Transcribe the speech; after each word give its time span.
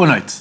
boa 0.00 0.12
noite. 0.12 0.32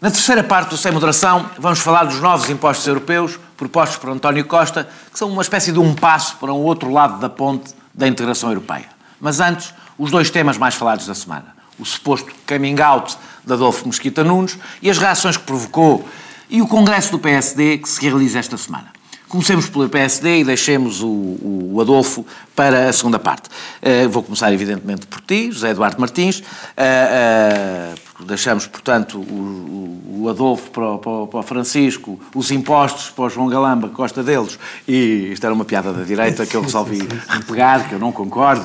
Na 0.00 0.08
terceira 0.08 0.44
parte 0.44 0.68
do 0.68 0.76
Sem 0.76 0.92
Moderação, 0.92 1.50
vamos 1.58 1.80
falar 1.80 2.04
dos 2.04 2.20
novos 2.20 2.48
impostos 2.48 2.86
europeus 2.86 3.40
propostos 3.56 3.96
por 3.96 4.08
António 4.08 4.44
Costa, 4.44 4.88
que 5.12 5.18
são 5.18 5.28
uma 5.30 5.42
espécie 5.42 5.72
de 5.72 5.80
um 5.80 5.92
passo 5.96 6.36
para 6.36 6.52
o 6.52 6.62
outro 6.62 6.92
lado 6.92 7.18
da 7.18 7.28
ponte 7.28 7.74
da 7.92 8.06
integração 8.06 8.50
europeia. 8.50 8.86
Mas 9.20 9.40
antes, 9.40 9.74
os 9.98 10.12
dois 10.12 10.30
temas 10.30 10.56
mais 10.56 10.76
falados 10.76 11.08
da 11.08 11.14
semana. 11.14 11.56
O 11.76 11.84
suposto 11.84 12.30
coming 12.46 12.80
out 12.80 13.16
de 13.44 13.52
Adolfo 13.52 13.84
Mosquita 13.84 14.22
Nunes 14.22 14.56
e 14.80 14.88
as 14.88 14.96
reações 14.96 15.36
que 15.36 15.42
provocou 15.42 16.08
e 16.48 16.62
o 16.62 16.68
congresso 16.68 17.10
do 17.10 17.18
PSD 17.18 17.78
que 17.78 17.88
se 17.88 18.00
realiza 18.00 18.38
esta 18.38 18.56
semana. 18.56 18.93
Comecemos 19.34 19.68
pelo 19.68 19.88
PSD 19.88 20.42
e 20.42 20.44
deixemos 20.44 21.02
o, 21.02 21.08
o, 21.08 21.78
Adolfo 21.80 22.24
para 22.54 22.88
a 22.88 22.92
segunda 22.92 23.18
parte. 23.18 23.48
Uh, 23.82 24.08
vou 24.08 24.22
começar, 24.22 24.52
evidentemente, 24.52 25.08
por 25.08 25.20
ti, 25.22 25.50
José 25.50 25.70
Eduardo 25.70 26.00
Martins. 26.00 26.38
Uh, 26.38 27.94
uh, 28.22 28.24
deixamos, 28.24 28.68
portanto, 28.68 29.18
o, 29.18 30.22
o 30.24 30.28
Adolfo 30.28 30.70
para 30.70 30.84
o, 30.84 31.26
para 31.26 31.40
o, 31.40 31.42
Francisco, 31.42 32.18
os 32.32 32.50
impostos 32.52 33.10
para 33.10 33.24
o 33.24 33.28
João 33.28 33.48
Galamba, 33.48 33.88
que 33.88 33.94
gosta 33.94 34.22
deles, 34.22 34.56
e 34.86 35.30
isto 35.32 35.44
era 35.44 35.52
uma 35.52 35.64
piada 35.64 35.92
da 35.92 36.04
direita 36.04 36.46
que 36.46 36.56
eu 36.56 36.62
resolvi 36.62 37.06
repegar, 37.28 37.88
que 37.88 37.94
eu 37.94 37.98
não 37.98 38.12
concordo. 38.12 38.62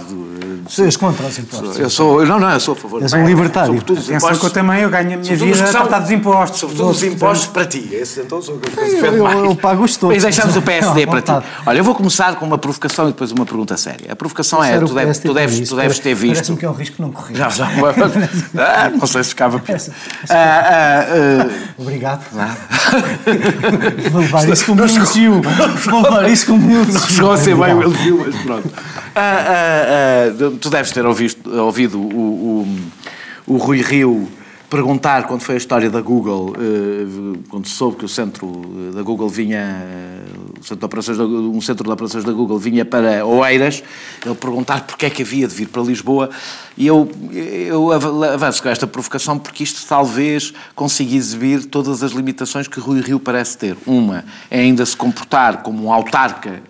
Tu 0.73 0.83
és 0.83 0.95
contra 0.95 1.25
os 1.25 1.39
impostos? 1.39 1.79
Eu 1.79 1.89
sou, 1.89 2.25
não, 2.25 2.39
não, 2.39 2.51
eu 2.51 2.59
sou 2.59 2.75
a 2.75 2.77
favor. 2.77 3.01
És 3.01 3.11
um 3.13 3.25
libertário. 3.25 3.67
Sobretudo 3.67 3.97
os 3.97 4.09
impostos. 4.09 4.39
que 4.39 4.45
eu 4.45 4.49
também 4.51 4.81
eu 4.81 4.89
ganho 4.89 5.13
a 5.15 5.17
minha 5.17 5.35
vida 5.35 5.63
a 5.63 5.71
tratar 5.71 5.99
dos 5.99 6.11
impostos. 6.11 6.59
Sobretudo 6.59 6.89
os 6.89 7.03
impostos 7.03 7.47
para 7.47 7.65
ti. 7.65 7.89
Esse, 7.91 8.21
então, 8.21 8.41
sou 8.41 8.59
eu, 8.77 8.87
eu, 8.87 9.15
eu, 9.15 9.45
eu 9.45 9.55
pago-os 9.55 9.97
todos. 9.97 10.15
Mas 10.15 10.23
deixamos 10.23 10.55
PSD 10.61 11.07
para 11.07 11.21
ti. 11.21 11.47
Olha, 11.65 11.77
eu 11.77 11.83
vou 11.83 11.95
começar 11.95 12.35
com 12.35 12.45
uma 12.45 12.57
provocação 12.57 13.05
e 13.05 13.11
depois 13.11 13.31
uma 13.31 13.45
pergunta 13.45 13.75
séria. 13.77 14.11
A 14.11 14.15
provocação 14.15 14.63
é, 14.63 14.79
tu, 14.79 14.93
deve, 14.93 15.19
tu, 15.19 15.33
deves, 15.33 15.69
tu 15.69 15.75
deves 15.75 15.99
ter 15.99 16.13
visto... 16.13 16.33
Parece-me 16.33 16.57
que 16.57 16.65
é 16.65 16.69
um 16.69 16.73
risco 16.73 17.01
não 17.01 17.11
correr. 17.11 17.35
Já, 17.35 17.49
já. 17.49 17.67
ah, 18.57 18.89
não 18.89 19.07
sei 19.07 19.23
se 19.23 19.29
ficava. 19.29 19.61
Ah, 20.29 20.33
ah, 20.33 21.05
ah, 21.09 21.71
Obrigado. 21.77 22.23
Vou 24.11 24.21
levar 24.21 24.49
isso 24.49 24.65
como 24.65 24.81
elogio. 24.81 25.41
Vou 25.85 26.01
levar 26.01 26.29
isso 26.29 26.45
como 26.45 26.71
elogio. 26.71 26.93
Não 26.93 27.01
chegou 27.01 27.31
a 27.31 27.37
ser 27.37 27.55
bem 27.55 27.73
o 27.73 27.81
elogio, 27.83 28.25
mas 28.25 28.35
pronto. 28.41 28.69
tu 30.59 30.69
deves 30.69 30.91
ter 30.91 31.05
ouvido, 31.05 31.63
ouvido 31.63 31.99
o, 31.99 32.67
o, 33.47 33.53
o 33.53 33.57
Rui 33.57 33.81
Rio 33.81 34.29
perguntar 34.69 35.25
quando 35.25 35.41
foi 35.41 35.55
a 35.55 35.57
história 35.57 35.89
da 35.89 35.99
Google, 35.99 36.53
eh, 36.55 37.39
quando 37.49 37.67
soube 37.67 37.97
que 37.97 38.05
o 38.05 38.07
centro 38.07 38.61
eh, 38.91 38.95
da 38.95 39.01
Google 39.01 39.27
vinha, 39.27 39.83
centro 40.61 40.77
de 40.77 40.85
operações 40.85 41.17
da, 41.17 41.23
um 41.25 41.61
centro 41.61 41.83
de 41.83 41.91
operações 41.91 42.23
da 42.23 42.31
Google 42.31 42.57
vinha 42.57 42.85
para 42.85 43.25
Oeiras, 43.25 43.83
ele 44.25 44.35
perguntar 44.35 44.85
porque 44.85 45.05
é 45.05 45.09
que 45.09 45.21
havia 45.21 45.47
de 45.47 45.55
vir 45.55 45.67
para 45.67 45.81
Lisboa, 45.81 46.29
e 46.77 46.87
eu, 46.87 47.09
eu 47.31 47.91
avanço 47.91 48.61
com 48.61 48.69
esta 48.69 48.87
provocação 48.87 49.37
porque 49.37 49.63
isto 49.63 49.85
talvez 49.87 50.53
consiga 50.75 51.15
exibir 51.15 51.65
todas 51.65 52.03
as 52.03 52.11
limitações 52.11 52.67
que 52.67 52.79
Rui 52.79 53.01
Rio 53.01 53.19
parece 53.19 53.57
ter. 53.57 53.77
Uma 53.85 54.23
é 54.49 54.59
ainda 54.59 54.85
se 54.85 54.95
comportar 54.95 55.61
como 55.63 55.85
um 55.85 55.93
autarca 55.93 56.61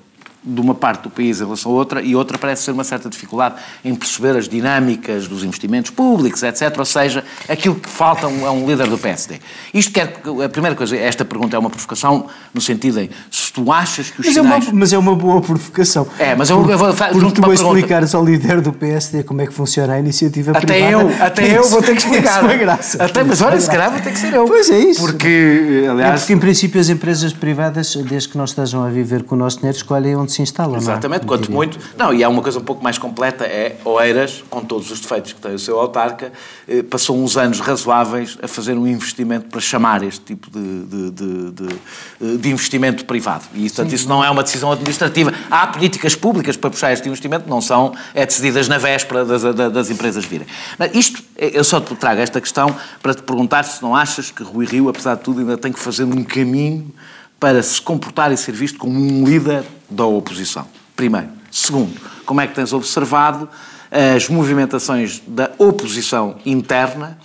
de 0.41 0.61
uma 0.61 0.73
parte 0.73 1.03
do 1.03 1.09
país 1.09 1.41
em 1.41 1.43
relação 1.43 1.71
a 1.71 1.75
outra, 1.75 2.01
e 2.01 2.15
outra 2.15 2.37
parece 2.37 2.63
ser 2.63 2.71
uma 2.71 2.83
certa 2.83 3.09
dificuldade 3.09 3.55
em 3.83 3.93
perceber 3.93 4.37
as 4.37 4.47
dinâmicas 4.47 5.27
dos 5.27 5.43
investimentos 5.43 5.91
públicos, 5.91 6.41
etc. 6.43 6.73
Ou 6.77 6.85
seja, 6.85 7.23
aquilo 7.47 7.75
que 7.75 7.89
falta 7.89 8.25
a 8.25 8.29
um, 8.29 8.67
líder 8.67 8.87
do 8.87 8.97
PSD. 8.97 9.39
Isto 9.73 9.91
quer. 9.91 10.21
A 10.45 10.49
primeira 10.49 10.75
coisa, 10.75 10.95
esta 10.95 11.25
pergunta 11.25 11.55
é 11.55 11.59
uma 11.59 11.69
provocação, 11.69 12.27
no 12.53 12.61
sentido 12.61 12.99
em 12.99 13.09
se 13.49 13.53
tu 13.53 13.71
achas 13.71 14.11
que 14.11 14.21
os 14.21 14.27
mas 14.27 14.35
sinais... 14.35 14.67
É 14.67 14.69
uma, 14.69 14.79
mas 14.79 14.93
é 14.93 14.97
uma 14.97 15.15
boa 15.15 15.41
provocação. 15.41 16.07
É, 16.19 16.35
mas 16.35 16.51
eu, 16.51 16.69
eu 16.69 16.77
vou. 16.77 16.93
Porque 16.93 17.41
tu 17.41 17.51
explicares 17.51 18.13
ao 18.13 18.23
líder 18.23 18.61
do 18.61 18.71
PSD 18.71 19.23
como 19.23 19.41
é 19.41 19.47
que 19.47 19.53
funciona 19.53 19.93
a 19.93 19.99
iniciativa 19.99 20.51
até 20.51 20.67
privada. 20.67 20.91
Eu, 20.91 21.09
até 21.25 21.57
eu 21.57 21.67
vou 21.67 21.81
ter 21.81 21.95
que 21.95 22.03
explicar. 22.03 22.47
É 22.47 22.57
graça. 22.57 23.03
Até, 23.03 23.23
mas 23.23 23.41
olha, 23.41 23.59
se 23.59 23.67
calhar 23.67 23.91
vou 23.91 23.99
ter 23.99 24.11
que 24.11 24.19
ser 24.19 24.33
eu. 24.33 24.45
Pois 24.45 24.69
é 24.69 24.77
isso. 24.77 25.01
Porque, 25.01 25.83
aliás. 25.89 26.13
É 26.13 26.17
porque, 26.19 26.33
em 26.33 26.37
princípio, 26.37 26.79
as 26.79 26.89
empresas 26.89 27.33
privadas, 27.33 27.95
desde 27.95 28.29
que 28.29 28.37
não 28.37 28.45
estejam 28.45 28.83
a 28.83 28.89
viver 28.89 29.23
com 29.23 29.33
o 29.33 29.37
nosso 29.37 29.57
dinheiro, 29.57 29.77
escolhem 29.77 30.15
onde 30.15 30.31
se 30.31 30.43
instalam. 30.43 30.77
Exatamente. 30.77 31.25
Quanto 31.25 31.51
muito. 31.51 31.79
Não, 31.97 32.13
e 32.13 32.23
há 32.23 32.29
uma 32.29 32.43
coisa 32.43 32.59
um 32.59 32.63
pouco 32.63 32.83
mais 32.83 32.99
completa, 32.99 33.45
é 33.45 33.77
Oeiras, 33.83 34.43
com 34.47 34.61
todos 34.61 34.91
os 34.91 34.99
defeitos 34.99 35.33
que 35.33 35.41
tem 35.41 35.55
o 35.55 35.59
seu 35.59 35.79
autarca, 35.79 36.31
eh, 36.67 36.83
passou 36.83 37.17
uns 37.17 37.35
anos 37.35 37.59
razoáveis 37.59 38.37
a 38.43 38.47
fazer 38.47 38.77
um 38.77 38.87
investimento 38.87 39.47
para 39.47 39.59
chamar 39.59 40.03
este 40.03 40.21
tipo 40.21 40.51
de, 40.51 40.85
de, 40.85 41.11
de, 41.11 41.51
de, 41.51 41.73
eh, 42.21 42.37
de 42.37 42.49
investimento 42.49 43.05
privado. 43.05 43.38
E, 43.53 43.63
portanto, 43.63 43.89
Sim. 43.89 43.95
isso 43.95 44.09
não 44.09 44.23
é 44.23 44.29
uma 44.29 44.43
decisão 44.43 44.71
administrativa. 44.71 45.33
Há 45.49 45.67
políticas 45.67 46.15
públicas 46.15 46.57
para 46.57 46.69
puxar 46.69 46.93
este 46.93 47.07
investimento, 47.07 47.49
não 47.49 47.61
são 47.61 47.93
é 48.13 48.25
decididas 48.25 48.67
na 48.67 48.77
véspera 48.77 49.25
das, 49.25 49.41
das 49.71 49.89
empresas 49.89 50.25
virem. 50.25 50.47
Isto, 50.93 51.23
eu 51.37 51.63
só 51.63 51.79
te 51.79 51.95
trago 51.95 52.21
esta 52.21 52.39
questão 52.39 52.75
para 53.01 53.13
te 53.13 53.21
perguntar 53.23 53.63
se 53.63 53.81
não 53.81 53.95
achas 53.95 54.31
que 54.31 54.43
Rui 54.43 54.65
Rio, 54.65 54.89
apesar 54.89 55.15
de 55.15 55.21
tudo, 55.21 55.39
ainda 55.39 55.57
tem 55.57 55.71
que 55.71 55.79
fazer 55.79 56.03
um 56.03 56.23
caminho 56.23 56.93
para 57.39 57.63
se 57.63 57.81
comportar 57.81 58.31
e 58.31 58.37
ser 58.37 58.51
visto 58.51 58.77
como 58.77 58.99
um 58.99 59.23
líder 59.23 59.63
da 59.89 60.05
oposição. 60.05 60.67
Primeiro. 60.95 61.29
Segundo, 61.49 61.99
como 62.25 62.41
é 62.41 62.47
que 62.47 62.53
tens 62.53 62.73
observado 62.73 63.49
as 63.91 64.29
movimentações 64.29 65.21
da 65.25 65.49
oposição 65.57 66.35
interna 66.45 67.17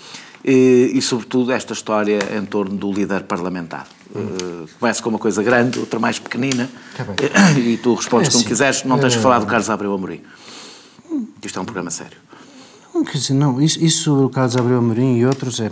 e, 0.44 0.92
e 0.94 1.02
sobretudo, 1.02 1.52
esta 1.52 1.72
história 1.72 2.18
em 2.36 2.44
torno 2.44 2.76
do 2.76 2.92
líder 2.92 3.24
parlamentar? 3.24 3.86
Hum. 4.14 4.66
começa 4.78 5.02
com 5.02 5.08
uma 5.08 5.18
coisa 5.18 5.42
grande, 5.42 5.78
outra 5.80 5.98
mais 5.98 6.20
pequenina, 6.20 6.70
tá 6.96 7.04
e 7.58 7.76
tu 7.76 7.94
respondes 7.94 8.28
é 8.28 8.28
assim, 8.28 8.38
como 8.38 8.48
quiseres, 8.48 8.84
não 8.84 8.98
tens 8.98 9.14
de 9.14 9.18
falar 9.18 9.40
do 9.40 9.46
Carlos 9.46 9.68
Abreu 9.68 9.92
Amorim. 9.92 10.22
Isto 11.42 11.58
é 11.58 11.62
um 11.62 11.64
programa 11.64 11.90
sério. 11.90 12.16
Não, 12.94 13.04
quer 13.04 13.18
dizer, 13.18 13.34
não, 13.34 13.60
isso, 13.60 13.82
isso 13.82 14.14
do 14.14 14.30
Carlos 14.30 14.56
Abreu 14.56 14.78
Amorim 14.78 15.16
e 15.16 15.26
outros 15.26 15.58
é 15.58 15.68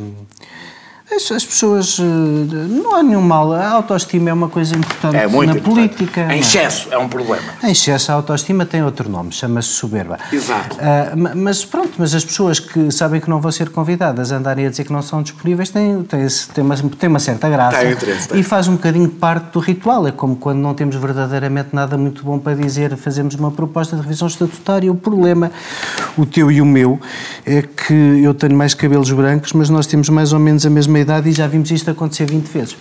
as, 1.17 1.31
as, 1.31 1.45
pessoas. 1.45 1.99
Eh, 1.99 2.03
não 2.03 2.95
há 2.95 3.03
nenhum 3.03 3.21
mal. 3.21 3.53
A 3.53 3.69
autoestima 3.71 4.31
é 4.31 4.33
uma 4.33 4.49
coisa 4.49 4.77
importante 4.77 5.17
é 5.17 5.27
muito 5.27 5.53
na 5.53 5.59
importante. 5.59 5.89
política. 5.89 6.35
Em 6.35 6.41
excesso 6.41 6.89
é 6.91 6.99
um 6.99 7.09
problema. 7.09 7.43
Em 7.63 7.73
excesso, 7.73 8.13
a 8.13 8.15
autoestima 8.15 8.65
tem 8.65 8.83
outro 8.83 9.09
nome, 9.09 9.33
chama-se 9.33 9.69
soberba. 9.69 10.19
Exato. 10.33 10.77
Uh, 10.77 11.37
mas 11.37 11.65
pronto, 11.65 11.93
mas 11.99 12.15
as 12.15 12.25
pessoas 12.25 12.59
que 12.59 12.91
sabem 12.91 13.21
que 13.21 13.29
não 13.29 13.41
vão 13.41 13.53
ser 13.53 13.71
convidadas 13.71 14.33
a 14.33 14.37
andarem 14.37 14.67
a 14.67 14.71
dizer 14.71 14.85
que 14.85 14.93
não 14.93 15.03
são 15.03 15.23
disponíveis 15.23 15.71
têm, 15.71 16.03
têm, 16.03 16.27
têm, 16.55 16.65
uma, 16.65 16.77
têm 16.77 17.09
uma 17.09 17.19
certa 17.19 17.49
graça. 17.49 17.79
Tem 17.79 17.93
interesse, 17.93 18.29
tem. 18.29 18.41
E 18.41 18.43
faz 18.43 18.69
um 18.69 18.73
bocadinho 18.73 19.09
parte 19.09 19.53
do 19.53 19.59
ritual. 19.59 20.07
É 20.07 20.13
como 20.13 20.37
quando 20.37 20.59
não 20.59 20.75
temos 20.75 20.97
verdadeiramente 20.97 21.71
nada 21.73 21.97
muito 21.97 22.25
bom 22.25 22.39
para 22.39 22.55
dizer, 22.55 22.97
fazemos 22.97 23.35
uma 23.35 23.51
proposta 23.51 23.97
de 23.97 24.03
revisão 24.03 24.29
estatutária. 24.29 24.91
O 24.91 24.95
problema, 24.95 25.51
o 26.17 26.25
teu 26.25 26.51
e 26.51 26.61
o 26.61 26.67
meu, 26.67 27.01
é 27.45 27.63
que 27.63 28.23
eu 28.23 28.35
tenho 28.35 28.57
mais 28.57 28.75
cabelos 28.75 29.11
brancos, 29.11 29.53
mas 29.53 29.69
nós 29.69 29.87
temos 29.87 30.09
mais 30.09 30.33
ou 30.33 30.39
menos 30.39 30.65
a 30.65 30.71
mesma 30.71 30.99
idade 31.03 31.29
e 31.29 31.33
já 31.33 31.47
vimos 31.47 31.71
isto 31.71 31.91
acontecer 31.91 32.27
20 32.27 32.47
vezes. 32.47 32.77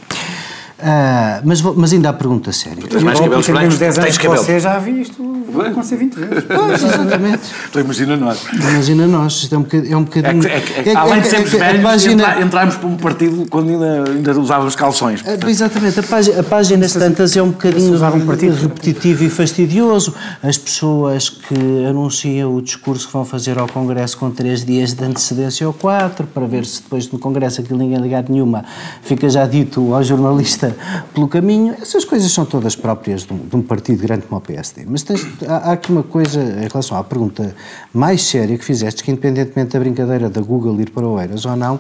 Uh, 0.82 1.42
mas, 1.44 1.62
mas 1.62 1.94
ainda 1.94 2.10
há 2.10 2.14
pergunta 2.14 2.52
séria. 2.52 2.84
Tens 2.90 3.04
mais 3.04 3.20
cabelos 3.20 3.48
brancos, 3.48 3.78
10 3.78 3.98
anos 4.00 4.10
tens 4.10 4.18
cabelo. 4.18 4.44
Você 4.44 4.60
já 4.60 4.80
vi 4.80 5.02
isto 5.02 5.32
acontecer 5.60 5.98
20 5.98 6.16
vezes. 6.16 6.44
Pois, 6.52 6.84
exatamente. 6.84 7.42
Então 7.70 7.82
imagina 7.82 8.18
nós. 8.18 8.46
Imagina 8.54 9.08
nós, 9.08 9.34
isto 9.34 9.56
é 9.56 9.58
um 9.58 9.62
bocadinho... 9.62 9.94
É 9.94 9.98
um 9.98 10.04
bocadinho 10.04 10.48
é, 10.48 10.58
é, 10.58 10.90
é, 10.90 10.96
além 10.96 11.22
de 11.22 11.28
sermos 11.28 11.52
velhos, 11.52 11.84
página... 11.84 12.42
entramos 12.42 12.76
para 12.76 12.88
um 12.88 12.98
partido 12.98 13.46
quando 13.50 13.70
ainda, 13.70 14.10
ainda 14.10 14.40
usávamos 14.40 14.76
calções. 14.76 15.22
Portanto. 15.22 15.50
Exatamente, 15.50 16.00
a 16.00 16.04
página, 16.04 16.40
a 16.40 16.44
página 16.44 16.88
tantas 16.88 17.38
é 17.38 17.42
um 17.42 17.50
bocadinho 17.50 17.96
um 17.96 18.26
partido. 18.26 18.56
repetitivo 18.56 19.24
e 19.24 19.30
fastidioso. 19.30 20.16
As 20.42 20.58
pessoas 20.58 21.30
que 21.30 21.86
anunciam 21.88 22.56
o 22.56 22.62
discurso 22.62 23.08
que 23.08 23.14
vão 23.14 23.26
fazer 23.26 23.60
ao 23.60 23.68
Congresso 23.68 24.18
com 24.18 24.32
3 24.32 24.66
dias 24.66 24.94
de 24.94 25.04
antecedência 25.04 25.68
ou 25.68 25.74
4, 25.74 26.28
para 26.28 26.46
ver 26.46 26.66
se 26.66 26.82
depois 26.82 27.12
no 27.12 27.20
Congresso 27.20 27.62
aquilo 27.62 27.78
ninguém 27.78 28.00
ligar 28.00 28.24
nenhuma, 28.28 28.64
fica 29.04 29.30
já 29.30 29.46
dito 29.46 29.94
ao 29.94 30.04
jornalista 30.04 30.71
pelo 31.14 31.28
caminho. 31.28 31.76
Essas 31.82 32.06
coisas 32.06 32.32
são 32.32 32.46
todas 32.46 32.76
próprias 32.76 33.24
de 33.24 33.34
um, 33.34 33.38
de 33.38 33.56
um 33.56 33.62
partido 33.62 34.02
grande 34.02 34.26
como 34.26 34.40
o 34.40 34.42
PSD. 34.42 34.86
Mas 34.88 35.04
tens, 35.04 35.26
há, 35.48 35.70
há, 35.70 35.72
aqui 35.74 35.92
uma 35.92 36.04
coisa 36.04 36.42
em 36.42 36.68
relação 36.68 36.98
à 36.98 37.04
pergunta 37.04 37.56
mais 37.94 38.24
séria 38.24 38.58
que 38.58 38.66
fizeste, 38.66 39.04
que 39.04 39.12
independentemente 39.12 39.74
da 39.74 39.80
brincadeira 39.80 40.30
da 40.30 40.42
Google 40.42 40.80
ir 40.82 40.90
para 40.90 41.08
o 41.08 41.20
Eiras 41.20 41.46
ou 41.46 41.56
não, 41.56 41.80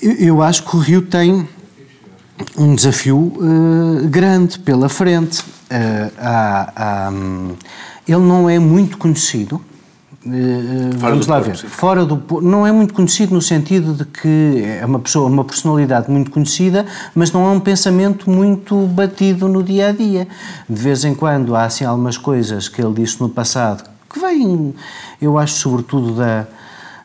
eu, 0.00 0.12
eu 0.12 0.42
acho 0.42 0.64
que 0.64 0.76
o 0.76 0.78
Rio 0.78 1.02
tem 1.02 1.48
um 2.56 2.74
desafio 2.74 3.18
uh, 3.18 4.08
grande 4.08 4.58
pela 4.58 4.88
frente. 4.88 5.40
Uh, 5.40 6.12
há, 6.18 7.10
um, 7.12 7.54
ele 8.06 8.20
não 8.20 8.50
é 8.50 8.58
muito 8.58 8.98
conhecido, 8.98 9.60
Uh, 10.24 10.96
vamos 10.98 11.26
lá 11.26 11.40
ver. 11.40 11.56
Fora 11.56 12.04
do 12.04 12.40
não 12.40 12.64
é 12.64 12.70
muito 12.70 12.94
conhecido 12.94 13.34
no 13.34 13.42
sentido 13.42 13.92
de 13.92 14.04
que 14.04 14.62
é 14.80 14.86
uma 14.86 15.00
pessoa, 15.00 15.28
uma 15.28 15.44
personalidade 15.44 16.10
muito 16.10 16.30
conhecida, 16.30 16.86
mas 17.14 17.32
não 17.32 17.44
é 17.46 17.50
um 17.50 17.60
pensamento 17.60 18.30
muito 18.30 18.86
batido 18.86 19.48
no 19.48 19.62
dia 19.62 19.88
a 19.88 19.92
dia. 19.92 20.28
De 20.68 20.80
vez 20.80 21.04
em 21.04 21.14
quando 21.14 21.56
há 21.56 21.64
assim 21.64 21.84
algumas 21.84 22.16
coisas 22.16 22.68
que 22.68 22.80
ele 22.80 22.94
disse 22.94 23.20
no 23.20 23.28
passado 23.28 23.90
que 24.12 24.20
vêm, 24.20 24.74
eu 25.20 25.38
acho, 25.38 25.54
sobretudo 25.54 26.14
da 26.14 26.46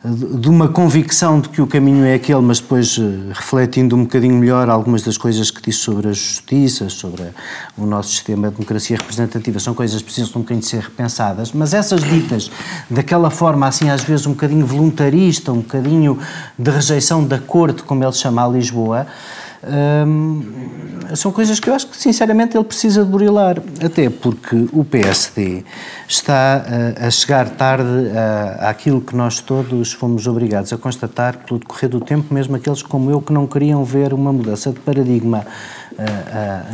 de 0.06 0.48
uma 0.48 0.68
convicção 0.68 1.42
de 1.42 1.50
que 1.50 1.62
o 1.62 1.66
caminho 1.66 2.06
é 2.06 2.14
aquele, 2.14 2.42
mas 2.42 2.60
depois 2.60 2.98
eh, 3.00 3.34
refletindo 3.34 3.96
um 3.96 4.04
bocadinho 4.04 4.36
melhor 4.36 4.70
algumas 4.70 5.02
das 5.02 5.18
coisas 5.18 5.50
que 5.50 5.60
disse 5.62 5.80
sobre 5.80 6.10
a 6.10 6.14
justiça, 6.14 6.88
sobre 6.88 7.24
o 7.76 7.86
nosso 7.86 8.12
sistema 8.12 8.50
de 8.50 8.56
democracia 8.56 8.96
representativa, 8.96 9.60
são 9.60 9.74
coisas 9.74 10.00
que 10.00 10.06
precisam 10.06 10.30
um 10.36 10.42
bocadinho 10.42 10.62
de 10.62 10.68
ser 10.68 10.82
repensadas, 10.82 11.52
mas 11.52 11.74
essas 11.74 12.04
ditas 12.04 12.52
daquela 12.90 13.32
forma, 13.32 13.68
assim, 13.68 13.90
às 13.90 14.04
vezes 14.04 14.28
um 14.28 14.32
bocadinho 14.32 14.66
voluntarista, 14.66 15.52
um 15.52 15.62
bocadinho 15.62 16.20
de 16.58 16.70
rejeição 16.70 17.24
da 17.24 17.40
corte, 17.40 17.82
como 17.82 18.04
ele 18.04 18.14
chama 18.14 18.46
a 18.46 18.48
Lisboa, 18.48 19.08
hum, 19.64 20.44
são 21.16 21.32
coisas 21.32 21.60
que 21.60 21.70
eu 21.70 21.74
acho 21.74 21.88
que 21.88 21.98
sinceramente 21.98 22.58
ele 22.58 22.64
precisa 22.64 23.04
de 23.04 23.10
burilar, 23.10 23.62
até 23.84 24.10
porque 24.10 24.68
o 24.74 24.84
PSD 24.84 25.64
está 26.08 26.66
a, 27.00 27.08
a 27.08 27.12
chegar 27.12 27.50
tarde 27.50 28.12
a, 28.16 28.70
àquilo 28.70 29.02
que 29.02 29.16
nós 29.16 29.40
todos 29.40 29.94
fomos 29.94 30.28
obrigados 30.28 30.72
a 30.74 30.78
constatar 30.78 31.38
pelo 31.40 31.60
decorrer 31.60 31.90
do 31.90 32.02
tempo, 32.02 32.34
mesmo 32.34 32.56
aqueles 32.56 32.82
como 32.82 33.10
eu 33.10 33.22
que 33.22 33.32
não 33.32 33.48
queriam 33.48 33.84
ver 33.84 34.14
uma 34.14 34.34
mudança 34.34 34.72
de 34.72 34.80
paradigma 34.80 35.46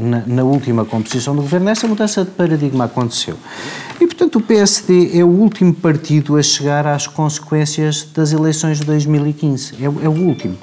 na, 0.02 0.24
na, 0.28 0.44
última 0.44 0.84
composição 0.84 1.34
do 1.34 1.42
governo, 1.42 1.70
essa 1.70 1.88
mudança 1.88 2.26
de 2.26 2.32
paradigma 2.32 2.86
aconteceu. 2.86 3.38
E, 4.02 4.06
portanto, 4.06 4.36
o 4.38 4.42
PSD 4.42 5.18
é 5.18 5.24
o 5.24 5.30
último 5.30 5.74
partido 5.74 6.36
a 6.36 6.44
chegar 6.44 6.86
às 6.86 7.08
consequências 7.08 8.06
das 8.14 8.34
eleições 8.34 8.80
de 8.80 8.86
2015. 8.86 9.76
É, 9.80 9.86
é 9.86 10.10
o 10.10 10.12
último. 10.12 10.58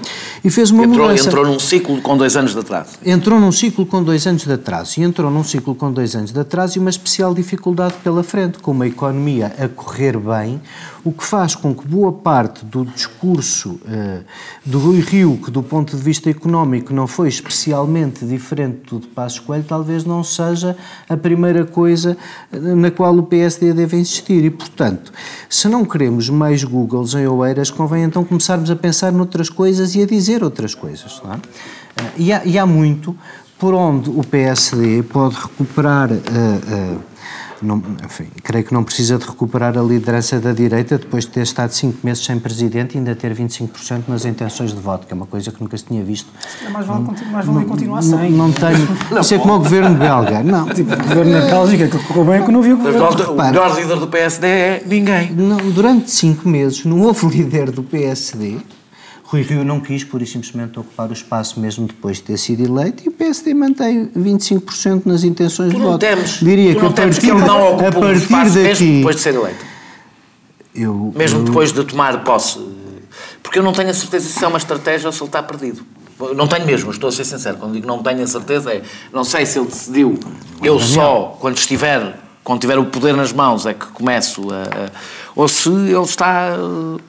E 0.44 0.50
fez 0.50 0.70
uma 0.70 0.84
entrou, 0.84 1.06
mudança. 1.08 1.28
Entrou 1.28 1.46
num 1.46 1.58
ciclo 1.58 2.02
com 2.02 2.16
dois 2.18 2.36
anos 2.36 2.52
de 2.52 2.58
atraso. 2.58 2.98
Entrou 3.04 3.40
num 3.40 3.52
ciclo 3.52 3.86
com 3.86 4.02
dois 4.02 4.26
anos 4.26 4.44
de 4.44 4.52
atraso. 4.52 5.00
E 5.00 5.04
entrou 5.04 5.30
num 5.30 5.44
ciclo 5.44 5.74
com 5.74 5.90
dois 5.90 6.14
anos 6.14 6.30
de 6.30 6.38
atraso 6.40 6.76
e 6.76 6.80
uma 6.80 6.90
especial 6.90 7.32
dificuldade 7.32 7.94
pela 8.04 8.22
frente, 8.22 8.58
com 8.58 8.72
uma 8.72 8.86
economia 8.86 9.54
a 9.58 9.68
correr 9.68 10.18
bem, 10.18 10.60
o 11.02 11.12
que 11.12 11.24
faz 11.24 11.54
com 11.54 11.74
que 11.74 11.86
boa 11.86 12.12
parte 12.12 12.62
do 12.64 12.84
discurso 12.84 13.80
uh, 13.84 14.22
do 14.66 14.78
Rui 14.78 15.00
Rio, 15.00 15.38
que 15.42 15.50
do 15.50 15.62
ponto 15.62 15.96
de 15.96 16.02
vista 16.02 16.28
económico 16.28 16.92
não 16.92 17.06
foi 17.06 17.28
especialmente 17.28 18.26
diferente 18.26 18.49
do 18.54 19.00
de 19.00 19.06
Passos 19.08 19.38
Coelho, 19.38 19.64
talvez 19.66 20.04
não 20.04 20.24
seja 20.24 20.76
a 21.08 21.16
primeira 21.16 21.64
coisa 21.64 22.16
eh, 22.52 22.58
na 22.58 22.90
qual 22.90 23.16
o 23.16 23.22
PSD 23.22 23.72
deve 23.72 23.96
insistir. 23.96 24.44
E, 24.44 24.50
portanto, 24.50 25.12
se 25.48 25.68
não 25.68 25.84
queremos 25.84 26.28
mais 26.28 26.64
Googles 26.64 27.14
em 27.14 27.26
Oeiras, 27.26 27.70
convém 27.70 28.04
então 28.04 28.24
começarmos 28.24 28.70
a 28.70 28.76
pensar 28.76 29.12
noutras 29.12 29.48
coisas 29.48 29.94
e 29.94 30.02
a 30.02 30.06
dizer 30.06 30.42
outras 30.42 30.74
coisas. 30.74 31.20
Não 31.24 31.32
é? 31.32 31.36
uh, 31.36 31.40
e, 32.16 32.32
há, 32.32 32.44
e, 32.44 32.58
há, 32.58 32.66
muito 32.66 33.16
por 33.58 33.74
onde 33.74 34.10
o 34.10 34.22
PSD 34.24 35.02
pode 35.04 35.36
recuperar. 35.36 36.10
Uh, 36.10 37.10
não, 37.62 37.82
enfim, 38.04 38.26
creio 38.42 38.64
que 38.64 38.72
não 38.72 38.82
precisa 38.82 39.18
de 39.18 39.26
recuperar 39.26 39.76
a 39.76 39.82
liderança 39.82 40.40
da 40.40 40.52
direita 40.52 40.98
depois 40.98 41.24
de 41.24 41.30
ter 41.30 41.42
estado 41.42 41.70
cinco 41.70 41.98
meses 42.02 42.24
sem 42.24 42.38
presidente 42.38 42.94
e 42.94 42.98
ainda 42.98 43.14
ter 43.14 43.34
25% 43.34 44.04
nas 44.08 44.24
intenções 44.24 44.72
de 44.72 44.80
voto, 44.80 45.06
que 45.06 45.12
é 45.12 45.16
uma 45.16 45.26
coisa 45.26 45.50
que 45.50 45.60
nunca 45.60 45.76
se 45.76 45.84
tinha 45.84 46.02
visto. 46.02 46.28
É 46.64 46.68
mais 46.70 46.86
vale, 46.86 47.04
mais 47.30 47.46
vale 47.46 47.64
continuar 47.66 48.02
sem. 48.02 48.30
Não, 48.30 48.48
não 48.48 48.52
tenho. 48.52 48.88
Não, 49.10 49.20
isso 49.20 49.34
é 49.34 49.38
como 49.38 49.54
o 49.54 49.58
governo 49.58 49.96
belga. 49.96 50.42
Não. 50.42 50.66
Tipo, 50.66 50.94
o 50.94 50.96
governo 50.96 51.32
na 51.32 51.40
Bélgica, 51.40 51.88
que 51.88 51.98
correu 52.04 52.24
bem, 52.24 52.44
que 52.44 52.52
não 52.52 52.62
viu 52.62 52.74
o 52.74 52.78
governo. 52.78 53.32
O 53.32 53.36
melhor 53.36 53.76
líder 53.76 53.98
do 53.98 54.08
PSD 54.08 54.46
é 54.46 54.82
ninguém. 54.86 55.32
Não, 55.32 55.56
durante 55.70 56.10
cinco 56.10 56.48
meses 56.48 56.84
não 56.84 57.02
houve 57.02 57.26
líder 57.28 57.70
do 57.70 57.82
PSD 57.82 58.58
Rui 59.30 59.42
Rio 59.42 59.64
não 59.64 59.78
quis, 59.78 60.02
por 60.02 60.20
e 60.20 60.26
simplesmente, 60.26 60.76
ocupar 60.76 61.08
o 61.08 61.12
espaço 61.12 61.60
mesmo 61.60 61.86
depois 61.86 62.16
de 62.16 62.24
ter 62.24 62.36
sido 62.36 62.64
eleito 62.64 63.04
e 63.04 63.08
o 63.08 63.12
PSD 63.12 63.54
mantém 63.54 64.06
25% 64.06 65.02
nas 65.06 65.22
intenções 65.22 65.72
de 65.72 65.78
voto. 65.78 66.00
Temes, 66.00 66.40
Diria 66.40 66.74
que, 66.74 66.84
a 66.84 66.90
partir, 66.90 67.20
que 67.20 67.30
ele 67.30 67.38
não 67.38 67.74
ocupa 67.74 67.88
a 67.88 67.92
partir 67.92 68.06
o 68.06 68.12
espaço 68.12 68.54
daqui, 68.56 68.64
mesmo 68.64 68.96
depois 68.96 69.16
de 69.16 69.22
ser 69.22 69.34
eleito. 69.36 69.64
Eu, 70.74 71.12
mesmo 71.14 71.38
eu, 71.38 71.44
depois 71.44 71.72
de 71.72 71.84
tomar 71.84 72.24
posse. 72.24 72.58
Porque 73.40 73.60
eu 73.60 73.62
não 73.62 73.72
tenho 73.72 73.90
a 73.90 73.94
certeza 73.94 74.28
se 74.28 74.44
é 74.44 74.48
uma 74.48 74.58
estratégia 74.58 75.06
ou 75.06 75.12
se 75.12 75.20
ele 75.20 75.28
está 75.28 75.40
perdido. 75.40 75.86
Não 76.34 76.48
tenho 76.48 76.66
mesmo, 76.66 76.90
estou 76.90 77.08
a 77.08 77.12
ser 77.12 77.24
sincero. 77.24 77.56
Quando 77.56 77.74
digo 77.74 77.86
não 77.86 78.02
tenho 78.02 78.22
a 78.24 78.26
certeza, 78.26 78.72
é 78.72 78.82
não 79.12 79.22
sei 79.22 79.46
se 79.46 79.60
ele 79.60 79.68
decidiu, 79.68 80.18
eu 80.60 80.78
só, 80.80 81.36
quando 81.40 81.56
estiver, 81.56 82.18
quando 82.42 82.60
tiver 82.60 82.78
o 82.78 82.86
poder 82.86 83.14
nas 83.14 83.32
mãos, 83.32 83.64
é 83.64 83.74
que 83.74 83.86
começo 83.86 84.48
a, 84.52 84.86
a 84.86 84.90
ou 85.34 85.48
se 85.48 85.68
ele 85.68 86.00
está 86.02 86.56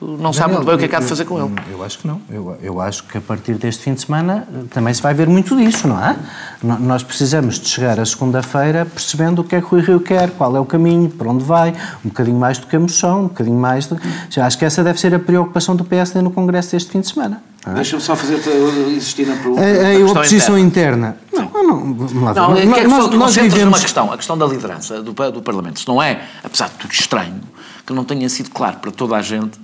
não 0.00 0.32
sabe 0.32 0.54
muito 0.54 0.66
bem 0.66 0.74
o 0.74 0.78
que 0.78 0.84
é 0.84 0.88
que 0.88 0.96
há 0.96 1.00
de 1.00 1.06
fazer 1.06 1.24
com 1.24 1.38
ele. 1.44 1.54
Eu 1.70 1.82
acho 1.82 1.98
que 1.98 2.06
não. 2.06 2.20
Eu, 2.30 2.56
eu 2.62 2.80
acho 2.80 3.04
que 3.04 3.18
a 3.18 3.20
partir 3.20 3.54
deste 3.54 3.82
fim 3.82 3.94
de 3.94 4.02
semana 4.02 4.46
também 4.70 4.92
se 4.92 5.02
vai 5.02 5.14
ver 5.14 5.28
muito 5.28 5.56
disso, 5.56 5.88
não 5.88 6.02
é? 6.02 6.16
Nós 6.62 7.02
precisamos 7.02 7.58
de 7.58 7.68
chegar 7.68 7.98
a 7.98 8.06
segunda-feira 8.06 8.86
percebendo 8.86 9.40
o 9.40 9.44
que 9.44 9.56
é 9.56 9.60
que 9.60 9.74
o 9.74 9.80
Rio 9.80 10.00
quer, 10.00 10.30
qual 10.30 10.56
é 10.56 10.60
o 10.60 10.64
caminho, 10.64 11.08
para 11.08 11.28
onde 11.28 11.44
vai, 11.44 11.74
um 12.04 12.08
bocadinho 12.08 12.38
mais 12.38 12.58
do 12.58 12.66
que 12.66 12.76
a 12.76 12.80
moção, 12.80 13.20
um 13.22 13.28
bocadinho 13.28 13.58
mais... 13.58 13.86
De... 13.86 13.96
Já 14.30 14.46
acho 14.46 14.58
que 14.58 14.64
essa 14.64 14.82
deve 14.84 15.00
ser 15.00 15.14
a 15.14 15.18
preocupação 15.18 15.74
do 15.74 15.84
PSD 15.84 16.22
no 16.22 16.30
Congresso 16.30 16.72
deste 16.72 16.90
fim 16.90 17.00
de 17.00 17.08
semana. 17.08 17.42
É? 17.66 17.74
Deixa-me 17.74 18.02
só 18.02 18.16
fazer 18.16 18.34
existir 18.88 19.26
na 19.26 19.36
pergunta. 19.36 19.60
A, 19.60 19.64
a, 19.64 20.02
a 20.02 20.10
oposição 20.10 20.58
interna. 20.58 21.16
interna. 21.32 21.50
Não, 21.52 21.62
não, 21.62 21.94
vamos 21.94 22.12
lá. 22.14 22.34
Não, 22.34 22.56
é 22.56 22.66
que 22.66 22.88
nós, 22.88 23.10
nós 23.10 23.36
vivemos... 23.36 23.74
uma 23.74 23.80
questão, 23.80 24.12
a 24.12 24.16
questão 24.16 24.36
da 24.36 24.46
liderança 24.46 25.00
do, 25.00 25.12
do 25.12 25.42
Parlamento. 25.42 25.78
Se 25.78 25.86
não 25.86 26.02
é, 26.02 26.22
apesar 26.42 26.68
de 26.68 26.74
tudo 26.74 26.92
estranho, 26.92 27.40
que 27.86 27.92
não 27.92 28.04
tenha 28.04 28.28
sido 28.28 28.50
claro 28.50 28.78
para 28.78 28.90
toda 28.90 29.16
a 29.16 29.22
gente 29.22 29.58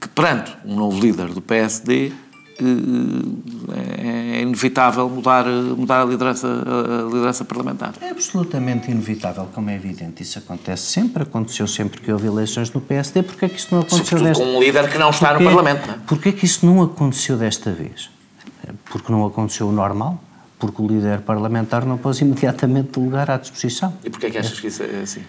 que 0.00 0.08
perante 0.08 0.56
um 0.64 0.74
novo 0.76 0.98
líder 1.00 1.28
do 1.28 1.40
PSD 1.42 2.12
eh, 2.60 4.38
é 4.38 4.42
inevitável 4.42 5.08
mudar, 5.08 5.46
mudar 5.46 6.02
a, 6.02 6.04
liderança, 6.04 6.46
a 6.46 7.06
liderança 7.06 7.44
parlamentar. 7.44 7.94
É 8.00 8.10
absolutamente 8.10 8.90
inevitável, 8.90 9.48
como 9.54 9.70
é 9.70 9.74
evidente. 9.74 10.22
Isso 10.22 10.38
acontece 10.38 10.84
sempre, 10.84 11.22
aconteceu 11.22 11.66
sempre 11.66 12.00
que 12.00 12.10
houve 12.10 12.26
eleições 12.26 12.72
no 12.72 12.80
PSD. 12.80 13.22
Porquê 13.22 13.46
é 13.46 13.48
que 13.48 13.56
isso 13.56 13.68
não 13.70 13.80
aconteceu 13.80 14.04
Sobretudo 14.04 14.28
desta 14.28 14.44
vez? 14.44 14.52
com 14.52 14.58
um 14.58 14.62
líder 14.62 14.90
que 14.90 14.98
não 14.98 15.10
está 15.10 15.28
Porquê? 15.28 15.44
no 15.44 15.50
Parlamento. 15.50 15.86
Não 15.86 15.94
é? 15.94 15.98
Porquê 16.06 16.28
é 16.30 16.32
que 16.32 16.44
isso 16.44 16.66
não 16.66 16.82
aconteceu 16.82 17.36
desta 17.36 17.72
vez? 17.72 18.10
Porque 18.86 19.10
não 19.10 19.26
aconteceu 19.26 19.68
o 19.68 19.72
normal? 19.72 20.22
Porque 20.58 20.80
o 20.82 20.86
líder 20.86 21.20
parlamentar 21.20 21.86
não 21.86 21.96
pôs 21.96 22.20
imediatamente 22.20 22.98
o 22.98 23.04
lugar 23.04 23.30
à 23.30 23.36
disposição. 23.36 23.94
E 24.04 24.10
porquê 24.10 24.26
é 24.26 24.30
que 24.30 24.38
achas 24.38 24.60
que 24.60 24.66
isso 24.66 24.82
é 24.82 25.00
assim? 25.02 25.22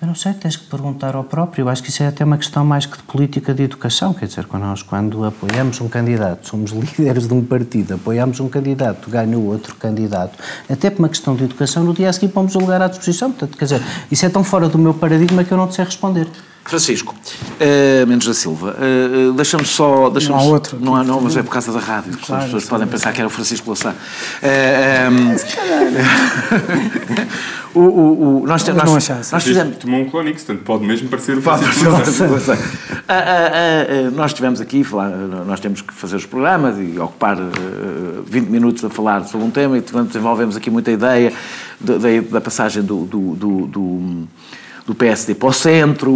Eu 0.00 0.06
não 0.06 0.14
sei, 0.14 0.34
tens 0.34 0.56
que 0.56 0.66
perguntar 0.66 1.16
ao 1.16 1.24
próprio. 1.24 1.62
Eu 1.62 1.68
acho 1.70 1.82
que 1.82 1.88
isso 1.88 2.02
é 2.02 2.08
até 2.08 2.22
uma 2.22 2.36
questão 2.36 2.62
mais 2.62 2.84
que 2.84 2.98
de 2.98 3.02
política 3.04 3.54
de 3.54 3.62
educação. 3.62 4.12
Quer 4.12 4.26
dizer, 4.26 4.44
quando 4.44 4.64
nós, 4.64 4.82
quando 4.82 5.24
apoiamos 5.24 5.80
um 5.80 5.88
candidato, 5.88 6.46
somos 6.46 6.70
líderes 6.76 7.26
de 7.26 7.32
um 7.32 7.42
partido, 7.42 7.94
apoiamos 7.94 8.38
um 8.38 8.46
candidato, 8.46 9.08
ganha 9.08 9.38
o 9.38 9.46
outro 9.46 9.74
candidato, 9.76 10.38
até 10.68 10.90
por 10.90 10.98
uma 10.98 11.08
questão 11.08 11.34
de 11.34 11.44
educação, 11.44 11.82
no 11.82 11.94
dia 11.94 12.10
a 12.10 12.12
seguir 12.12 12.28
pomos 12.28 12.54
o 12.54 12.58
lugar 12.58 12.82
à 12.82 12.88
disposição. 12.88 13.30
Portanto, 13.30 13.56
quer 13.56 13.64
dizer, 13.64 13.82
isso 14.10 14.26
é 14.26 14.28
tão 14.28 14.44
fora 14.44 14.68
do 14.68 14.78
meu 14.78 14.92
paradigma 14.92 15.42
que 15.44 15.52
eu 15.52 15.56
não 15.56 15.66
te 15.66 15.76
sei 15.76 15.84
responder. 15.86 16.28
Francisco, 16.68 17.14
uh, 17.14 18.06
Mendes 18.06 18.26
da 18.26 18.34
Silva, 18.34 18.76
uh, 18.76 19.32
deixa-me 19.32 19.64
só. 19.64 20.10
Deixa 20.10 20.30
não 20.30 20.38
há 20.38 20.42
outro. 20.42 20.78
Não 20.80 20.96
há, 20.96 21.04
não, 21.04 21.20
mas 21.20 21.36
é 21.36 21.42
por 21.42 21.50
causa 21.50 21.72
da 21.72 21.78
rádio. 21.78 22.18
Claro, 22.18 22.42
as 22.42 22.44
pessoas 22.46 22.64
podem 22.64 22.88
pensar 22.88 23.12
que 23.12 23.20
era 23.20 23.28
o 23.28 23.30
Francisco 23.30 23.66
Louçã. 23.66 23.94
Uh, 24.42 25.36
o, 27.78 27.80
o, 27.80 28.42
o, 28.42 28.46
nós, 28.46 28.64
temos, 28.64 28.82
nós, 28.82 29.08
nós, 29.08 29.30
nós 29.30 29.44
fizemos. 29.44 29.76
Tomou 29.76 30.00
um 30.00 30.10
Clonix, 30.10 30.42
portanto 30.42 30.64
pode 30.64 30.84
mesmo 30.84 31.08
parecer 31.08 31.38
o 31.38 31.42
Francisco 31.42 32.24
Louçã. 32.24 32.58
nós 34.14 34.32
estivemos 34.32 34.60
aqui, 34.60 34.82
falar, 34.82 35.10
nós 35.10 35.60
temos 35.60 35.82
que 35.82 35.94
fazer 35.94 36.16
os 36.16 36.26
programas 36.26 36.76
e 36.78 36.98
ocupar 36.98 37.36
20 38.26 38.48
minutos 38.48 38.84
a 38.84 38.90
falar 38.90 39.24
sobre 39.24 39.46
um 39.46 39.50
tema 39.50 39.78
e 39.78 39.80
desenvolvemos 39.80 40.56
aqui 40.56 40.68
muita 40.70 40.90
ideia 40.90 41.32
da, 41.80 41.94
da 42.30 42.40
passagem 42.40 42.82
do, 42.82 43.04
do, 43.04 43.34
do, 43.36 43.66
do 43.66 44.26
do 44.86 44.94
PSD 44.94 45.34
para 45.34 45.48
o 45.48 45.52
centro, 45.52 46.12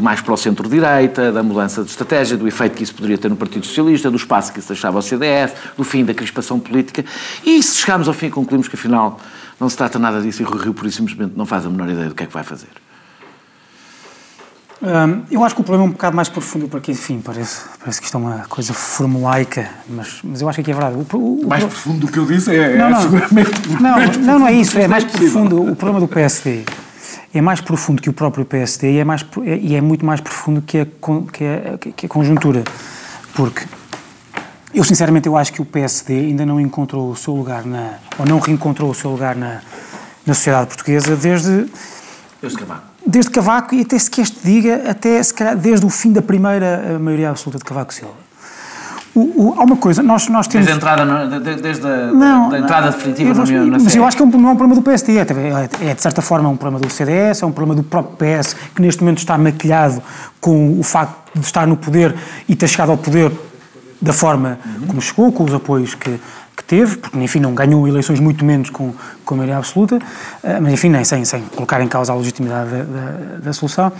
mais 0.00 0.22
para 0.22 0.32
o 0.32 0.36
centro-direita, 0.36 1.30
da 1.30 1.42
mudança 1.42 1.84
de 1.84 1.90
estratégia, 1.90 2.36
do 2.36 2.48
efeito 2.48 2.74
que 2.74 2.82
isso 2.82 2.94
poderia 2.94 3.18
ter 3.18 3.28
no 3.28 3.36
Partido 3.36 3.66
Socialista, 3.66 4.10
do 4.10 4.16
espaço 4.16 4.52
que 4.52 4.58
isso 4.58 4.68
deixava 4.68 4.96
ao 4.96 5.02
CDS, 5.02 5.52
do 5.76 5.84
fim 5.84 6.04
da 6.04 6.14
crispação 6.14 6.58
política. 6.58 7.04
E 7.44 7.62
se 7.62 7.76
chegarmos 7.76 8.08
ao 8.08 8.14
fim 8.14 8.30
concluímos 8.30 8.68
que 8.68 8.74
afinal 8.74 9.20
não 9.60 9.68
se 9.68 9.76
trata 9.76 9.98
nada 9.98 10.20
disso 10.22 10.42
e 10.42 10.46
o 10.46 10.50
Rio, 10.50 10.72
por 10.72 10.86
isso, 10.86 10.96
simplesmente 10.96 11.34
não 11.36 11.44
faz 11.44 11.66
a 11.66 11.68
menor 11.68 11.90
ideia 11.90 12.08
do 12.08 12.14
que 12.14 12.22
é 12.22 12.26
que 12.26 12.32
vai 12.32 12.42
fazer. 12.42 12.68
Hum, 14.82 15.22
eu 15.30 15.42
acho 15.42 15.54
que 15.54 15.60
o 15.62 15.64
problema 15.64 15.86
é 15.86 15.88
um 15.88 15.92
bocado 15.92 16.14
mais 16.14 16.28
profundo, 16.28 16.68
porque, 16.68 16.92
enfim, 16.92 17.20
parece, 17.22 17.62
parece 17.78 17.98
que 17.98 18.06
isto 18.06 18.16
é 18.16 18.20
uma 18.20 18.44
coisa 18.48 18.74
formulaica, 18.74 19.70
mas, 19.88 20.20
mas 20.22 20.40
eu 20.40 20.48
acho 20.48 20.56
que 20.56 20.60
aqui 20.62 20.70
é 20.70 20.74
verdade. 20.74 21.06
O, 21.12 21.16
o, 21.16 21.48
mais 21.48 21.64
o, 21.64 21.68
profundo 21.68 22.06
do 22.06 22.12
que 22.12 22.18
eu 22.18 22.26
disse 22.26 22.54
é, 22.54 22.76
não, 22.76 22.90
não, 22.90 22.98
é 22.98 23.02
seguramente. 23.02 23.68
Não, 23.80 24.24
não, 24.24 24.38
não 24.40 24.46
é 24.46 24.52
isso, 24.52 24.78
é 24.78 24.86
mais 24.86 25.04
profundo. 25.04 25.62
O 25.62 25.76
problema 25.76 26.00
do 26.00 26.08
PSD 26.08 26.64
é 27.34 27.40
mais 27.40 27.60
profundo 27.60 28.00
que 28.00 28.10
o 28.10 28.12
próprio 28.12 28.44
PSD 28.44 28.92
e 28.92 28.98
é, 28.98 29.04
mais, 29.04 29.24
é, 29.44 29.56
e 29.56 29.74
é 29.74 29.80
muito 29.80 30.04
mais 30.04 30.20
profundo 30.20 30.62
que 30.62 30.78
a, 30.78 30.86
que, 30.86 31.44
a, 31.44 31.92
que 31.92 32.06
a 32.06 32.08
conjuntura. 32.08 32.62
Porque 33.34 33.66
eu, 34.74 34.84
sinceramente, 34.84 35.26
eu 35.26 35.36
acho 35.36 35.52
que 35.52 35.62
o 35.62 35.64
PSD 35.64 36.12
ainda 36.12 36.44
não 36.44 36.60
encontrou 36.60 37.10
o 37.10 37.16
seu 37.16 37.34
lugar 37.34 37.64
na... 37.64 37.94
ou 38.18 38.26
não 38.26 38.38
reencontrou 38.38 38.90
o 38.90 38.94
seu 38.94 39.10
lugar 39.10 39.34
na, 39.34 39.60
na 40.26 40.34
sociedade 40.34 40.68
portuguesa 40.68 41.16
desde... 41.16 41.66
Desde 42.42 42.58
Cavaco. 42.58 42.82
Desde 43.06 43.30
Cavaco 43.30 43.74
e 43.74 43.80
até 43.80 43.98
se 43.98 44.10
que 44.10 44.20
este 44.20 44.38
diga, 44.44 44.90
até 44.90 45.22
se 45.22 45.32
calhar 45.32 45.56
desde 45.56 45.86
o 45.86 45.88
fim 45.88 46.12
da 46.12 46.20
primeira 46.20 46.98
maioria 46.98 47.30
absoluta 47.30 47.58
de 47.58 47.64
Cavaco 47.64 47.94
Silva. 47.94 48.25
O, 49.16 49.20
o, 49.20 49.54
há 49.58 49.64
uma 49.64 49.76
coisa, 49.76 50.02
nós, 50.02 50.28
nós 50.28 50.46
temos... 50.46 50.66
Desde 50.66 50.72
a 50.72 50.92
entrada, 50.92 51.40
desde 51.40 51.86
a 51.86 52.06
não, 52.12 52.50
da 52.50 52.58
entrada 52.58 52.90
definitiva 52.90 53.32
na 53.32 53.42
União 53.42 53.66
Mas 53.82 53.96
eu 53.96 54.04
acho 54.04 54.14
que 54.14 54.22
é 54.22 54.26
um, 54.26 54.30
não 54.30 54.50
é 54.50 54.52
um 54.52 54.56
problema 54.56 54.74
do 54.78 54.84
PSD, 54.84 55.16
é, 55.16 55.90
é 55.90 55.94
de 55.94 56.02
certa 56.02 56.20
forma 56.20 56.50
um 56.50 56.56
problema 56.56 56.86
do 56.86 56.92
CDS, 56.92 57.42
é 57.42 57.46
um 57.46 57.50
problema 57.52 57.80
do 57.80 57.82
próprio 57.82 58.16
PS, 58.16 58.54
que 58.74 58.82
neste 58.82 59.02
momento 59.02 59.18
está 59.18 59.38
maquilhado 59.38 60.02
com 60.38 60.78
o 60.78 60.82
facto 60.82 61.16
de 61.34 61.46
estar 61.46 61.66
no 61.66 61.78
poder 61.78 62.14
e 62.46 62.54
ter 62.54 62.68
chegado 62.68 62.90
ao 62.90 62.98
poder 62.98 63.32
da 64.02 64.12
forma 64.12 64.58
uhum. 64.64 64.86
como 64.88 65.00
chegou, 65.00 65.32
com 65.32 65.44
os 65.44 65.54
apoios 65.54 65.94
que, 65.94 66.20
que 66.54 66.64
teve, 66.64 66.98
porque 66.98 67.18
enfim 67.18 67.40
não 67.40 67.54
ganhou 67.54 67.88
eleições 67.88 68.20
muito 68.20 68.44
menos 68.44 68.68
com, 68.68 68.92
com 69.24 69.34
a 69.34 69.36
maioria 69.38 69.56
absoluta, 69.56 69.98
eh, 70.42 70.60
mas 70.60 70.74
enfim 70.74 70.90
nem 70.90 71.04
sem, 71.04 71.24
sem 71.24 71.42
colocar 71.42 71.80
em 71.80 71.88
causa 71.88 72.12
a 72.12 72.16
legitimidade 72.16 72.68
da, 72.70 72.82
da, 72.82 73.38
da 73.44 73.52
solução, 73.54 73.90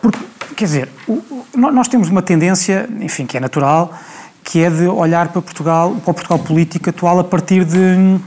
porque 0.00 0.20
quer 0.54 0.64
dizer, 0.66 0.88
o, 1.08 1.20
nós 1.56 1.88
temos 1.88 2.08
uma 2.08 2.22
tendência, 2.22 2.88
enfim, 3.00 3.26
que 3.26 3.36
é 3.36 3.40
natural, 3.40 3.92
que 4.42 4.62
é 4.62 4.70
de 4.70 4.86
olhar 4.86 5.28
para 5.28 5.40
Portugal, 5.40 5.96
para 6.02 6.10
o 6.10 6.14
Portugal 6.14 6.38
político 6.38 6.90
atual 6.90 7.18
a 7.18 7.24
partir 7.24 7.64
de, 7.64 8.18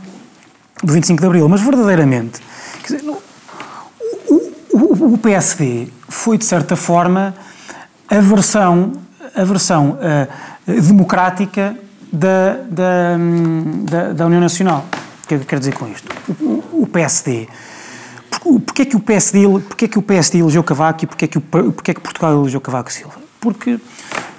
do 0.84 0.94
25 0.94 1.20
de 1.20 1.28
Abril, 1.28 1.50
mas 1.50 1.62
verdadeiramente, 1.62 2.42
dizer, 2.84 3.04
o, 3.08 4.34
o, 4.74 5.14
o 5.14 5.18
PSD 5.18 5.88
foi 6.08 6.38
de 6.38 6.46
certa 6.46 6.76
forma 6.76 7.36
a 8.10 8.20
versão, 8.20 8.94
a 9.36 9.44
versão 9.44 9.98
uh, 10.00 10.82
democrática 10.82 11.76
da, 12.12 12.58
da, 12.70 13.18
da, 13.84 14.14
da 14.14 14.26
União 14.26 14.42
Nacional. 14.42 14.86
O 15.24 15.28
que 15.28 15.36
é 15.36 15.38
que 15.38 15.44
eu 15.44 15.48
quero 15.48 15.60
dizer 15.60 15.74
com 15.74 15.88
isto? 15.88 16.08
O, 16.40 16.84
o 16.84 16.88
PSD. 16.88 17.48
Porquê 18.66 18.84
é 18.84 18.86
que 18.86 18.96
o 18.96 19.00
PSD, 19.00 19.48
porquê 19.68 19.86
é 19.86 19.88
que 19.88 19.98
o 19.98 20.02
PSD 20.02 20.40
elegeu 20.40 20.64
Cavaco 20.64 21.04
e 21.04 21.08
porquê 21.08 21.26
é 21.26 21.28
que, 21.28 21.38
o, 21.38 21.42
porquê 21.42 21.92
é 21.92 21.94
que 21.94 22.00
Portugal 22.00 22.34
elegeu 22.34 22.62
Cavaco 22.62 22.92
Silva? 22.92 23.16
Porque 23.40 23.80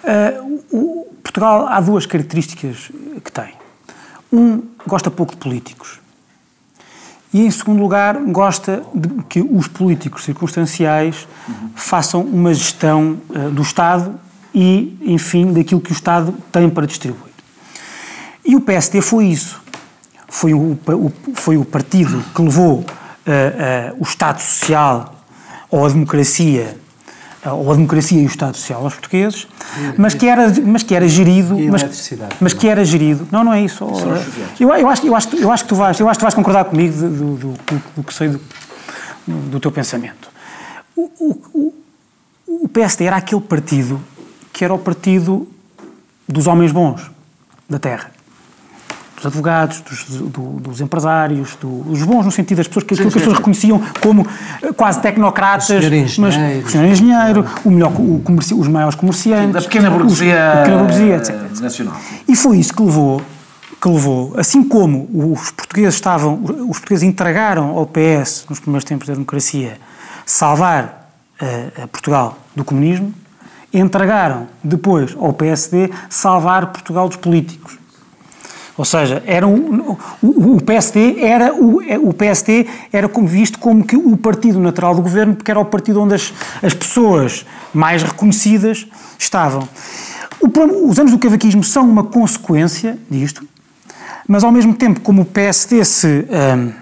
uh, 0.06 0.62
o, 0.70 1.06
Portugal 1.22 1.66
há 1.68 1.80
duas 1.80 2.06
características 2.06 2.90
que 3.22 3.32
tem. 3.32 3.52
Um, 4.32 4.62
gosta 4.86 5.10
pouco 5.10 5.32
de 5.32 5.38
políticos. 5.38 5.98
E, 7.32 7.44
em 7.44 7.50
segundo 7.50 7.80
lugar, 7.80 8.16
gosta 8.16 8.82
de 8.94 9.08
que 9.24 9.40
os 9.40 9.68
políticos 9.68 10.24
circunstanciais 10.24 11.26
uhum. 11.48 11.70
façam 11.74 12.22
uma 12.22 12.54
gestão 12.54 13.18
uh, 13.28 13.50
do 13.50 13.62
Estado 13.62 14.18
e, 14.54 14.96
enfim, 15.02 15.52
daquilo 15.52 15.80
que 15.80 15.90
o 15.90 15.92
Estado 15.92 16.34
tem 16.50 16.70
para 16.70 16.86
distribuir. 16.86 17.32
E 18.44 18.54
o 18.54 18.60
PSD 18.60 19.02
foi 19.02 19.26
isso. 19.26 19.60
Foi 20.28 20.54
o, 20.54 20.78
o 20.88 21.12
foi 21.34 21.56
o 21.56 21.64
partido 21.64 22.24
que 22.34 22.40
levou 22.40 22.80
uh, 22.80 22.84
o 23.98 24.02
Estado 24.02 24.40
Social 24.40 25.14
ou 25.70 25.84
a 25.84 25.88
democracia 25.88 26.78
ou 27.52 27.70
a 27.70 27.74
democracia 27.74 28.20
e 28.20 28.24
o 28.24 28.26
Estado 28.26 28.56
Social 28.56 28.82
aos 28.82 28.94
portugueses, 28.94 29.46
mas 29.96 30.14
que 30.14 30.26
era, 30.26 30.52
mas 30.64 30.82
que 30.82 30.94
era 30.94 31.08
gerido, 31.08 31.56
mas, 31.70 32.10
mas 32.40 32.52
que 32.52 32.68
era 32.68 32.84
gerido. 32.84 33.26
Não, 33.30 33.44
não 33.44 33.52
é 33.52 33.62
isso. 33.62 33.84
Eu, 34.58 34.72
eu, 34.74 34.88
acho, 34.88 35.06
eu, 35.06 35.14
acho, 35.14 35.36
eu 35.36 35.52
acho 35.52 35.64
que 35.64 35.68
tu 35.68 35.74
vais, 35.74 35.98
eu 36.00 36.08
acho 36.08 36.18
que 36.18 36.22
tu 36.22 36.24
vais 36.24 36.34
concordar 36.34 36.64
comigo 36.64 36.96
do, 36.96 37.08
do, 37.08 37.36
do, 37.36 37.82
do 37.96 38.02
que 38.02 38.14
sei 38.14 38.28
do, 38.28 38.40
do 39.26 39.60
teu 39.60 39.70
pensamento. 39.70 40.28
O, 40.96 41.10
o, 41.18 41.74
o 42.64 42.68
PSD 42.68 43.04
era 43.04 43.16
aquele 43.16 43.42
partido 43.42 44.00
que 44.52 44.64
era 44.64 44.72
o 44.72 44.78
partido 44.78 45.46
dos 46.28 46.46
homens 46.46 46.72
bons 46.72 47.10
da 47.68 47.78
terra 47.78 48.15
dos 49.16 49.26
advogados, 49.26 49.80
dos, 49.80 50.04
do, 50.04 50.60
dos 50.60 50.80
empresários, 50.80 51.56
do, 51.56 51.84
dos 51.84 52.02
bons 52.02 52.24
no 52.24 52.30
sentido 52.30 52.58
das 52.58 52.68
pessoas 52.68 52.84
que, 52.84 52.94
sim, 52.94 53.02
que 53.02 53.08
as 53.08 53.14
pessoas 53.14 53.36
reconheciam 53.38 53.80
como 54.00 54.26
eh, 54.62 54.72
quase 54.72 55.00
tecnocratas, 55.00 55.68
o 55.70 56.20
mas 56.20 56.36
o 56.36 56.68
senhor 56.70 56.86
engenheiro, 56.86 57.44
o 57.64 57.70
melhor, 57.70 57.92
o 57.98 58.20
comerci, 58.22 58.54
os 58.54 58.68
maiores 58.68 58.94
comerciantes, 58.94 59.54
da 59.54 59.62
pequena 59.62 59.90
burguesia, 59.90 60.52
os, 60.52 60.58
pequena 60.60 60.78
burguesia 60.78 61.16
etc, 61.16 61.34
etc. 61.50 61.60
nacional. 61.60 61.96
E 62.28 62.36
foi 62.36 62.58
isso 62.58 62.74
que 62.74 62.82
levou 62.82 63.22
que 63.80 63.88
levou, 63.88 64.34
assim 64.38 64.64
como 64.64 65.08
os 65.34 65.50
portugueses 65.50 65.94
estavam, 65.94 66.42
os 66.42 66.78
portugueses 66.78 67.02
entregaram 67.02 67.76
ao 67.76 67.86
PS 67.86 68.46
nos 68.48 68.58
primeiros 68.58 68.84
tempos 68.84 69.06
da 69.06 69.12
democracia 69.12 69.78
salvar 70.24 71.10
uh, 71.40 71.88
Portugal 71.88 72.38
do 72.54 72.64
comunismo, 72.64 73.14
entregaram 73.72 74.48
depois 74.64 75.14
ao 75.18 75.32
PSD 75.32 75.90
salvar 76.08 76.66
Portugal 76.72 77.06
dos 77.08 77.16
políticos. 77.16 77.78
Ou 78.76 78.84
seja, 78.84 79.22
era 79.26 79.46
um, 79.46 79.96
o, 80.22 80.56
o, 80.56 80.62
PSD 80.62 81.20
era 81.20 81.54
o, 81.54 81.80
o 82.08 82.12
PSD 82.12 82.66
era 82.92 83.08
como 83.08 83.26
visto 83.26 83.58
como 83.58 83.82
que 83.82 83.96
o 83.96 84.16
partido 84.16 84.60
natural 84.60 84.94
do 84.94 85.00
governo, 85.00 85.34
porque 85.34 85.50
era 85.50 85.58
o 85.58 85.64
partido 85.64 86.02
onde 86.02 86.14
as, 86.14 86.32
as 86.62 86.74
pessoas 86.74 87.46
mais 87.72 88.02
reconhecidas 88.02 88.86
estavam. 89.18 89.66
O, 90.40 90.90
os 90.90 90.98
anos 90.98 91.12
do 91.12 91.18
cavaquismo 91.18 91.64
são 91.64 91.88
uma 91.88 92.04
consequência 92.04 92.98
disto, 93.10 93.46
mas 94.28 94.44
ao 94.44 94.52
mesmo 94.52 94.74
tempo, 94.74 95.00
como 95.00 95.22
o 95.22 95.24
PSD 95.24 95.82
se 95.82 96.26
um, 96.58 96.72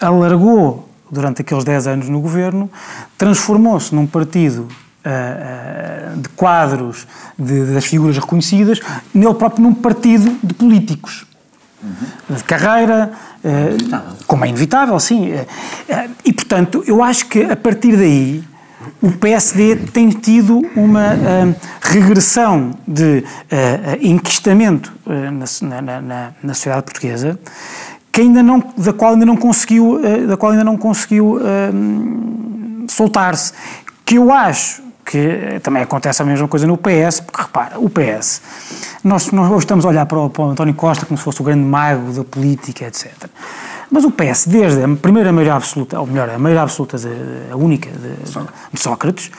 alargou 0.00 0.88
durante 1.08 1.42
aqueles 1.42 1.62
10 1.62 1.86
anos 1.86 2.08
no 2.08 2.20
governo, 2.20 2.68
transformou-se 3.16 3.94
num 3.94 4.06
partido 4.08 4.62
uh, 4.62 6.16
uh, 6.16 6.20
de 6.20 6.28
quadros 6.30 7.06
de, 7.38 7.72
das 7.72 7.84
figuras 7.84 8.18
reconhecidas, 8.18 8.80
nele 9.14 9.34
próprio 9.34 9.62
num 9.62 9.72
partido 9.72 10.36
de 10.42 10.52
políticos 10.52 11.27
uhum. 11.82 12.36
de 12.36 12.44
carreira, 12.44 13.12
é 13.44 13.76
como 14.26 14.44
é 14.44 14.48
inevitável, 14.48 14.98
sim. 15.00 15.30
Eh, 15.30 15.46
eh, 15.88 16.08
e, 16.24 16.32
portanto, 16.32 16.84
eu 16.86 17.02
acho 17.02 17.26
que 17.26 17.42
a 17.44 17.56
partir 17.56 17.96
daí 17.96 18.44
o 19.00 19.12
PSD 19.12 19.76
tem 19.92 20.08
tido 20.10 20.62
uma 20.74 21.14
uh, 21.14 21.54
regressão 21.80 22.72
de 22.86 23.24
uh, 23.24 23.98
enquistamento 24.00 24.92
uh, 25.06 25.66
na, 25.66 25.82
na, 25.82 26.00
na, 26.00 26.32
na, 26.42 26.54
sociedade 26.54 26.84
portuguesa 26.84 27.38
que 28.10 28.22
ainda 28.22 28.42
não, 28.42 28.62
da 28.76 28.92
qual 28.92 29.12
ainda 29.12 29.26
não 29.26 29.36
conseguiu, 29.36 30.00
da 30.26 30.36
qual 30.36 30.50
ainda 30.50 30.64
não 30.64 30.76
conseguiu 30.76 31.38
soltar-se. 32.88 33.52
Que 34.04 34.16
eu 34.16 34.32
acho 34.32 34.82
que 35.08 35.58
também 35.62 35.82
acontece 35.82 36.20
a 36.20 36.24
mesma 36.24 36.46
coisa 36.46 36.66
no 36.66 36.76
PS, 36.76 37.20
porque 37.20 37.40
repara, 37.40 37.78
o 37.80 37.88
PS, 37.88 38.42
nós, 39.02 39.30
nós 39.30 39.50
hoje 39.50 39.60
estamos 39.60 39.86
a 39.86 39.88
olhar 39.88 40.04
para 40.04 40.18
o, 40.18 40.28
para 40.28 40.42
o 40.42 40.50
António 40.50 40.74
Costa 40.74 41.06
como 41.06 41.16
se 41.16 41.24
fosse 41.24 41.40
o 41.40 41.44
grande 41.44 41.64
mago 41.64 42.12
da 42.12 42.24
política, 42.24 42.84
etc. 42.84 43.10
Mas 43.90 44.04
o 44.04 44.10
PS, 44.10 44.46
desde 44.46 44.84
a 44.84 44.88
primeira 44.96 45.32
maioria 45.32 45.54
absoluta, 45.54 45.98
ou 45.98 46.06
melhor, 46.06 46.28
a 46.28 46.38
maioria 46.38 46.62
absoluta, 46.62 46.98
de, 46.98 47.08
a 47.50 47.56
única 47.56 47.88
de, 47.90 48.16
de 48.70 48.80
Sócrates, 48.80 49.30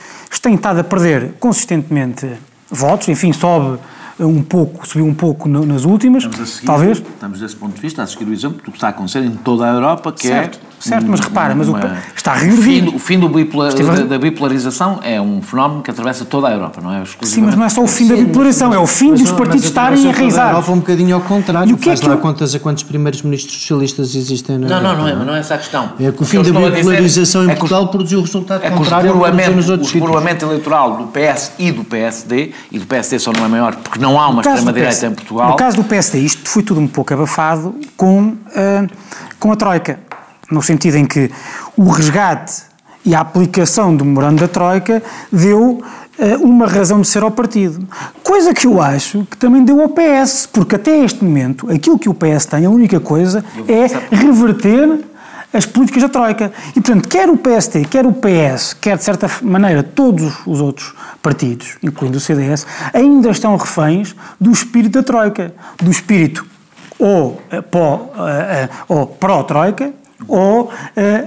tem 0.42 0.54
estado 0.56 0.80
a 0.80 0.84
perder 0.84 1.34
consistentemente 1.38 2.28
votos, 2.68 3.08
enfim, 3.08 3.32
sobe 3.32 3.78
um 4.26 4.42
pouco, 4.42 4.86
subiu 4.86 5.06
um 5.06 5.14
pouco 5.14 5.48
nas 5.48 5.84
últimas, 5.84 6.24
seguir, 6.24 6.66
talvez. 6.66 6.98
Estamos 6.98 7.40
desse 7.40 7.56
ponto 7.56 7.74
de 7.74 7.80
vista 7.80 8.02
a 8.02 8.06
seguir 8.06 8.24
o 8.24 8.32
exemplo 8.32 8.58
do 8.58 8.70
que 8.70 8.76
está 8.76 8.88
a 8.88 8.90
acontecer 8.90 9.20
em 9.24 9.32
toda 9.32 9.64
a 9.64 9.74
Europa, 9.74 10.12
que 10.12 10.26
certo, 10.26 10.58
é... 10.66 10.70
Certo, 10.80 11.06
mas 11.08 11.20
repara, 11.20 11.54
mas 11.54 11.68
uma, 11.68 11.98
está 12.16 12.32
a 12.32 12.36
regredir. 12.36 12.88
O 12.88 12.98
fim, 12.98 13.18
do, 13.18 13.28
o 13.28 13.30
fim 13.30 13.78
do 13.78 13.94
da, 13.96 14.04
da, 14.04 14.18
bipolarização 14.18 14.98
é 15.02 15.20
um 15.20 15.42
fenómeno 15.42 15.82
que 15.82 15.90
atravessa 15.90 16.24
toda 16.24 16.48
a 16.48 16.52
Europa, 16.52 16.80
não 16.82 16.94
é? 16.94 17.02
Sim, 17.20 17.42
mas 17.42 17.54
não 17.54 17.66
é 17.66 17.68
só 17.68 17.82
o 17.82 17.86
fim 17.86 18.08
da 18.08 18.16
bipolarização, 18.16 18.72
é 18.72 18.78
o 18.78 18.86
fim 18.86 19.12
dos 19.12 19.30
partidos 19.30 19.66
estarem 19.66 20.02
enraizados. 20.02 20.38
A 20.38 20.52
Europa 20.52 20.72
um 20.72 20.78
bocadinho 20.78 21.14
ao 21.14 21.20
contrário, 21.20 21.70
e 21.70 21.74
o 21.74 21.76
que 21.76 21.84
faz 21.84 22.00
é 22.00 22.02
que 22.02 22.08
lá 22.08 22.14
eu... 22.14 22.18
contas 22.18 22.54
a 22.54 22.58
quantos 22.58 22.82
primeiros 22.82 23.20
ministros 23.20 23.60
socialistas 23.60 24.14
existem 24.14 24.56
na 24.56 24.68
Não, 24.68 24.82
não, 24.82 24.96
não 24.96 25.08
é, 25.08 25.14
mas 25.14 25.26
não 25.26 25.34
é 25.34 25.40
essa 25.40 25.54
a 25.54 25.58
questão. 25.58 25.92
É 26.00 26.10
que 26.10 26.22
o 26.22 26.24
fim 26.24 26.42
da 26.42 26.70
bipolarização 26.70 27.44
em 27.44 27.48
Portugal 27.48 27.88
produziu 27.88 28.20
o 28.20 28.22
resultado 28.22 28.64
é 28.64 28.70
contrário 28.70 29.14
nos 29.54 29.68
outros 29.68 29.92
O 29.92 29.98
escuramento 29.98 30.46
eleitoral 30.46 30.96
do 30.96 31.06
PS 31.08 31.52
e 31.58 31.70
do 31.70 31.84
PSD, 31.84 32.52
e 32.72 32.78
do 32.78 32.86
PSD 32.86 33.18
só 33.18 33.32
não 33.32 33.44
é 33.44 33.48
maior 33.48 33.76
porque 33.76 33.98
não 33.98 34.09
há 34.18 34.28
uma 34.28 34.40
extrema-direita 34.40 35.06
em 35.06 35.14
Portugal... 35.14 35.50
No 35.50 35.56
caso 35.56 35.76
do 35.76 35.84
PSD, 35.84 36.20
isto 36.20 36.48
foi 36.48 36.62
tudo 36.62 36.80
um 36.80 36.88
pouco 36.88 37.12
abafado 37.12 37.74
com, 37.96 38.28
uh, 38.28 38.88
com 39.38 39.52
a 39.52 39.56
Troika 39.56 40.00
no 40.50 40.62
sentido 40.62 40.96
em 40.96 41.06
que 41.06 41.30
o 41.76 41.88
resgate 41.88 42.62
e 43.04 43.14
a 43.14 43.20
aplicação 43.20 43.94
do 43.94 44.04
memorando 44.04 44.40
da 44.40 44.48
Troika 44.48 45.02
deu 45.32 45.80
uh, 45.80 45.82
uma 46.42 46.66
razão 46.66 47.00
de 47.00 47.08
ser 47.08 47.22
ao 47.22 47.30
partido. 47.30 47.86
Coisa 48.22 48.52
que 48.52 48.66
eu 48.66 48.80
acho 48.80 49.26
que 49.30 49.36
também 49.36 49.64
deu 49.64 49.80
ao 49.80 49.88
PS, 49.88 50.46
porque 50.52 50.76
até 50.76 50.98
este 51.04 51.24
momento 51.24 51.70
aquilo 51.70 51.98
que 51.98 52.08
o 52.08 52.14
PS 52.14 52.46
tem, 52.46 52.66
a 52.66 52.70
única 52.70 53.00
coisa 53.00 53.44
é 53.66 53.86
reverter 54.14 55.09
as 55.52 55.66
políticas 55.66 56.02
da 56.02 56.08
Troika. 56.08 56.52
E, 56.70 56.80
portanto, 56.80 57.08
quer 57.08 57.28
o 57.28 57.36
PST, 57.36 57.84
quer 57.90 58.06
o 58.06 58.12
PS, 58.12 58.74
quer, 58.74 58.96
de 58.96 59.04
certa 59.04 59.30
maneira, 59.42 59.82
todos 59.82 60.34
os 60.46 60.60
outros 60.60 60.94
partidos, 61.22 61.76
incluindo 61.82 62.18
o 62.18 62.20
CDS, 62.20 62.66
ainda 62.92 63.30
estão 63.30 63.56
reféns 63.56 64.14
do 64.40 64.50
espírito 64.50 64.92
da 64.92 65.02
Troika, 65.02 65.52
do 65.82 65.90
espírito 65.90 66.46
ou, 66.98 67.30
uh, 67.30 67.38
uh, 67.56 68.68
ou 68.88 69.06
pró-Troika 69.06 69.92
ou 70.28 70.64
uh, 70.64 70.70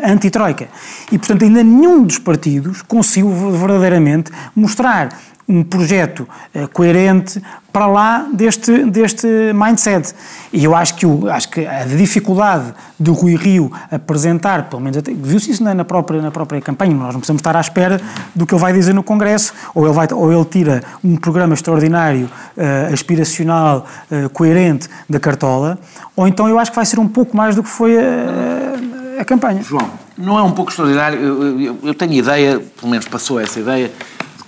anti-troika. 0.04 0.68
E, 1.12 1.18
portanto, 1.18 1.44
ainda 1.44 1.64
nenhum 1.64 2.04
dos 2.04 2.20
partidos 2.20 2.82
conseguiu 2.84 3.32
verdadeiramente 3.52 4.32
mostrar 4.56 5.10
um 5.48 5.64
projeto 5.64 6.28
uh, 6.56 6.68
coerente 6.70 7.42
para 7.74 7.88
lá 7.88 8.28
deste, 8.32 8.86
deste 8.86 9.28
mindset. 9.54 10.14
E 10.54 10.64
eu 10.64 10.76
acho 10.76 10.94
que, 10.94 11.06
o, 11.08 11.28
acho 11.28 11.50
que 11.50 11.66
a 11.66 11.84
dificuldade 11.86 12.72
de 13.00 13.10
Rui 13.10 13.36
Rio 13.36 13.72
apresentar, 13.92 14.70
pelo 14.70 14.82
menos 14.82 15.02
viu-se 15.18 15.50
isso 15.50 15.64
na 15.64 15.84
própria, 15.84 16.22
na 16.22 16.30
própria 16.30 16.62
campanha, 16.62 16.94
nós 16.94 17.14
não 17.14 17.20
precisamos 17.20 17.40
estar 17.40 17.56
à 17.56 17.60
espera 17.60 18.00
do 18.36 18.46
que 18.46 18.54
ele 18.54 18.62
vai 18.62 18.72
dizer 18.72 18.94
no 18.94 19.02
Congresso, 19.02 19.54
ou 19.74 19.86
ele, 19.86 19.94
vai, 19.94 20.08
ou 20.14 20.32
ele 20.32 20.46
tira 20.46 20.84
um 21.04 21.16
programa 21.18 21.56
extraordinário, 21.56 22.30
uh, 22.56 22.94
aspiracional, 22.94 23.88
uh, 24.12 24.30
coerente 24.30 24.88
da 25.10 25.20
Cartola, 25.20 25.80
ou 26.16 26.28
então 26.28 26.48
eu 26.48 26.60
acho 26.60 26.72
que 26.72 26.76
vai 26.76 26.86
ser 26.86 27.00
um 27.00 27.08
pouco 27.08 27.36
mais 27.36 27.56
do 27.56 27.64
que 27.64 27.70
foi 27.70 27.98
a, 27.98 29.20
a 29.20 29.26
campanha. 29.26 29.64
João, 29.64 29.90
não 30.16 30.38
é 30.38 30.44
um 30.44 30.52
pouco 30.52 30.70
extraordinário, 30.70 31.20
eu, 31.20 31.60
eu, 31.60 31.78
eu 31.84 31.94
tenho 31.96 32.14
ideia, 32.14 32.60
pelo 32.80 32.92
menos 32.92 33.08
passou 33.08 33.40
essa 33.40 33.60
ideia, 33.60 33.92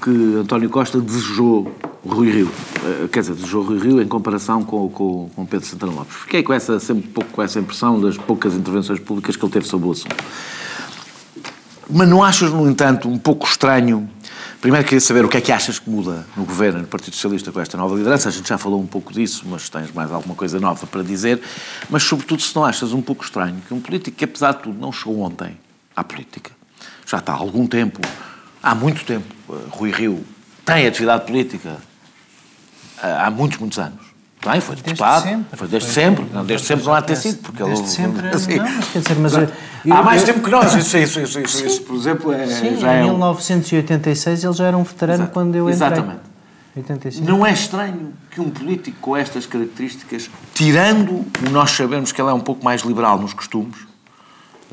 que 0.02 0.36
António 0.38 0.70
Costa 0.70 1.00
desejou 1.00 1.72
Rui 2.06 2.32
Rio, 2.32 2.52
eh, 2.84 3.08
quer 3.12 3.22
dizer, 3.22 3.34
desejou 3.34 3.64
Rui 3.64 3.80
Rio 3.80 4.02
em 4.02 4.08
comparação 4.08 4.64
com, 4.64 4.88
com, 4.90 5.30
com 5.36 5.46
Pedro 5.46 5.68
Santana 5.68 5.92
Lopes. 5.92 6.16
Fiquei 6.16 6.44
com 6.44 6.54
essa, 6.54 6.80
sempre 6.80 7.08
pouco 7.08 7.32
com 7.32 7.42
essa 7.42 7.60
impressão 7.60 8.00
das 8.00 8.18
poucas 8.18 8.54
intervenções 8.54 9.00
públicas 9.00 9.36
que 9.36 9.44
ele 9.44 9.52
teve 9.52 9.66
sobre 9.66 9.88
o 9.88 9.92
assunto. 9.92 10.16
Mas 11.90 12.08
não 12.08 12.24
achas, 12.24 12.52
no 12.52 12.70
entanto, 12.70 13.10
um 13.10 13.18
pouco 13.18 13.46
estranho? 13.46 14.10
Primeiro 14.62 14.86
queria 14.86 15.02
saber 15.02 15.24
o 15.24 15.30
que 15.30 15.38
é 15.38 15.42
que 15.42 15.52
achas 15.52 15.78
que 15.78 15.90
muda 15.90 16.26
no 16.36 16.44
governo 16.44 16.80
no 16.82 16.88
Partido 16.88 17.14
Socialista 17.14 17.52
com 17.52 17.60
esta 17.60 17.78
nova 17.78 17.96
liderança. 17.96 18.30
A 18.30 18.32
gente 18.32 18.50
já 18.50 18.58
falou 18.58 18.82
um 18.82 18.88
pouco 18.88 19.14
disso, 19.14 19.46
mas 19.48 19.70
tens 19.70 19.92
mais 19.92 20.12
alguma 20.12 20.34
coisa 20.34 20.60
nova 20.60 20.88
para 20.88 21.04
dizer. 21.04 21.40
Mas, 21.90 22.04
sobretudo, 22.04 22.42
se 22.42 22.56
não 22.56 22.66
achas 22.66 22.92
um 22.92 23.02
pouco 23.02 23.24
estranho 23.24 23.62
que 23.68 23.74
um 23.74 23.80
político 23.80 24.18
que, 24.18 24.26
apesar 24.26 24.54
de 24.54 24.64
tudo, 24.64 24.80
não 24.80 24.92
chegou 24.92 25.20
ontem 25.22 25.58
à 25.96 26.04
política, 26.04 26.52
já 27.06 27.20
está 27.20 27.34
há 27.34 27.36
algum 27.36 27.68
tempo 27.68 28.02
há 28.66 28.74
muito 28.74 29.06
tempo. 29.06 29.34
Eh, 29.50 29.54
Rui 29.70 29.92
Rio 29.92 30.26
tem 30.66 30.88
atividade 30.88 31.26
política 31.26 31.78
eh, 33.02 33.18
há 33.20 33.30
muitos, 33.30 33.60
muitos 33.60 33.78
anos. 33.78 34.04
Bem, 34.44 34.60
foi 34.60 34.76
deputado, 34.76 35.24
sempre. 35.24 35.58
foi 35.58 35.68
desde 35.68 35.92
foi 35.92 36.04
sempre, 36.04 36.26
não, 36.32 36.46
desde 36.46 36.68
sempre 36.68 36.86
não 36.86 36.94
há 36.94 37.00
de 37.00 37.08
ter 37.08 37.16
sido, 37.16 37.42
porque 37.42 37.64
desde 37.64 37.84
ele... 37.84 37.90
sempre, 37.90 38.28
assim, 38.30 38.56
não, 38.58 38.66
mas 38.66 38.90
quer 38.90 39.00
dizer, 39.00 39.16
mas... 39.16 39.34
Eu, 39.34 39.94
há 39.94 40.04
mais 40.04 40.22
eu, 40.22 40.28
tempo 40.28 40.42
que 40.42 40.52
nós, 40.52 40.76
isso, 40.76 40.98
isso, 40.98 41.20
isso, 41.20 41.40
isso, 41.40 41.66
isso 41.66 41.82
por 41.82 41.96
exemplo, 41.96 42.32
é, 42.32 42.46
sim, 42.46 42.78
já 42.78 42.96
em 42.96 43.00
é... 43.00 43.04
1986 43.06 44.44
ele 44.44 44.54
já 44.54 44.68
era 44.68 44.78
um 44.78 44.84
veterano 44.84 45.24
Exato. 45.24 45.34
quando 45.34 45.56
eu 45.56 45.70
entrei. 45.70 45.88
Exatamente. 45.88 46.22
85. 46.76 47.26
Não 47.26 47.46
é 47.46 47.54
estranho 47.54 48.14
que 48.30 48.42
um 48.42 48.50
político 48.50 48.98
com 49.00 49.16
estas 49.16 49.46
características, 49.46 50.30
tirando 50.54 51.26
nós 51.50 51.72
sabemos 51.72 52.12
que 52.12 52.22
ele 52.22 52.30
é 52.30 52.34
um 52.34 52.40
pouco 52.40 52.64
mais 52.64 52.82
liberal 52.82 53.18
nos 53.18 53.34
costumes, 53.34 53.78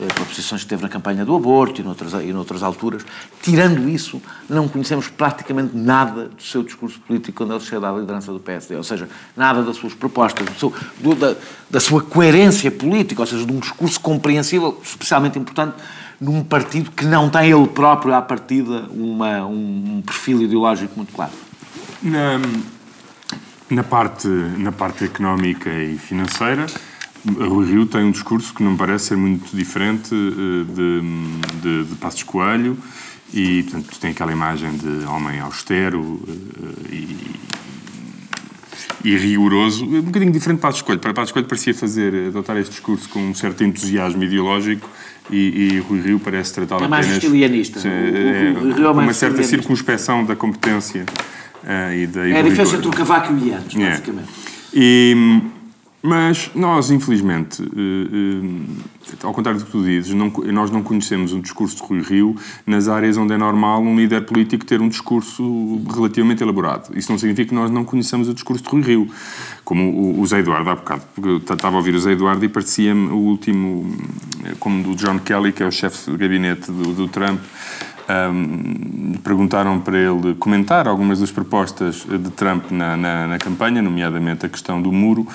eh, 0.03 0.07
por 0.15 0.27
posições 0.27 0.63
que 0.63 0.69
teve 0.69 0.83
na 0.83 0.89
campanha 0.89 1.25
do 1.25 1.37
aborto 1.37 1.81
e 1.81 1.85
noutras, 1.85 2.13
e 2.15 2.33
noutras 2.33 2.63
alturas. 2.63 3.05
Tirando 3.41 3.89
isso, 3.89 4.21
não 4.49 4.67
conhecemos 4.67 5.09
praticamente 5.09 5.77
nada 5.77 6.29
do 6.29 6.43
seu 6.43 6.63
discurso 6.65 6.99
político 7.01 7.39
quando 7.39 7.53
ele 7.53 7.61
chega 7.61 7.89
à 7.89 7.93
liderança 7.93 8.33
do 8.33 8.41
PSD, 8.41 8.75
ou 8.75 8.83
seja, 8.83 9.09
nada 9.37 9.63
das 9.63 9.77
suas 9.77 9.95
propostas, 9.95 10.45
do 10.47 10.59
seu, 10.59 10.75
do, 10.99 11.15
da, 11.15 11.37
da 11.71 11.79
sua 11.79 12.03
coerência 12.03 12.71
política, 12.71 13.21
ou 13.21 13.27
seja, 13.27 13.47
de 13.47 13.53
um 13.53 13.61
discurso 13.61 14.01
compreensível, 14.01 14.81
especialmente 14.83 15.39
importante, 15.39 15.77
num 16.21 16.43
partido 16.43 16.91
que 16.91 17.05
não 17.05 17.31
tem 17.31 17.51
ele 17.51 17.69
próprio, 17.69 18.15
à 18.15 18.23
partida, 18.23 18.89
uma, 18.91 19.45
um, 19.45 19.99
um 19.99 20.03
perfil 20.03 20.43
ideológico 20.43 20.95
muito 20.97 21.13
claro. 21.13 21.33
Na, 22.03 22.41
na, 23.71 23.85
parte, 23.85 24.27
na 24.29 24.73
parte 24.73 25.05
económica 25.05 25.71
e 25.71 25.97
financeira, 25.97 26.67
Rui 27.25 27.67
Rio 27.67 27.87
tem 27.87 28.05
um 28.05 28.11
discurso 28.11 28.53
que 28.53 28.63
não 28.63 28.73
me 28.73 28.79
parece 28.79 29.07
ser 29.07 29.17
muito 29.17 29.57
diferente 29.57 30.13
eh, 30.13 30.65
de, 30.75 31.01
de, 31.61 31.85
de 31.85 31.95
Passos 31.97 32.25
Coelho 32.25 32.77
e, 33.33 33.63
portanto, 33.63 34.01
tem 34.01 34.11
aquela 34.11 34.33
imagem 34.33 34.77
de 34.77 35.07
homem 35.07 35.39
austero 35.41 36.21
eh, 36.29 36.95
e, 36.95 37.19
e 39.05 39.17
rigoroso, 39.17 39.85
um 39.85 40.03
bocadinho 40.03 40.33
diferente 40.33 40.59
de 40.59 40.63
Passos 40.63 40.83
Coelho. 40.83 41.01
Para 41.01 41.15
Passos 41.15 41.31
Coelho 41.31 41.47
parecia 41.47 41.73
fazer, 41.73 42.29
adotar 42.29 42.57
este 42.57 42.71
discurso 42.71 43.09
com 43.09 43.21
um 43.21 43.35
certo 43.35 43.63
entusiasmo 43.63 44.25
ideológico 44.25 44.91
e, 45.31 45.37
e 45.75 45.79
Rui 45.79 46.01
Rio 46.01 46.19
parece 46.19 46.55
tratá-lo 46.55 46.85
é 46.85 46.89
mais. 46.89 47.09
Estilianista. 47.09 47.87
É, 47.87 48.53
o, 48.59 48.65
o, 48.65 48.81
o, 48.81 48.85
é 48.85 48.91
uma 48.91 49.15
certa 49.15 49.45
circunspeção 49.45 50.25
da 50.25 50.35
competência 50.35 51.05
uh, 51.63 51.95
e 51.95 52.07
da... 52.09 52.29
É 52.29 52.41
a 52.41 52.43
diferença 52.43 52.77
entre 52.77 52.89
o 52.89 52.91
cavaco 52.91 53.33
e 53.33 53.37
o 53.37 53.47
Ianes, 53.47 53.75
basicamente. 53.75 54.29
É. 54.29 54.53
E 54.75 55.43
mas 56.03 56.51
nós, 56.53 56.91
infelizmente, 56.91 57.63
eh, 57.63 59.13
eh, 59.13 59.17
ao 59.23 59.33
contrário 59.33 59.61
do 59.61 59.67
que 59.67 59.71
tu 59.71 59.85
dizes, 59.85 60.13
não, 60.13 60.33
nós 60.53 60.69
não 60.69 60.83
conhecemos 60.83 61.33
um 61.33 61.41
discurso 61.41 61.77
de 61.77 61.83
Rui 61.83 62.03
Rio 62.03 62.37
nas 62.67 62.89
áreas 62.89 63.17
onde 63.17 63.33
é 63.33 63.39
normal 63.39 63.81
um 63.81 63.97
líder 63.97 64.23
político 64.27 64.65
ter 64.65 64.81
um 64.81 64.89
discurso 64.89 65.81
relativamente 65.95 66.43
elaborado. 66.43 66.91
Isso 66.99 67.13
não 67.13 67.19
significa 67.19 67.51
que 67.51 67.55
nós 67.55 67.71
não 67.71 67.85
conheçamos 67.85 68.29
o 68.29 68.35
discurso 68.35 68.65
de 68.65 68.71
Rui 68.71 68.83
Rio. 68.83 69.09
Como 69.65 70.21
o, 70.21 70.27
Zé 70.27 70.41
Eduardo, 70.41 70.71
há 70.71 70.75
bocado, 70.75 71.03
porque 71.15 71.29
eu 71.29 71.37
estava 71.37 71.77
a 71.77 71.79
ouvir 71.79 71.95
o 71.95 72.01
Zé 72.01 72.13
Eduardo 72.13 72.45
e 72.45 72.49
parecia-me 72.49 73.11
o 73.11 73.17
último, 73.17 73.97
como 74.59 74.83
do 74.83 74.97
John 74.97 75.21
Kelly, 75.21 75.53
que 75.53 75.63
é 75.63 75.67
o 75.67 75.71
chefe 75.71 76.11
de 76.11 76.17
gabinete 76.17 76.73
do, 76.73 76.95
do 76.95 77.07
Trump, 77.07 77.41
um, 78.09 79.13
perguntaram 79.23 79.81
para 79.81 79.97
ele 79.97 80.35
comentar 80.35 80.89
algumas 80.89 81.21
das 81.21 81.31
propostas 81.31 82.05
de 82.05 82.31
Trump 82.31 82.71
na, 82.71 82.97
na, 82.97 83.27
na, 83.29 83.39
campanha, 83.39 83.81
nomeadamente 83.81 84.47
a 84.47 84.49
questão 84.49 84.81
do 84.81 84.91
muro. 84.91 85.27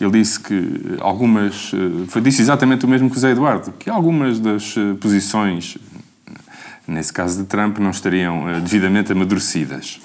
Ele 0.00 0.10
disse 0.10 0.40
que 0.40 0.96
algumas. 1.00 1.72
Eh, 1.72 2.06
foi, 2.08 2.20
disse 2.20 2.42
exatamente 2.42 2.84
o 2.84 2.88
mesmo 2.88 3.08
que 3.10 3.16
o 3.16 3.20
Zé 3.20 3.30
Eduardo, 3.30 3.72
que 3.78 3.88
algumas 3.88 4.40
das 4.40 4.74
eh, 4.76 4.94
posições, 5.00 5.78
nesse 6.86 7.12
caso 7.12 7.38
de 7.38 7.44
Trump, 7.44 7.78
não 7.78 7.90
estariam 7.90 8.48
eh, 8.48 8.60
devidamente 8.60 9.12
amadurecidas. 9.12 10.00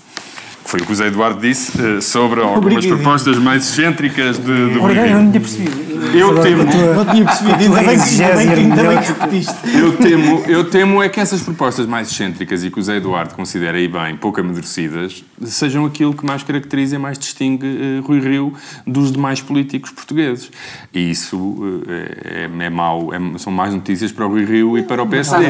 Foi 0.71 0.79
o 0.79 0.85
que 0.85 0.91
o 0.93 0.95
José 0.95 1.07
Eduardo 1.07 1.41
disse 1.41 1.81
uh, 1.81 2.01
sobre 2.01 2.39
algumas 2.39 2.85
propostas 2.85 3.37
mais 3.37 3.67
excêntricas 3.67 4.37
de, 4.37 4.71
de 4.71 4.79
Obrigado, 4.79 5.07
eu 5.07 5.21
não 5.21 5.29
tinha 5.29 5.41
percebido. 5.41 5.91
Eu 6.15 6.41
temo... 6.41 6.63
Não 6.63 7.05
tinha 7.05 7.25
percebido, 7.25 7.75
ainda 7.75 8.83
bem 8.83 9.01
que 9.01 9.07
repetiste. 9.07 9.55
Eu 9.77 9.97
temo, 9.97 10.43
eu 10.47 10.69
temo 10.69 11.03
é 11.03 11.09
que 11.09 11.19
essas 11.19 11.41
propostas 11.41 11.85
mais 11.85 12.09
excêntricas 12.09 12.63
e 12.63 12.71
que 12.71 12.79
o 12.79 12.81
José 12.81 12.95
Eduardo 12.95 13.35
considera 13.35 13.77
aí 13.77 13.89
bem 13.89 14.15
pouco 14.15 14.39
amadurecidas 14.39 15.25
sejam 15.45 15.85
aquilo 15.85 16.13
que 16.13 16.25
mais 16.25 16.43
caracteriza 16.43 16.95
e 16.95 16.99
mais 16.99 17.17
distingue 17.17 17.65
uh, 17.65 18.01
Rui 18.05 18.19
Rio 18.19 18.53
dos 18.85 19.11
demais 19.11 19.41
políticos 19.41 19.91
portugueses. 19.91 20.51
E 20.93 21.11
isso 21.11 21.37
uh, 21.37 21.83
é, 21.87 22.49
é 22.65 22.69
mau, 22.69 23.13
é, 23.13 23.37
são 23.37 23.51
mais 23.51 23.73
notícias 23.73 24.11
para 24.11 24.25
o 24.25 24.29
Rui 24.29 24.45
Rio 24.45 24.77
e 24.77 24.83
para 24.83 25.01
o 25.01 25.07
PSD. 25.07 25.47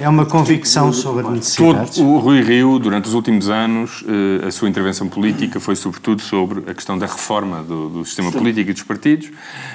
É 0.00 0.08
uma 0.08 0.26
convicção 0.26 0.92
sobre 0.92 1.26
a 1.26 1.30
necessidade. 1.30 2.00
o 2.00 2.18
Rui 2.18 2.42
Rio, 2.42 2.78
durante 2.78 3.08
os 3.08 3.14
últimos 3.14 3.48
anos, 3.48 4.02
uh, 4.02 4.46
a 4.46 4.50
sua 4.50 4.63
intervenção 4.68 5.08
política 5.08 5.60
foi 5.60 5.76
sobretudo 5.76 6.20
sobre 6.22 6.70
a 6.70 6.74
questão 6.74 6.98
da 6.98 7.06
reforma 7.06 7.62
do, 7.62 7.88
do 7.88 8.04
sistema 8.04 8.30
Sim. 8.30 8.38
político 8.38 8.70
e 8.70 8.72
dos 8.72 8.82
partidos, 8.82 9.30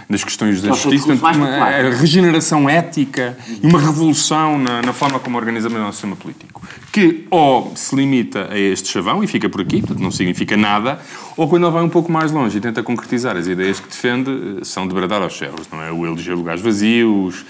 das 0.09 0.23
questões 0.23 0.61
da 0.61 0.69
justiça, 0.69 1.13
uma, 1.13 1.47
a 1.47 1.89
regeneração 1.89 2.69
ética 2.69 3.37
e 3.61 3.65
uma 3.65 3.79
revolução 3.79 4.57
na, 4.57 4.81
na, 4.81 4.93
forma 4.93 5.19
como 5.19 5.37
organizamos 5.37 5.77
o 5.77 5.81
nosso 5.81 5.93
sistema 5.93 6.15
político, 6.15 6.61
que 6.91 7.25
ou 7.29 7.71
se 7.75 7.95
limita 7.95 8.47
a 8.51 8.57
este 8.57 8.89
chavão 8.89 9.23
e 9.23 9.27
fica 9.27 9.49
por 9.49 9.61
aqui, 9.61 9.79
portanto 9.81 10.01
não 10.01 10.11
significa 10.11 10.57
nada, 10.57 10.99
ou 11.37 11.47
quando 11.47 11.65
ele 11.65 11.73
vai 11.73 11.83
um 11.83 11.89
pouco 11.89 12.11
mais 12.11 12.31
longe 12.31 12.57
e 12.57 12.61
tenta 12.61 12.83
concretizar 12.83 13.37
as 13.37 13.47
ideias 13.47 13.79
que 13.79 13.87
defende, 13.87 14.29
eh, 14.29 14.63
são 14.63 14.87
de 14.87 14.93
bradar 14.93 15.21
aos 15.21 15.37
céus, 15.37 15.67
não 15.71 15.81
é? 15.81 15.91
O 15.91 16.05
eleger 16.05 16.35
lugares 16.35 16.61
vazios, 16.61 17.45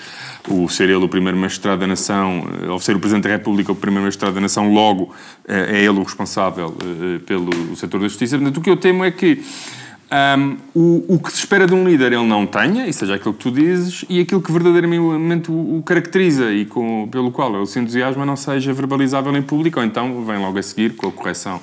o 0.50 0.68
ser 0.68 0.90
ele 0.90 1.04
o 1.04 1.08
primeiro 1.08 1.38
magistrado 1.38 1.82
da 1.82 1.88
nação, 1.88 2.44
ao 2.68 2.78
eh, 2.78 2.80
ser 2.80 2.96
o 2.96 3.00
Presidente 3.00 3.24
da 3.24 3.30
República 3.30 3.72
o 3.72 3.76
primeiro 3.76 4.04
magistrado 4.04 4.36
da 4.36 4.42
nação, 4.42 4.74
logo 4.74 5.14
eh, 5.48 5.78
é 5.78 5.80
ele 5.80 6.00
o 6.00 6.04
responsável 6.04 6.76
eh, 6.82 7.20
pelo 7.26 7.76
setor 7.76 8.02
da 8.02 8.08
justiça. 8.08 8.38
Portanto, 8.38 8.58
o 8.58 8.62
que 8.62 8.70
eu 8.70 8.78
temo 8.78 9.04
é 9.04 9.12
que 9.12 9.44
um, 10.12 10.58
o, 10.74 11.16
o, 11.16 11.20
que 11.20 11.32
se 11.32 11.38
espera 11.38 11.68
de 11.68 11.74
um 11.74 11.88
líder 11.88 12.14
ele 12.14 12.26
não 12.26 12.48
tenha, 12.48 12.88
e 12.88 12.94
seja 12.94 13.16
aquilo 13.16 13.34
que 13.34 13.40
tu 13.42 13.52
dizes, 13.52 14.04
e 14.10 14.20
aquilo 14.20 14.42
que 14.42 14.52
verdadeiramente 14.52 15.52
o, 15.52 15.78
o 15.78 15.84
caracteriza 15.84 16.52
e 16.52 16.66
com, 16.66 17.08
pelo 17.12 17.32
qual 17.32 17.56
ele 17.56 17.68
se 17.68 17.80
entusiasma 17.80 18.26
não 18.26 18.36
seja 18.36 18.74
verbalizável 18.74 19.36
em 19.36 19.42
público, 19.42 19.80
ou 19.80 19.86
então 19.86 20.26
vem 20.26 20.40
logo 20.40 20.58
a 20.58 20.64
seguir 20.64 20.96
com 20.96 21.08
a 21.08 21.12
correção 21.12 21.62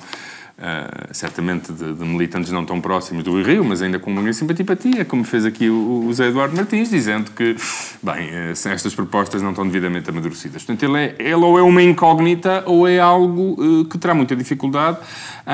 Uh, 0.57 1.13
certamente 1.13 1.71
de, 1.71 1.93
de, 1.93 2.03
militantes 2.03 2.51
não 2.51 2.65
tão 2.65 2.81
próximos 2.81 3.23
do 3.23 3.39
Rio, 3.43 3.63
mas 3.63 3.79
ainda 3.83 3.99
com 3.99 4.09
uma 4.09 4.23
grande 4.23 4.37
simpatia, 4.37 5.05
como 5.05 5.23
fez 5.23 5.45
aqui 5.45 5.69
o, 5.69 6.07
o 6.07 6.11
Zé 6.11 6.29
Eduardo 6.29 6.55
Martins, 6.55 6.89
dizendo 6.89 7.29
que, 7.29 7.55
bem, 8.01 8.29
uh, 8.29 8.51
estas 8.51 8.95
propostas 8.95 9.43
não 9.43 9.51
estão 9.51 9.67
devidamente 9.67 10.09
amadurecidas. 10.09 10.63
Portanto, 10.63 10.81
ele, 10.91 10.97
é, 10.97 11.15
ele 11.19 11.35
ou 11.35 11.59
é 11.59 11.61
uma 11.61 11.83
incógnita 11.83 12.63
ou 12.65 12.87
é 12.87 12.97
algo 12.97 13.55
uh, 13.63 13.85
que 13.85 13.99
terá 13.99 14.15
muita 14.15 14.35
dificuldade 14.35 14.97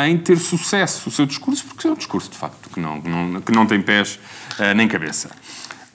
em 0.07 0.17
ter 0.17 0.37
sucesso 0.37 1.09
o 1.09 1.11
seu 1.11 1.25
discurso, 1.25 1.65
porque 1.65 1.85
é 1.85 1.91
um 1.91 1.95
discurso, 1.95 2.31
de 2.31 2.37
facto, 2.37 2.69
que 2.69 2.79
não, 2.79 3.01
que 3.01 3.09
não, 3.09 3.41
que 3.41 3.51
não 3.51 3.65
tem 3.65 3.81
pés 3.81 4.17
nem 4.75 4.87
cabeça. 4.87 5.29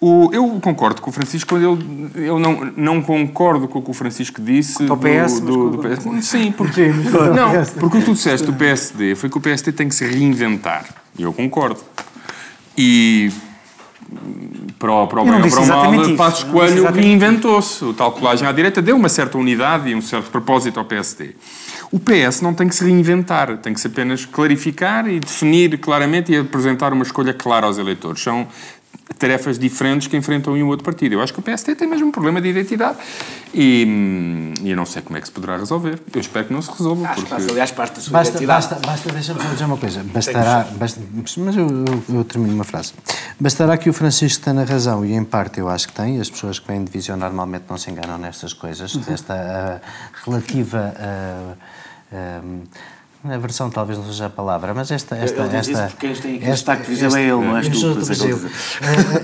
O, 0.01 0.31
eu 0.33 0.47
concordo 0.61 1.03
com 1.03 1.11
o 1.11 1.13
Francisco 1.13 1.49
quando 1.49 1.81
ele. 2.15 2.27
Eu 2.27 2.39
não, 2.39 2.73
não 2.77 3.03
concordo 3.03 3.67
com 3.67 3.81
o 3.81 3.83
que 3.83 3.91
o 3.91 3.95
Francisco 3.95 4.41
disse. 4.41 4.85
Do, 4.85 4.97
PS, 4.97 5.41
do, 5.41 5.71
do, 5.71 5.77
do 5.77 6.23
Sim, 6.23 6.53
porque. 6.53 6.87
não, 7.35 7.65
porque 7.81 7.97
o 7.99 8.01
que 8.01 8.07
tu 8.07 8.13
disseste 8.13 8.47
do 8.47 8.53
PSD 8.53 9.17
foi 9.17 9.29
que 9.29 9.37
o 9.37 9.41
PSD 9.41 9.73
tem 9.73 9.89
que 9.89 9.95
se 9.95 10.07
reinventar. 10.07 10.85
E 11.19 11.23
eu 11.23 11.33
concordo. 11.33 11.81
E 12.77 13.33
para 14.79 14.93
o, 14.93 15.07
para 15.09 15.21
o 15.21 15.25
bem 15.25 15.35
ou 15.35 15.51
para 15.51 15.61
o 15.61 15.67
mal, 15.67 16.17
Passos 16.17 16.45
Coelho 16.45 16.91
reinventou-se. 16.93 17.85
O 17.85 17.93
tal 17.93 18.13
colagem 18.13 18.47
à 18.47 18.53
direita 18.53 18.81
deu 18.81 18.95
uma 18.95 19.09
certa 19.09 19.37
unidade 19.37 19.91
e 19.91 19.95
um 19.97 20.01
certo 20.01 20.31
propósito 20.31 20.79
ao 20.79 20.85
PSD. 20.85 21.35
O 21.91 21.99
PS 21.99 22.43
não 22.43 22.53
tem 22.53 22.69
que 22.69 22.75
se 22.75 22.85
reinventar, 22.85 23.57
tem 23.59 23.73
que 23.73 23.81
se 23.81 23.87
apenas 23.87 24.25
clarificar 24.25 25.09
e 25.09 25.19
definir 25.19 25.79
claramente 25.79 26.31
e 26.31 26.37
apresentar 26.37 26.93
uma 26.93 27.03
escolha 27.03 27.33
clara 27.33 27.67
aos 27.67 27.79
eleitores. 27.79 28.23
São 28.23 28.47
tarefas 29.19 29.59
diferentes 29.59 30.07
que 30.07 30.17
enfrentam 30.17 30.53
um 30.53 30.57
e 30.57 30.63
o 30.63 30.69
outro 30.69 30.85
partido. 30.85 31.15
Eu 31.15 31.21
acho 31.21 31.33
que 31.33 31.41
o 31.41 31.43
PST 31.43 31.75
tem 31.75 31.89
mesmo 31.89 32.07
um 32.07 32.11
problema 32.11 32.41
de 32.41 32.49
identidade 32.49 32.99
e, 33.53 33.85
hum, 33.87 34.55
e 34.63 34.71
eu 34.71 34.77
não 34.77 34.87
sei 34.87 35.03
como 35.03 35.17
é 35.17 35.21
que 35.21 35.27
se 35.27 35.33
poderá 35.33 35.57
resolver. 35.57 36.01
Eu 36.13 36.21
espero 36.21 36.47
que 36.47 36.53
não 36.53 36.63
se 36.63 36.71
resolva. 36.71 37.09
Acho 37.09 37.27
porque... 37.27 37.45
que 37.45 37.51
aliás, 37.51 37.71
parte 37.71 37.97
da 37.97 38.01
sua 38.01 38.13
basta, 38.13 38.31
identidade. 38.31 38.69
Basta, 38.69 38.87
basta 38.87 39.13
deixa-me 39.13 39.41
dizer 39.41 39.65
uma 39.65 39.77
coisa. 39.77 40.05
Bastará, 40.05 40.69
basta, 40.77 41.01
mas 41.39 41.57
eu, 41.57 41.69
eu, 41.69 42.17
eu, 42.17 42.25
termino 42.25 42.55
uma 42.55 42.65
frase. 42.65 42.93
Bastará 43.41 43.77
que 43.77 43.91
o 43.91 43.93
Francisco 43.93 44.45
tenha 44.45 44.65
razão, 44.65 45.05
e 45.05 45.15
em 45.15 45.25
parte 45.25 45.59
eu 45.59 45.69
acho 45.69 45.89
que 45.89 45.95
tem, 45.95 46.21
as 46.21 46.31
pessoas 46.31 46.59
que 46.59 46.69
vêm 46.69 46.85
de 46.85 46.91
visão 46.91 47.17
normalmente 47.17 47.65
não 47.69 47.77
se 47.77 47.91
enganam 47.91 48.19
nestas 48.19 48.53
coisas, 48.53 48.95
uhum. 48.95 49.03
esta 49.09 49.35
uh, 49.35 50.25
relativa... 50.25 50.95
Uh, 50.97 52.15
uh, 52.15 52.69
a 53.25 53.37
versão 53.37 53.69
talvez 53.69 53.99
não 53.99 54.07
seja 54.07 54.27
a 54.27 54.31
palavra, 54.31 54.73
mas 54.73 54.93
esta. 54.93 55.17
esta, 55.17 55.41
eu, 55.41 55.47
eu 55.47 55.59
esta, 55.59 55.87
porque 55.89 56.07
este, 56.07 56.29
este 56.29 56.51
destaque 56.51 56.83
de 56.83 56.89
visão 56.89 57.17
é 57.17 57.23
ele, 57.23 57.33
não 57.33 57.57
és 57.57 57.69
tu. 57.69 57.99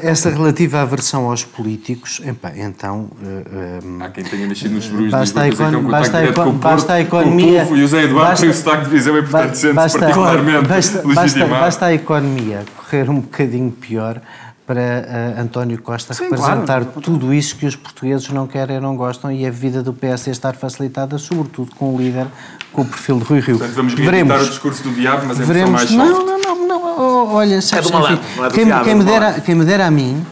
É 0.03 0.11
esta 0.11 0.31
relativa 0.31 0.81
aversão 0.81 1.31
aos 1.31 1.45
políticos, 1.45 2.21
então. 2.57 3.09
Um, 3.23 4.03
Há 4.03 4.11
quem 4.11 4.25
tenha 4.25 4.49
nascido 4.49 4.75
nos 4.75 4.89
Brus 4.89 5.11
basta, 5.13 5.43
a, 5.43 5.49
econ, 5.49 5.77
um 5.77 5.83
basta, 5.85 6.19
a, 6.19 6.25
econ, 6.25 6.53
basta 6.53 6.93
a 6.95 7.01
economia. 7.01 7.65
Com 7.67 7.75
o 7.75 7.77
e 7.77 7.85
o 7.85 7.89
Zé 7.89 8.03
Eduardo 8.03 8.31
basta, 8.31 8.47
tem 8.47 8.51
o 8.51 8.55
sotaque 8.55 8.85
de 8.85 8.91
visão 8.91 9.17
e, 9.17 9.23
portanto, 9.23 9.55
sente-se 9.55 9.99
particularmente 9.99 10.69
basta, 10.69 11.03
basta, 11.03 11.47
basta 11.47 11.87
a 11.87 11.95
economia 11.95 12.65
correr 12.77 13.09
um 13.09 13.21
bocadinho 13.21 13.71
pior 13.71 14.21
para 14.67 15.35
uh, 15.37 15.41
António 15.41 15.81
Costa 15.81 16.15
Sim, 16.15 16.25
representar 16.25 16.85
claro. 16.85 17.01
tudo 17.03 17.35
isso 17.35 17.57
que 17.57 17.67
os 17.67 17.77
portugueses 17.77 18.29
não 18.31 18.47
querem 18.47 18.77
e 18.77 18.81
não 18.81 18.97
gostam 18.97 19.31
e 19.31 19.47
a 19.47 19.51
vida 19.51 19.83
do 19.83 19.93
PS 19.93 20.29
estar 20.29 20.55
facilitada, 20.55 21.19
sobretudo 21.19 21.75
com 21.77 21.95
o 21.95 21.99
líder 21.99 22.27
com 22.73 22.83
o 22.83 22.85
perfil 22.85 23.19
de 23.19 23.25
Rui 23.25 23.41
Rio. 23.41 23.59
Portanto, 23.59 23.77
vamos 23.77 23.95
veremos 23.95 24.43
o 24.43 24.51
discurso 24.51 24.83
do 24.83 24.93
diabo, 24.93 25.27
mas 25.27 25.39
é 25.39 25.45
veremos, 25.45 25.71
mais 25.71 25.91
Não, 25.91 26.27
não, 26.27 26.41
não, 26.41 26.67
não. 26.67 26.85
Oh, 26.99 27.35
olha, 27.35 27.61
sabes, 27.61 27.87
é 27.87 27.91
do 27.91 27.99
malandro, 27.99 28.25
enfim, 28.25 28.37
não 28.37 28.47
é 28.47 28.51
quem, 28.51 28.65
diabo, 28.65 28.85
quem, 28.85 28.95
me 28.95 29.05
dera, 29.05 29.41
quem 29.41 29.55
me 29.55 29.65
dera 29.65 29.87
a 29.87 29.91
mim 29.91 30.25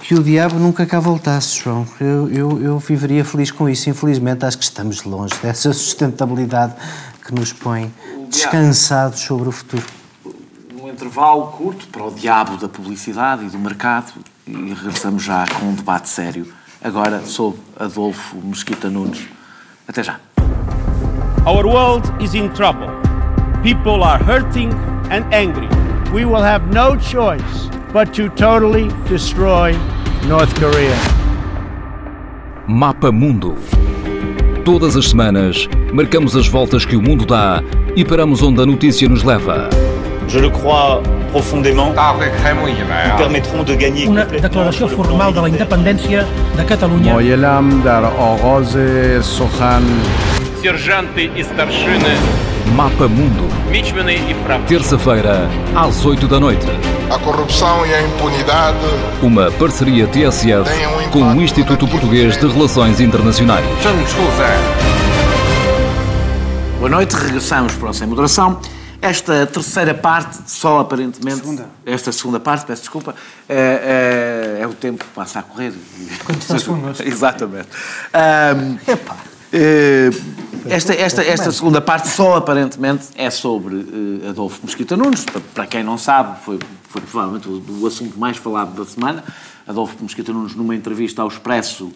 que 0.00 0.14
o 0.14 0.22
diabo 0.22 0.58
nunca 0.58 0.84
cá 0.84 1.00
voltasse, 1.00 1.60
João. 1.60 1.86
Eu, 2.00 2.28
eu, 2.30 2.62
eu 2.62 2.78
viveria 2.78 3.24
feliz 3.24 3.50
com 3.50 3.68
isso. 3.68 3.88
Infelizmente, 3.88 4.44
acho 4.44 4.58
que 4.58 4.64
estamos 4.64 5.02
longe 5.04 5.34
dessa 5.42 5.72
sustentabilidade 5.72 6.74
que 7.26 7.34
nos 7.34 7.52
põe 7.52 7.92
descansados 8.28 9.20
sobre 9.20 9.48
o 9.48 9.52
futuro 9.52 9.84
intervalo 10.94 11.48
curto 11.48 11.88
para 11.88 12.04
o 12.04 12.10
diabo 12.12 12.56
da 12.56 12.68
publicidade 12.68 13.44
e 13.44 13.48
do 13.48 13.58
mercado 13.58 14.12
e 14.46 14.52
regressamos 14.72 15.24
já 15.24 15.44
com 15.58 15.66
um 15.66 15.74
debate 15.74 16.08
sério. 16.08 16.46
Agora 16.82 17.20
sob 17.24 17.58
Adolfo 17.78 18.36
Mesquita 18.42 18.88
Nunes. 18.88 19.28
Até 19.88 20.04
já. 20.04 20.20
Our 21.44 21.66
world 21.66 22.10
is 22.22 22.34
in 22.34 22.48
trouble. 22.50 22.88
People 23.62 24.04
are 24.04 24.22
hurting 24.22 24.70
and 25.10 25.24
angry. 25.34 25.68
We 26.12 26.24
will 26.24 26.44
have 26.44 26.64
no 26.72 26.96
choice 26.96 27.68
but 27.92 28.14
to 28.14 28.28
totally 28.30 28.88
destroy 29.08 29.74
North 30.28 30.54
Korea. 30.60 30.96
Mapa 32.68 33.10
Mundo. 33.10 33.56
Todas 34.64 34.96
as 34.96 35.10
semanas, 35.10 35.68
marcamos 35.92 36.36
as 36.36 36.46
voltas 36.46 36.84
que 36.84 36.96
o 36.96 37.02
mundo 37.02 37.26
dá 37.26 37.62
e 37.96 38.04
paramos 38.04 38.42
onde 38.42 38.62
a 38.62 38.66
notícia 38.66 39.08
nos 39.08 39.22
leva 39.22 39.68
je 40.27 40.39
le 40.39 40.49
crois 40.49 41.01
profondément, 41.31 41.93
permettront 43.17 43.63
de 43.63 43.75
gagner 43.75 44.07
Una 44.07 44.25
declaració 44.25 44.87
formal 44.87 45.33
de 45.33 45.41
la 45.41 45.49
independència 45.49 46.25
de 46.57 46.65
Catalunya. 46.65 47.13
Moyelam 47.13 47.81
dar 47.83 48.03
Oroze 48.17 49.21
Sohan. 49.23 49.83
Сержанты 50.61 51.29
и 51.35 51.43
старшины. 51.43 52.13
Mapa 52.75 53.07
Mundo. 53.07 53.47
Terça-feira, 54.67 55.49
às 55.75 56.05
8 56.05 56.27
da 56.27 56.39
noite. 56.39 56.67
A 57.09 57.17
corrupção 57.17 57.85
e 57.85 57.93
a 57.93 58.01
impunidade. 58.01 58.77
Uma 59.21 59.49
parceria 59.51 60.05
TSF 60.07 60.69
um 61.07 61.09
com 61.09 61.23
o 61.33 61.41
Instituto 61.41 61.87
Português 61.87 62.37
de 62.37 62.47
Relações 62.47 62.99
Internacionais. 62.99 63.65
Boa 66.77 66.89
noite, 66.89 67.15
regressamos 67.15 67.73
para 67.73 67.89
o 67.89 67.93
Sem 67.93 68.07
Moderação. 68.07 68.59
Esta 69.04 69.46
terceira 69.46 69.92
parte, 69.92 70.50
só 70.50 70.78
aparentemente. 70.78 71.40
Segunda. 71.40 71.68
Esta 71.84 72.10
segunda 72.10 72.40
parte, 72.40 72.64
peço 72.64 72.80
desculpa, 72.80 73.14
é, 73.46 74.56
é, 74.58 74.62
é 74.62 74.66
o 74.66 74.72
tempo 74.72 75.04
que 75.04 75.10
passa 75.10 75.40
a 75.40 75.42
correr. 75.42 75.74
Exatamente. 77.04 77.68
Um, 78.14 78.90
Epá. 78.90 79.14
Uh, 79.52 80.70
esta, 80.70 80.94
esta, 80.94 81.22
esta 81.22 81.52
segunda 81.52 81.82
parte 81.82 82.08
só 82.08 82.36
aparentemente 82.36 83.08
é 83.14 83.28
sobre 83.28 83.74
uh, 83.74 84.30
Adolfo 84.30 84.60
Mosquita 84.62 84.96
Nunes. 84.96 85.26
Para, 85.26 85.40
para, 85.54 85.66
quem 85.66 85.84
não 85.84 85.98
sabe, 85.98 86.40
foi, 86.42 86.58
foi 86.88 87.02
provavelmente 87.02 87.46
o, 87.46 87.82
o, 87.82 87.86
assunto 87.86 88.18
mais 88.18 88.38
falado 88.38 88.74
da 88.74 88.90
semana. 88.90 89.22
Adolfo 89.68 89.96
Mosquita 90.00 90.32
Nunes, 90.32 90.54
numa 90.54 90.74
entrevista 90.74 91.20
ao 91.20 91.28
Expresso 91.28 91.84
uh, 91.88 91.94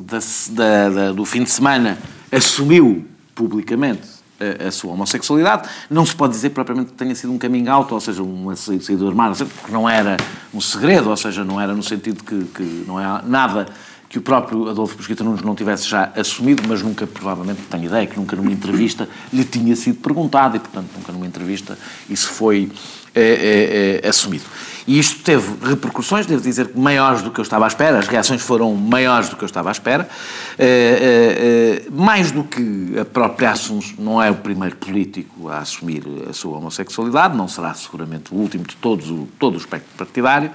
da, 0.00 0.18
da, 0.50 0.88
da, 0.88 1.12
do 1.12 1.26
fim 1.26 1.44
de 1.44 1.50
semana, 1.50 1.98
assumiu 2.32 3.04
publicamente 3.34 4.15
a, 4.40 4.68
a, 4.68 4.70
sua 4.70 4.92
homossexualidade. 4.92 5.68
Não 5.90 6.04
se 6.04 6.14
pode 6.14 6.32
dizer 6.32 6.50
propriamente 6.50 6.92
que 6.92 6.96
tenha 6.96 7.14
sido 7.14 7.32
um 7.32 7.38
coming 7.38 7.68
out, 7.68 7.92
ou 7.92 8.00
seja, 8.00 8.22
uma 8.22 8.56
saída 8.56 8.96
do 8.96 9.08
armário, 9.08 9.36
porque 9.36 9.72
não 9.72 9.88
era 9.88 10.16
um 10.52 10.60
segredo, 10.60 11.10
ou 11.10 11.16
seja, 11.16 11.44
não 11.44 11.60
era 11.60 11.74
no 11.74 11.82
sentido 11.82 12.22
que, 12.22 12.44
que 12.44 12.84
não 12.86 13.00
é 13.00 13.22
nada 13.24 13.66
que 14.08 14.18
o 14.18 14.22
próprio 14.22 14.68
Adolfo 14.68 14.96
Pesquita 14.96 15.24
Nunes 15.24 15.42
não 15.42 15.54
tivesse 15.54 15.88
já 15.88 16.12
assumido, 16.16 16.62
mas 16.68 16.82
nunca, 16.82 17.06
provavelmente, 17.06 17.62
tenho 17.68 17.84
ideia, 17.84 18.06
que 18.06 18.16
nunca 18.16 18.36
numa 18.36 18.52
entrevista 18.52 19.08
lhe 19.32 19.44
tinha 19.44 19.74
sido 19.74 20.00
perguntado 20.00 20.56
e, 20.56 20.60
portanto, 20.60 20.88
nunca 20.96 21.12
numa 21.12 21.26
entrevista 21.26 21.76
isso 22.08 22.28
foi 22.28 22.70
é, 23.14 23.20
é, 23.20 24.00
é, 24.04 24.08
assumido. 24.08 24.44
E 24.86 25.00
isto 25.00 25.22
teve 25.22 25.66
repercussões, 25.66 26.26
devo 26.26 26.40
dizer, 26.40 26.70
maiores 26.76 27.20
do 27.20 27.32
que 27.32 27.40
eu 27.40 27.42
estava 27.42 27.64
à 27.64 27.68
espera, 27.68 27.98
as 27.98 28.06
reações 28.06 28.40
foram 28.40 28.72
maiores 28.74 29.28
do 29.28 29.36
que 29.36 29.42
eu 29.42 29.46
estava 29.46 29.68
à 29.68 29.72
espera, 29.72 30.08
é, 30.56 31.82
é, 31.86 31.90
mais 31.90 32.30
do 32.30 32.44
que 32.44 32.96
a 32.98 33.04
própria 33.04 33.50
Assunção 33.50 33.96
não 33.98 34.22
é 34.22 34.30
o 34.30 34.36
primeiro 34.36 34.76
político 34.76 35.48
a 35.48 35.58
assumir 35.58 36.04
a 36.28 36.32
sua 36.32 36.58
homossexualidade, 36.58 37.36
não 37.36 37.48
será 37.48 37.74
seguramente 37.74 38.32
o 38.32 38.36
último 38.36 38.64
de 38.64 38.76
todos, 38.76 39.06
todo 39.38 39.54
o 39.54 39.56
espectro 39.56 39.90
partidário. 39.96 40.50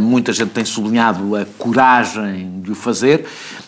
Muita 0.00 0.32
gente 0.32 0.50
tem 0.50 0.64
sublinhado 0.64 1.36
a 1.36 1.44
coragem 1.58 2.60
de 2.60 2.72
o 2.72 2.74
fazer. 2.74 3.26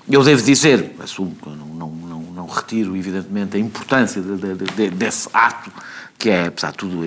Eu 0.09 0.25
devo 0.25 0.43
dizer, 0.43 0.97
assumo 1.03 1.37
que 1.41 1.49
não, 1.49 1.67
não, 1.67 1.91
não, 1.91 2.21
não 2.21 2.47
retiro, 2.47 2.97
evidentemente, 2.97 3.57
a 3.57 3.61
importância 3.61 4.21
de, 4.21 4.37
de, 4.37 4.65
de, 4.65 4.91
desse 4.91 5.29
ato, 5.33 5.71
que 6.19 6.31
é, 6.31 6.47
apesar 6.47 6.71
de 6.73 6.79
tudo, 6.79 7.05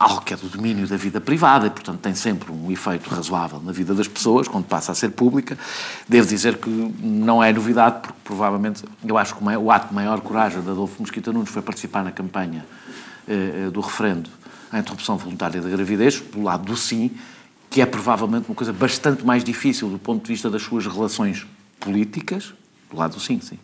algo 0.00 0.22
que 0.22 0.32
é 0.32 0.36
do 0.36 0.48
domínio 0.48 0.86
da 0.86 0.96
vida 0.96 1.20
privada 1.20 1.66
e, 1.66 1.70
portanto, 1.70 2.00
tem 2.00 2.14
sempre 2.14 2.50
um 2.50 2.72
efeito 2.72 3.10
razoável 3.10 3.60
na 3.60 3.70
vida 3.70 3.94
das 3.94 4.08
pessoas 4.08 4.48
quando 4.48 4.64
passa 4.64 4.92
a 4.92 4.94
ser 4.94 5.10
pública. 5.10 5.58
Devo 6.08 6.26
dizer 6.26 6.56
que 6.56 6.70
não 6.70 7.44
é 7.44 7.52
novidade, 7.52 8.00
porque 8.00 8.18
provavelmente, 8.24 8.82
eu 9.06 9.18
acho 9.18 9.36
que 9.36 9.44
o 9.44 9.70
ato 9.70 9.88
de 9.88 9.94
maior 9.94 10.18
coragem 10.22 10.62
de 10.62 10.70
Adolfo 10.70 10.96
Mosquita 11.00 11.30
Nunes 11.30 11.50
foi 11.50 11.60
participar 11.60 12.02
na 12.02 12.10
campanha 12.10 12.64
eh, 13.28 13.68
do 13.70 13.82
referendo 13.82 14.30
à 14.72 14.78
interrupção 14.78 15.18
voluntária 15.18 15.60
da 15.60 15.68
gravidez, 15.68 16.18
do 16.18 16.42
lado 16.42 16.64
do 16.64 16.76
sim, 16.78 17.10
que 17.68 17.82
é 17.82 17.86
provavelmente 17.86 18.48
uma 18.48 18.54
coisa 18.54 18.72
bastante 18.72 19.22
mais 19.22 19.44
difícil 19.44 19.90
do 19.90 19.98
ponto 19.98 20.22
de 20.22 20.28
vista 20.28 20.48
das 20.48 20.62
suas 20.62 20.86
relações 20.86 21.46
políticas, 21.78 22.54
do 22.90 22.96
lado 22.96 23.16
do 23.16 23.20
sim, 23.20 23.38
sim. 23.42 23.58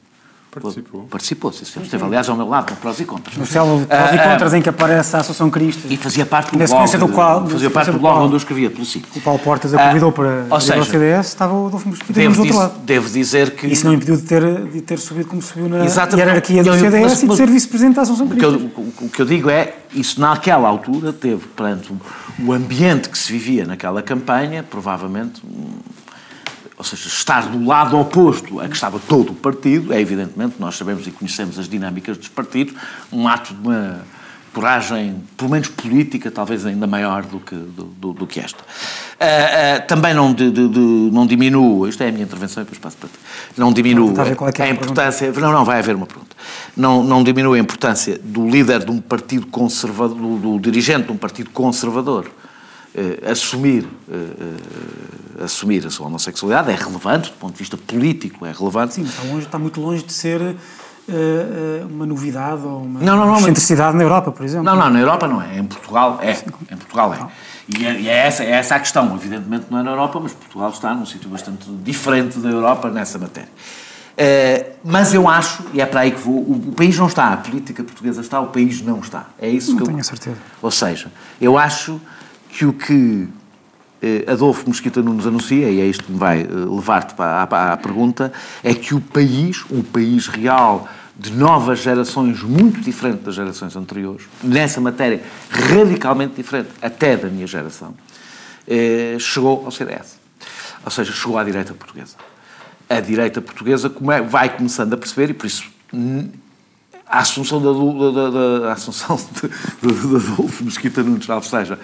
Participou. 0.60 1.02
Participou, 1.10 1.52
sim, 1.52 1.64
sim. 1.64 1.82
Esteve, 1.82 2.04
aliás, 2.04 2.28
ao 2.28 2.36
meu 2.36 2.48
lado, 2.48 2.70
com 2.70 2.76
prós 2.76 2.98
e 2.98 3.04
contras. 3.04 3.36
No 3.36 3.44
céu 3.44 3.78
de 3.78 3.86
prós 3.86 4.14
e 4.14 4.18
ah, 4.18 4.30
contras, 4.30 4.54
em 4.54 4.62
que 4.62 4.68
aparece 4.68 5.14
a 5.14 5.20
Associação 5.20 5.50
Cristo. 5.50 5.86
E 5.90 5.96
fazia 5.96 6.24
parte 6.24 6.50
do 6.50 6.58
blog. 6.58 6.96
do 6.96 7.08
qual, 7.08 7.46
fazia 7.46 7.70
parte 7.70 7.90
do 7.90 7.98
blog 7.98 8.24
onde 8.24 8.32
eu 8.32 8.38
escrevia, 8.38 8.70
pelo 8.70 8.84
sim. 8.86 9.02
O 9.14 9.20
Paulo 9.20 9.38
Portas 9.38 9.74
a 9.74 9.88
convidou 9.88 10.12
para 10.12 10.46
ou 10.48 10.60
seja, 10.60 10.80
o 10.80 10.84
CDS, 10.84 11.26
estava 11.28 11.52
o 11.52 11.66
Adolfo 11.66 11.88
Mosquito 11.88 12.12
do 12.12 12.40
outro 12.40 12.56
lado. 12.56 12.78
Devo 12.84 13.10
dizer 13.10 13.50
que... 13.54 13.66
Isso 13.66 13.84
não 13.84 13.92
impediu 13.92 14.16
de 14.16 14.22
ter, 14.22 14.66
de 14.66 14.80
ter 14.80 14.98
subido 14.98 15.28
como 15.28 15.42
subiu 15.42 15.68
na 15.68 15.84
Exatamente. 15.84 16.26
hierarquia 16.26 16.64
do 16.64 16.72
CDS 16.72 17.02
mas, 17.02 17.22
e 17.22 17.28
de 17.28 17.36
ser 17.36 17.50
vice-presidente 17.50 17.96
da 17.96 18.02
Associação 18.02 18.28
Cristo. 18.28 18.48
O 18.48 18.68
que, 18.70 18.78
eu, 18.78 19.06
o 19.06 19.10
que 19.10 19.22
eu 19.22 19.26
digo 19.26 19.50
é, 19.50 19.74
isso 19.92 20.20
naquela 20.20 20.68
altura 20.68 21.12
teve, 21.12 21.46
perante 21.48 21.92
o 22.38 22.52
ambiente 22.52 23.08
que 23.08 23.18
se 23.18 23.30
vivia 23.32 23.66
naquela 23.66 24.02
campanha, 24.02 24.62
provavelmente 24.62 25.42
ou 26.78 26.84
seja, 26.84 27.08
estar 27.08 27.48
do 27.48 27.64
lado 27.64 27.98
oposto 27.98 28.60
a 28.60 28.68
que 28.68 28.74
estava 28.74 28.98
todo 28.98 29.30
o 29.30 29.34
partido, 29.34 29.92
é 29.92 30.00
evidentemente, 30.00 30.56
nós 30.58 30.76
sabemos 30.76 31.06
e 31.06 31.10
conhecemos 31.10 31.58
as 31.58 31.68
dinâmicas 31.68 32.18
dos 32.18 32.28
partidos, 32.28 32.74
um 33.10 33.26
ato 33.26 33.54
de 33.54 33.66
uma 33.66 34.04
coragem, 34.56 35.22
pelo 35.36 35.50
menos 35.50 35.68
política, 35.68 36.30
talvez 36.30 36.64
ainda 36.64 36.86
maior 36.86 37.22
do 37.24 37.38
que, 37.38 37.54
do, 37.54 37.84
do, 37.84 38.12
do 38.14 38.26
que 38.26 38.40
esta. 38.40 38.62
Uh, 38.62 39.82
uh, 39.82 39.86
também 39.86 40.14
não, 40.14 40.32
de, 40.32 40.50
de, 40.50 40.68
de, 40.68 40.80
não 41.12 41.26
diminua, 41.26 41.90
isto 41.90 42.02
é 42.02 42.08
a 42.08 42.12
minha 42.12 42.24
intervenção 42.24 42.62
e 42.62 42.64
depois 42.64 42.78
passo 42.78 42.96
para 42.96 43.08
ti, 43.10 43.14
não 43.54 43.70
diminua 43.70 44.14
é, 44.22 44.60
é 44.60 44.62
a, 44.62 44.66
a 44.66 44.70
importância, 44.70 45.30
não, 45.32 45.52
não, 45.52 45.62
vai 45.62 45.78
haver 45.78 45.94
uma 45.94 46.06
pergunta, 46.06 46.34
não, 46.74 47.02
não 47.02 47.22
diminua 47.22 47.56
a 47.56 47.58
importância 47.58 48.18
do 48.22 48.48
líder 48.48 48.82
de 48.82 48.90
um 48.90 48.98
partido 48.98 49.46
conservador, 49.46 50.16
do, 50.16 50.38
do 50.38 50.58
dirigente 50.58 51.06
de 51.06 51.12
um 51.12 51.18
partido 51.18 51.50
conservador, 51.50 52.30
uh, 52.96 53.30
assumir, 53.30 53.86
assumir 55.42 55.86
a 55.86 55.90
sua 55.90 56.06
homossexualidade, 56.06 56.70
é 56.70 56.74
relevante, 56.74 57.30
do 57.30 57.36
ponto 57.36 57.52
de 57.52 57.58
vista 57.58 57.76
político 57.76 58.46
é 58.46 58.52
relevante. 58.52 58.94
Sim, 58.94 59.02
está, 59.02 59.22
longe, 59.22 59.46
está 59.46 59.58
muito 59.58 59.80
longe 59.80 60.02
de 60.02 60.12
ser 60.12 60.56
uma 61.88 62.04
novidade 62.04 62.62
ou 62.64 62.82
uma 62.82 63.00
não, 63.00 63.16
não, 63.16 63.26
não, 63.26 63.38
excentricidade 63.38 63.92
mas... 63.92 63.98
na 63.98 64.02
Europa, 64.02 64.32
por 64.32 64.44
exemplo. 64.44 64.64
Não, 64.64 64.74
não, 64.74 64.90
na 64.90 64.98
Europa 64.98 65.28
não 65.28 65.40
é, 65.40 65.58
em 65.58 65.64
Portugal 65.64 66.18
é, 66.20 66.32
em 66.32 66.76
Portugal 66.76 67.14
é. 67.14 67.26
E 67.68 67.84
é, 67.84 68.00
e 68.00 68.08
é, 68.08 68.26
essa, 68.26 68.44
é 68.44 68.50
essa 68.52 68.76
a 68.76 68.80
questão. 68.80 69.14
Evidentemente 69.14 69.66
não 69.70 69.78
é 69.78 69.82
na 69.82 69.90
Europa, 69.90 70.20
mas 70.20 70.32
Portugal 70.32 70.70
está 70.70 70.94
num 70.94 71.06
sítio 71.06 71.28
bastante 71.28 71.68
diferente 71.82 72.38
da 72.38 72.48
Europa 72.48 72.90
nessa 72.90 73.18
matéria. 73.18 73.48
Uh, 74.16 74.72
mas 74.82 75.12
eu 75.12 75.28
acho, 75.28 75.62
e 75.74 75.80
é 75.80 75.84
para 75.84 76.00
aí 76.00 76.12
que 76.12 76.20
vou, 76.20 76.36
o, 76.36 76.68
o, 76.68 76.72
país 76.72 76.96
não 76.96 77.06
está, 77.06 77.34
a 77.34 77.36
política 77.36 77.84
portuguesa 77.84 78.22
está, 78.22 78.40
o 78.40 78.46
país 78.46 78.80
não 78.80 79.00
está. 79.00 79.26
É 79.38 79.48
isso 79.48 79.72
não 79.72 79.78
que 79.78 79.84
tenho 79.84 79.98
eu. 79.98 80.00
a 80.00 80.04
certeza. 80.04 80.36
Ou 80.62 80.70
seja, 80.70 81.12
eu 81.38 81.58
acho 81.58 82.00
que 82.56 82.64
o 82.64 82.72
que 82.72 82.94
uh, 84.02 84.32
Adolfo 84.32 84.66
Mosquita 84.66 85.02
Nunes 85.02 85.26
anuncia, 85.26 85.68
e 85.68 85.78
é 85.78 85.84
isto 85.84 86.04
que 86.04 86.12
me 86.12 86.18
vai 86.18 86.42
uh, 86.42 86.74
levar-te 86.74 87.14
à, 87.20 87.42
à 87.42 87.76
pergunta, 87.76 88.32
é 88.64 88.72
que 88.72 88.94
o 88.94 89.00
país, 89.00 89.62
um 89.70 89.82
país 89.82 90.26
real, 90.26 90.88
de 91.14 91.32
novas 91.32 91.80
gerações 91.80 92.42
muito 92.42 92.80
diferente 92.80 93.20
das 93.20 93.34
gerações 93.34 93.76
anteriores, 93.76 94.26
nessa 94.42 94.80
matéria 94.80 95.22
radicalmente 95.50 96.34
diferente 96.34 96.70
até 96.80 97.14
da 97.16 97.28
minha 97.28 97.46
geração, 97.46 97.94
eh, 98.66 99.16
chegou 99.18 99.64
ao 99.64 99.70
CDS. 99.70 100.18
Ou 100.84 100.90
seja, 100.90 101.12
chegou 101.12 101.38
à 101.38 101.44
direita 101.44 101.72
portuguesa. 101.72 102.16
A 102.88 103.00
direita 103.00 103.40
portuguesa 103.40 103.90
vai 104.28 104.54
começando 104.54 104.92
a 104.92 104.96
perceber, 104.98 105.30
e 105.30 105.34
por 105.34 105.46
isso 105.46 105.64
a 107.06 107.20
assunção 107.20 107.62
da, 107.62 107.72
da, 107.72 108.30
da, 108.30 108.58
da 108.58 108.72
assunção 108.72 109.16
de, 109.80 109.94
de, 109.94 110.08
de 110.08 110.16
Adolfo 110.16 110.64
Mesquita 110.64 111.02
Nunes, 111.02 111.28
ou 111.28 111.42
seja, 111.42 111.78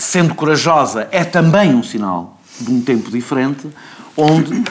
sendo 0.00 0.34
corajosa, 0.34 1.08
é 1.12 1.24
também 1.24 1.74
um 1.74 1.82
sinal 1.82 2.40
de 2.58 2.72
um 2.72 2.80
tempo 2.80 3.10
diferente, 3.10 3.68
onde 4.16 4.64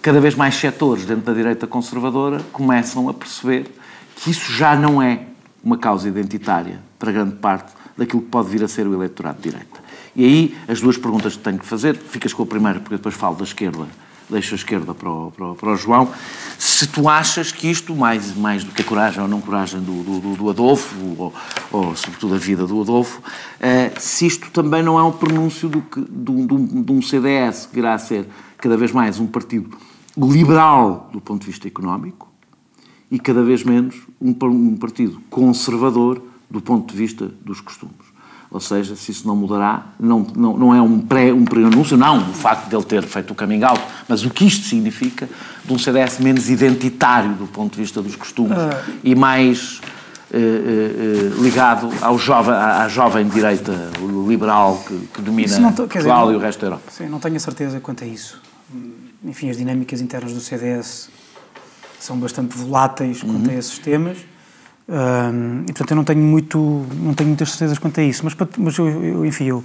cada 0.00 0.20
vez 0.20 0.34
mais 0.34 0.54
setores 0.54 1.04
dentro 1.04 1.24
da 1.24 1.32
direita 1.32 1.66
conservadora 1.66 2.40
começam 2.52 3.08
a 3.08 3.14
perceber 3.14 3.70
que 4.16 4.30
isso 4.30 4.50
já 4.52 4.74
não 4.74 5.00
é 5.00 5.26
uma 5.62 5.76
causa 5.76 6.08
identitária 6.08 6.80
para 6.98 7.12
grande 7.12 7.36
parte 7.36 7.72
daquilo 7.96 8.22
que 8.22 8.28
pode 8.28 8.48
vir 8.48 8.64
a 8.64 8.68
ser 8.68 8.86
o 8.86 8.94
eleitorado 8.94 9.36
de 9.40 9.50
direita. 9.50 9.80
E 10.16 10.24
aí, 10.24 10.58
as 10.66 10.80
duas 10.80 10.96
perguntas 10.96 11.36
que 11.36 11.42
tenho 11.42 11.58
que 11.58 11.66
fazer, 11.66 11.96
ficas 11.96 12.32
com 12.32 12.42
a 12.42 12.46
primeira, 12.46 12.80
porque 12.80 12.96
depois 12.96 13.14
falo 13.14 13.36
da 13.36 13.44
esquerda, 13.44 13.86
deixo 14.32 14.54
a 14.54 14.56
esquerda 14.56 14.94
para 14.94 15.10
o, 15.10 15.30
para 15.30 15.46
o, 15.46 15.54
para 15.54 15.72
o 15.72 15.76
João, 15.76 16.10
se 16.58 16.86
tu 16.86 17.08
achas 17.08 17.52
que 17.52 17.70
isto, 17.70 17.94
mais, 17.94 18.34
mais 18.34 18.64
do 18.64 18.72
que 18.72 18.82
a 18.82 18.84
coragem 18.84 19.22
ou 19.22 19.28
não 19.28 19.40
coragem 19.40 19.80
do, 19.80 20.02
do, 20.02 20.36
do 20.36 20.50
Adolfo, 20.50 20.96
ou, 21.18 21.32
ou, 21.70 21.94
sobretudo 21.94 22.34
a 22.34 22.38
vida 22.38 22.66
do 22.66 22.80
Adolfo, 22.80 23.20
uh, 23.20 24.00
se 24.00 24.26
isto 24.26 24.50
também 24.50 24.82
não 24.82 24.98
é 24.98 25.02
um 25.02 25.12
pronúncio 25.12 25.68
do 25.68 25.82
que, 25.82 26.00
de, 26.00 26.30
um, 26.30 26.82
de 26.82 26.92
um 26.92 27.00
CDS 27.00 27.66
que 27.66 27.74
virá 27.74 27.94
a 27.94 27.98
ser 27.98 28.26
cada 28.58 28.76
vez 28.76 28.92
mais 28.92 29.18
um 29.20 29.26
partido 29.26 29.76
liberal 30.16 31.08
do 31.12 31.20
ponto 31.20 31.40
de 31.40 31.46
vista 31.46 31.66
económico 31.66 32.30
e 33.10 33.18
cada 33.18 33.42
vez 33.42 33.64
menos 33.64 33.96
um, 34.20 34.34
um 34.44 34.76
partido 34.76 35.20
conservador 35.28 36.22
do 36.50 36.60
ponto 36.60 36.90
de 36.90 36.96
vista 36.96 37.26
dos 37.44 37.60
costumes. 37.60 38.01
Ou 38.52 38.60
seja, 38.60 38.94
se 38.94 39.10
isso 39.10 39.26
não 39.26 39.34
mudará, 39.34 39.86
não, 39.98 40.26
não, 40.36 40.56
não 40.58 40.74
é 40.74 40.82
um 40.82 41.00
pré-anúncio, 41.00 41.96
um 41.96 41.98
pré 41.98 42.06
não 42.06 42.18
o 42.18 42.34
facto 42.34 42.68
de 42.68 42.76
ele 42.76 42.84
ter 42.84 43.02
feito 43.02 43.30
o 43.30 43.34
coming 43.34 43.62
out, 43.62 43.80
mas 44.06 44.24
o 44.24 44.30
que 44.30 44.44
isto 44.44 44.66
significa 44.66 45.28
de 45.64 45.72
um 45.72 45.78
CDS 45.78 46.18
menos 46.18 46.50
identitário 46.50 47.30
do 47.30 47.46
ponto 47.46 47.72
de 47.72 47.80
vista 47.80 48.02
dos 48.02 48.14
costumes 48.14 48.58
uh... 48.58 48.92
e 49.02 49.14
mais 49.14 49.80
uh, 50.30 50.36
uh, 50.36 51.42
ligado 51.42 51.88
ao 52.02 52.18
jovem, 52.18 52.52
à, 52.52 52.82
à, 52.82 52.88
jovem 52.88 53.26
direita 53.26 53.72
liberal 54.28 54.84
que, 54.86 54.98
que 55.14 55.22
domina 55.22 55.72
Portugal 55.72 56.30
e 56.30 56.36
o 56.36 56.38
resto 56.38 56.60
da 56.60 56.66
Europa. 56.66 56.90
Sim, 56.90 57.08
não 57.08 57.18
tenho 57.18 57.36
a 57.36 57.40
certeza 57.40 57.80
quanto 57.80 58.04
a 58.04 58.06
isso 58.06 58.38
enfim, 59.24 59.50
as 59.50 59.56
dinâmicas 59.56 60.00
internas 60.00 60.32
do 60.32 60.40
CDS 60.40 61.08
são 61.98 62.18
bastante 62.18 62.56
voláteis 62.56 63.22
uhum. 63.22 63.34
quanto 63.34 63.50
a 63.50 63.54
esses 63.54 63.78
temas. 63.78 64.18
E 64.88 65.72
portanto 65.72 65.90
eu 65.92 65.96
não 65.96 66.04
tenho 66.04 66.20
muito 66.20 66.58
não 66.94 67.14
tenho 67.14 67.28
muitas 67.28 67.50
certezas 67.50 67.78
quanto 67.78 68.00
a 68.00 68.02
isso 68.02 68.24
mas, 68.24 68.34
mas 68.58 68.76
eu, 68.76 68.88
eu, 68.88 69.26
enfim 69.26 69.46
eu, 69.46 69.64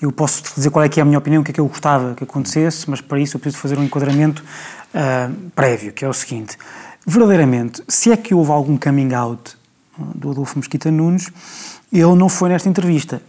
eu 0.00 0.12
posso 0.12 0.42
dizer 0.54 0.70
qual 0.70 0.84
é 0.84 0.88
que 0.88 1.00
é 1.00 1.02
a 1.02 1.04
minha 1.04 1.18
opinião 1.18 1.42
o 1.42 1.44
que 1.44 1.50
é 1.50 1.54
que 1.54 1.60
eu 1.60 1.66
gostava 1.66 2.14
que 2.14 2.24
acontecesse 2.24 2.88
mas 2.88 3.00
para 3.00 3.18
isso 3.18 3.36
eu 3.36 3.40
preciso 3.40 3.60
fazer 3.60 3.78
um 3.78 3.82
enquadramento 3.82 4.44
uh, 4.94 5.50
prévio 5.56 5.92
que 5.92 6.04
é 6.04 6.08
o 6.08 6.12
seguinte 6.12 6.56
verdadeiramente 7.04 7.82
se 7.88 8.12
é 8.12 8.16
que 8.16 8.32
houve 8.32 8.52
algum 8.52 8.76
coming 8.76 9.12
out 9.12 9.56
do 10.14 10.30
Adolfo 10.30 10.56
Mesquita 10.56 10.90
Nunes 10.90 11.30
ele 11.92 12.14
não 12.14 12.28
foi 12.28 12.48
nesta 12.48 12.68
entrevista 12.68 13.20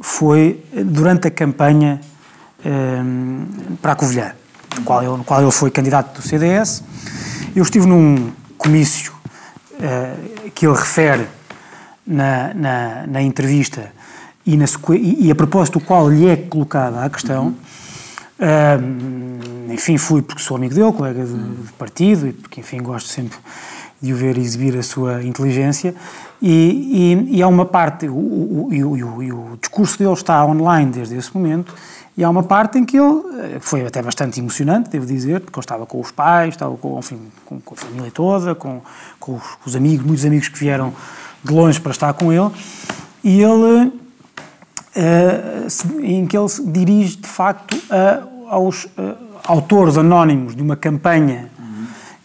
foi 0.00 0.62
durante 0.72 1.26
a 1.26 1.30
campanha 1.30 2.00
um, 2.64 3.76
para 3.82 3.92
a 3.92 3.96
Covilhã 3.96 4.32
no 4.78 4.84
qual, 4.84 5.02
ele, 5.02 5.16
no 5.16 5.24
qual 5.24 5.42
ele 5.42 5.50
foi 5.50 5.70
candidato 5.70 6.20
do 6.20 6.26
CDS. 6.26 6.82
Eu 7.54 7.62
estive 7.62 7.86
num 7.86 8.32
comício 8.56 9.12
uh, 9.78 10.50
que 10.50 10.66
ele 10.66 10.76
refere 10.76 11.26
na, 12.06 12.52
na, 12.54 13.06
na 13.06 13.22
entrevista 13.22 13.92
e, 14.46 14.56
na, 14.56 14.64
e, 14.98 15.30
a 15.30 15.34
propósito 15.34 15.78
do 15.78 15.84
qual 15.84 16.08
lhe 16.08 16.26
é 16.26 16.36
colocada 16.36 17.04
a 17.04 17.10
questão. 17.10 17.54
Uh, 18.38 19.72
enfim, 19.72 19.98
fui 19.98 20.22
porque 20.22 20.42
sou 20.42 20.56
amigo 20.56 20.74
dele, 20.74 20.92
colega 20.92 21.24
de, 21.24 21.34
de, 21.34 21.72
partido, 21.72 22.28
e 22.28 22.32
porque, 22.32 22.60
enfim, 22.60 22.82
gosto 22.82 23.08
sempre 23.08 23.36
de 24.00 24.12
o 24.12 24.16
ver 24.16 24.38
exibir 24.38 24.76
a 24.78 24.82
sua 24.82 25.22
inteligência. 25.22 25.94
E, 26.40 27.26
e, 27.30 27.36
e 27.36 27.42
há 27.42 27.48
uma 27.48 27.66
parte, 27.66 28.08
o, 28.08 28.14
o, 28.14 28.68
o, 28.70 29.52
o 29.52 29.58
discurso 29.60 29.98
dele 29.98 30.12
está 30.12 30.44
online 30.46 30.92
desde 30.92 31.16
esse 31.16 31.34
momento, 31.36 31.74
e 32.18 32.24
há 32.24 32.28
uma 32.28 32.42
parte 32.42 32.76
em 32.76 32.84
que 32.84 32.98
ele 32.98 33.22
eh, 33.38 33.58
foi 33.60 33.86
até 33.86 34.02
bastante 34.02 34.40
emocionante, 34.40 34.90
devo 34.90 35.06
dizer, 35.06 35.40
porque 35.40 35.56
eu 35.56 35.60
estava 35.60 35.86
com 35.86 36.00
os 36.00 36.10
pais, 36.10 36.48
estava 36.54 36.76
com, 36.76 36.98
enfim, 36.98 37.20
com, 37.44 37.60
com 37.60 37.74
a 37.74 37.76
família 37.76 38.10
toda, 38.10 38.56
com, 38.56 38.80
com 39.20 39.36
os, 39.36 39.42
os, 39.64 39.76
amigos, 39.76 40.04
muitos 40.04 40.24
amigos 40.24 40.48
que 40.48 40.58
vieram 40.58 40.92
de 41.44 41.52
longe 41.52 41.80
para 41.80 41.92
estar 41.92 42.12
com 42.14 42.32
ele, 42.32 42.50
e 43.22 43.40
ele, 43.40 43.92
uh, 44.96 46.00
em 46.02 46.26
que 46.26 46.36
ele 46.36 46.48
se 46.48 46.66
dirige 46.66 47.18
de 47.18 47.28
facto 47.28 47.80
a, 47.88 48.52
aos 48.52 48.86
uh, 48.86 48.88
autores 49.44 49.96
anónimos 49.96 50.56
de 50.56 50.62
uma 50.62 50.74
campanha 50.74 51.48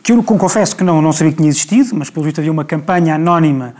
que 0.01 0.12
eu 0.12 0.23
confesso 0.23 0.75
que 0.75 0.84
não, 0.84 1.03
não 1.03 1.13
sabia 1.13 1.32
que 1.32 1.38
tinha 1.38 1.49
existido, 1.49 1.95
mas 1.95 2.10
pelo 2.10 2.25
visto 2.25 2.39
havia 2.39 2.51
uma 2.51 2.65
campanha 2.65 3.13
anónima 3.13 3.75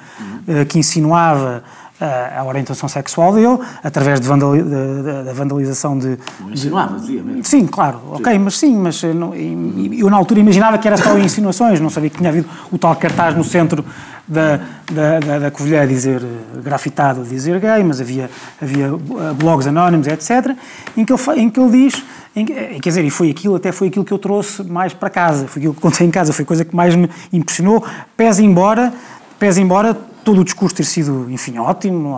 uh, 0.48 0.64
que 0.68 0.78
insinuava 0.78 1.64
a 2.00 2.44
orientação 2.44 2.90
sexual 2.90 3.34
dele, 3.34 3.60
através 3.84 4.20
de 4.20 4.28
vandali 4.28 4.62
da, 4.62 5.24
da 5.24 5.34
vandalização 5.34 5.98
de... 5.98 6.18
Não 6.40 6.52
insinuava, 6.52 7.00
dizia 7.00 7.24
mesmo. 7.24 7.44
Sim, 7.46 7.66
claro, 7.66 8.00
sim. 8.00 8.16
ok, 8.16 8.40
mas 8.40 8.58
sim, 8.58 8.78
mas 8.78 9.04
eu, 9.04 9.14
não, 9.14 9.34
eu, 9.34 10.10
na 10.10 10.18
altura 10.18 10.40
imaginava 10.40 10.78
que 10.78 10.88
era 10.88 10.98
só 10.98 11.18
insinuações, 11.18 11.80
não 11.80 11.90
sabia 11.90 12.10
que 12.10 12.18
tinha 12.18 12.30
havido 12.30 12.50
o 12.72 12.78
tal 12.78 12.96
cartaz 12.96 13.36
no 13.36 13.44
centro 13.44 13.86
da, 14.28 14.60
da, 14.92 15.20
da, 15.20 15.40
da 15.40 15.52
Covilhã 15.52 15.82
a 15.82 15.86
dizer, 15.86 16.22
eh, 16.22 16.62
grafitado 16.62 17.22
a 17.22 17.24
dizer 17.24 17.60
gay, 17.60 17.84
mas 17.84 18.00
havia, 18.00 18.30
havia 18.62 18.86
eh, 18.86 19.34
blogs 19.36 19.68
anónimos, 19.68 20.08
etc., 20.08 20.56
em 20.96 21.04
que 21.04 21.14
ele, 21.14 21.42
em 21.42 21.50
que 21.50 21.60
ele 21.60 21.72
diz, 21.72 22.04
em, 22.36 22.46
eh, 22.50 22.80
quer 22.82 22.90
dizer, 22.90 23.04
e 23.04 23.10
foi 23.10 23.30
aquilo, 23.30 23.56
até 23.56 23.72
foi 23.72 23.90
aquilo 23.90 24.06
que 24.06 24.14
eu 24.14 24.20
trouxe 24.20 24.64
mais 24.64 24.94
para 24.94 25.10
casa, 25.10 25.48
foi 25.48 25.62
aquilo 25.62 25.74
que 25.74 25.82
contei 25.82 26.08
em 26.08 26.12
casa, 26.12 26.32
foi 26.32 26.44
a 26.44 26.46
coisa 26.46 26.64
que 26.64 26.76
mais 26.76 26.96
me 26.96 27.10
impressionou, 27.32 27.84
pese 28.16 28.44
embora, 28.44 28.94
pese 29.38 29.62
embora 29.62 29.98
todo 30.24 30.42
o 30.42 30.44
discurso 30.44 30.76
ter 30.76 30.86
sido, 30.86 31.30
enfim, 31.30 31.58
ótimo, 31.58 32.18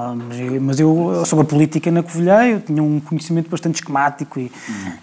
mas 0.61 0.79
eu, 0.79 1.23
sobre 1.25 1.43
a 1.43 1.47
política 1.47 1.91
na 1.91 2.03
Covilhã, 2.03 2.45
eu 2.45 2.61
tinha 2.61 2.81
um 2.81 2.99
conhecimento 2.99 3.49
bastante 3.49 3.75
esquemático 3.75 4.39
e 4.39 4.51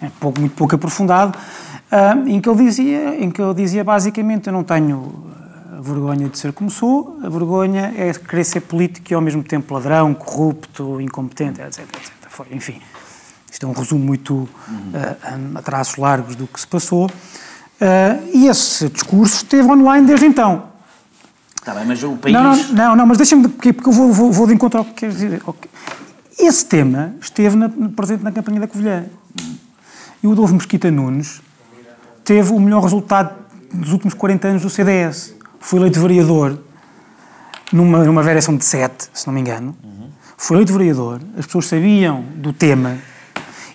uhum. 0.01 0.09
pouco, 0.19 0.39
muito 0.39 0.55
pouco 0.55 0.75
aprofundado, 0.75 1.37
uh, 1.91 2.27
em, 2.27 2.39
que 2.39 2.49
ele 2.49 2.63
dizia, 2.63 3.23
em 3.23 3.29
que 3.29 3.41
ele 3.41 3.53
dizia 3.53 3.83
basicamente, 3.83 4.47
eu 4.47 4.53
não 4.53 4.63
tenho 4.63 5.13
a 5.77 5.81
vergonha 5.81 6.29
de 6.29 6.37
ser 6.37 6.53
como 6.53 6.69
sou, 6.69 7.19
a 7.23 7.29
vergonha 7.29 7.93
é 7.97 8.13
querer 8.13 8.43
ser 8.43 8.61
político 8.61 9.11
e 9.11 9.13
ao 9.13 9.21
mesmo 9.21 9.43
tempo 9.43 9.73
ladrão, 9.73 10.13
corrupto, 10.13 11.01
incompetente, 11.01 11.61
etc, 11.61 11.79
etc. 11.79 12.11
Foi, 12.29 12.47
enfim, 12.51 12.81
isto 13.51 13.65
é 13.65 13.69
um 13.69 13.73
resumo 13.73 14.03
muito 14.03 14.33
uhum. 14.33 14.47
uh, 14.93 15.57
a 15.57 15.61
traços 15.61 15.97
largos 15.97 16.35
do 16.35 16.47
que 16.47 16.59
se 16.59 16.67
passou. 16.67 17.05
Uh, 17.05 18.29
e 18.33 18.47
esse 18.47 18.87
discurso 18.89 19.37
esteve 19.37 19.69
online 19.69 20.07
desde 20.07 20.25
então. 20.25 20.72
Está 21.63 21.73
bem, 21.73 21.85
mas 21.85 22.03
o 22.03 22.17
país... 22.17 22.33
Não, 22.33 22.43
não, 22.43 22.73
não, 22.73 22.95
não 22.97 23.05
mas 23.05 23.17
deixa-me, 23.17 23.47
porque, 23.47 23.71
porque 23.71 23.87
eu 23.87 23.93
vou, 23.93 24.11
vou, 24.11 24.31
vou 24.33 24.45
de 24.45 24.53
encontro 24.53 24.79
ao 24.79 24.85
que 24.85 24.91
queres 24.91 25.15
dizer. 25.15 25.41
Esse 26.37 26.65
tema 26.65 27.15
esteve 27.21 27.55
na, 27.55 27.69
presente 27.95 28.21
na 28.21 28.33
campanha 28.33 28.59
da 28.59 28.67
Covilhã. 28.67 29.05
E 30.21 30.27
o 30.27 30.33
Adolfo 30.33 30.55
Mesquita 30.55 30.91
Nunes 30.91 31.41
teve 32.25 32.51
o 32.51 32.59
melhor 32.59 32.83
resultado 32.83 33.33
dos 33.73 33.93
últimos 33.93 34.13
40 34.13 34.45
anos 34.49 34.61
do 34.61 34.69
CDS. 34.69 35.33
Foi 35.57 35.79
eleito 35.79 36.01
vereador 36.01 36.59
numa, 37.71 38.03
numa 38.03 38.21
variação 38.21 38.57
de 38.57 38.65
7, 38.65 39.09
se 39.13 39.25
não 39.25 39.33
me 39.33 39.39
engano, 39.39 39.73
uhum. 39.81 40.09
foi 40.35 40.57
eleito 40.57 40.73
vereador, 40.73 41.21
as 41.37 41.45
pessoas 41.45 41.67
sabiam 41.67 42.25
do 42.35 42.51
tema, 42.51 42.97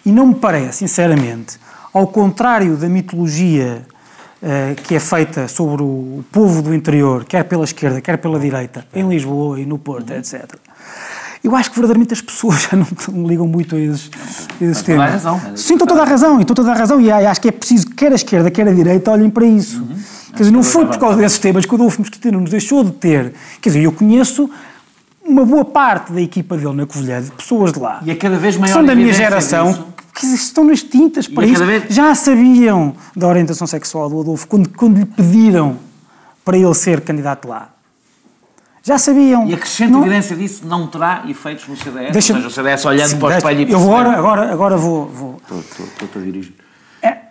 e 0.04 0.12
não 0.12 0.26
me 0.26 0.34
parece, 0.34 0.78
sinceramente, 0.78 1.58
ao 1.92 2.06
contrário 2.06 2.76
da 2.76 2.86
mitologia 2.86 3.86
que 4.84 4.94
é 4.94 5.00
feita 5.00 5.48
sobre 5.48 5.82
o 5.82 6.24
povo 6.30 6.62
do 6.62 6.74
interior, 6.74 7.24
quer 7.24 7.44
pela 7.44 7.64
esquerda, 7.64 8.00
quer 8.00 8.18
pela 8.18 8.38
direita, 8.38 8.86
em 8.94 9.08
Lisboa 9.08 9.60
e 9.60 9.66
no 9.66 9.78
Porto, 9.78 10.10
uhum. 10.10 10.18
etc. 10.18 10.54
Eu 11.42 11.54
acho 11.54 11.70
que 11.70 11.76
verdadeiramente 11.76 12.14
as 12.14 12.20
pessoas 12.20 12.62
já 12.70 12.76
não, 12.76 13.26
ligam 13.26 13.46
muito 13.46 13.76
a 13.76 13.78
esses, 13.78 14.10
a 14.60 14.64
esses 14.64 14.82
temas. 14.82 15.22
Toda 15.22 15.30
a 15.30 15.32
razão. 15.36 15.56
Sim, 15.56 15.72
estou 15.74 15.88
toda 15.88 16.02
a 16.02 16.04
razão, 16.04 16.40
estou 16.40 16.56
toda 16.56 16.70
a 16.72 16.74
razão. 16.74 17.00
E 17.00 17.10
acho 17.10 17.40
que 17.40 17.48
é 17.48 17.52
preciso 17.52 17.86
que 17.86 17.94
quer 17.94 18.12
a 18.12 18.16
esquerda, 18.16 18.50
quer 18.50 18.68
a 18.68 18.72
direita 18.72 19.10
olhem 19.10 19.30
para 19.30 19.46
isso. 19.46 19.80
Uhum. 19.80 19.96
Quer 20.32 20.38
dizer, 20.40 20.50
não 20.50 20.62
foi 20.62 20.86
por 20.86 20.98
causa 20.98 21.16
desses 21.16 21.38
temas 21.38 21.64
que 21.64 21.72
o 21.72 21.74
Adolfo 21.76 22.00
Mosquitino 22.00 22.40
nos 22.40 22.50
deixou 22.50 22.84
de 22.84 22.92
ter. 22.92 23.32
Quer 23.60 23.70
dizer, 23.70 23.82
eu 23.82 23.92
conheço 23.92 24.50
uma 25.28 25.44
boa 25.44 25.64
parte 25.64 26.12
da 26.12 26.20
equipa 26.20 26.56
dele 26.56 26.72
na 26.72 26.86
Covilhã, 26.86 27.22
de 27.22 27.30
pessoas 27.30 27.72
de 27.72 27.78
lá. 27.78 28.00
E 28.04 28.10
é 28.10 28.14
cada 28.14 28.36
vez 28.36 28.56
maior 28.56 28.72
São 28.72 28.84
da 28.84 28.94
minha 28.94 29.12
geração. 29.12 29.72
Disso. 29.72 29.86
Que 30.14 30.26
estão 30.26 30.64
nas 30.64 30.82
tintas 30.82 31.28
para 31.28 31.46
isso. 31.46 31.64
Vez... 31.64 31.84
Já 31.90 32.12
sabiam 32.14 32.94
da 33.14 33.28
orientação 33.28 33.66
sexual 33.66 34.08
do 34.08 34.20
Adolfo 34.20 34.48
quando, 34.48 34.68
quando 34.70 34.98
lhe 34.98 35.04
pediram 35.04 35.76
para 36.44 36.56
ele 36.56 36.74
ser 36.74 37.02
candidato 37.02 37.46
lá. 37.46 37.70
Já 38.82 38.98
sabiam. 38.98 39.46
E 39.46 39.54
a 39.54 39.58
crescente 39.58 39.90
não... 39.90 40.00
evidência 40.00 40.34
disso 40.34 40.66
não 40.66 40.86
terá 40.86 41.22
efeitos 41.28 41.68
no 41.68 41.76
CDS? 41.76 42.12
Deixa... 42.12 42.32
Ou 42.32 42.38
seja, 42.38 42.48
o 42.48 42.50
CDS 42.50 42.84
olhando 42.86 43.10
Sim, 43.10 43.18
para 43.18 43.34
o 43.34 43.38
espelho 43.38 43.68
e 43.68 43.72
Eu 43.72 43.78
vou 43.78 43.94
agora, 43.94 44.18
agora, 44.18 44.52
agora 44.52 44.76
vou... 44.76 45.06
vou... 45.06 45.40
Estou-te 45.60 46.18
a 46.18 46.20
dirigir. 46.20 46.54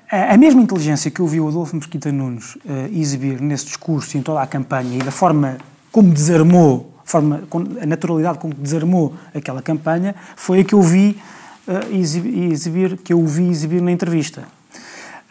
A, 0.10 0.36
a 0.36 0.38
mesma 0.38 0.62
inteligência 0.62 1.12
que 1.12 1.20
eu 1.20 1.28
vi 1.28 1.42
o 1.42 1.48
Adolfo 1.50 1.76
Mosquita 1.76 2.12
Nunes 2.12 2.56
uh, 2.56 2.62
exibir 2.94 3.42
nesse 3.42 3.66
discurso 3.66 4.16
e 4.16 4.20
em 4.20 4.24
toda 4.24 4.42
a 4.42 4.48
campanha 4.48 4.98
e 4.98 5.00
da 5.00 5.12
forma 5.12 5.58
como 5.92 6.14
desarmou, 6.14 6.97
forma, 7.08 7.44
a 7.82 7.86
naturalidade 7.86 8.38
com 8.38 8.50
que 8.50 8.60
desarmou 8.60 9.16
aquela 9.34 9.62
campanha, 9.62 10.14
foi 10.36 10.60
a 10.60 10.64
que 10.64 10.76
eu 10.76 10.82
vi 10.82 11.20
uh, 11.68 11.96
exibir, 11.96 12.98
que 12.98 13.14
eu 13.14 13.26
vi 13.26 13.50
exibir 13.50 13.82
na 13.82 13.92
entrevista. 13.92 14.44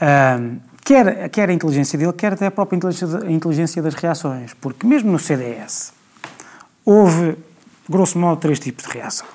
Uh, 0.01 0.57
quer, 0.83 1.29
quer 1.29 1.51
a 1.51 1.53
inteligência 1.53 1.99
dele, 1.99 2.13
quer 2.15 2.33
até 2.33 2.47
a 2.47 2.51
própria 2.51 2.77
inteligência, 2.77 3.19
a 3.19 3.31
inteligência 3.31 3.83
das 3.83 3.95
reações, 3.95 4.55
porque 4.55 4.87
mesmo 4.87 5.13
no 5.13 5.19
CDS, 5.19 5.93
houve, 6.83 7.37
grosso 7.89 8.19
modo, 8.19 8.41
três 8.41 8.59
tipos 8.59 8.87
de 8.87 8.93
reação. 8.93 9.27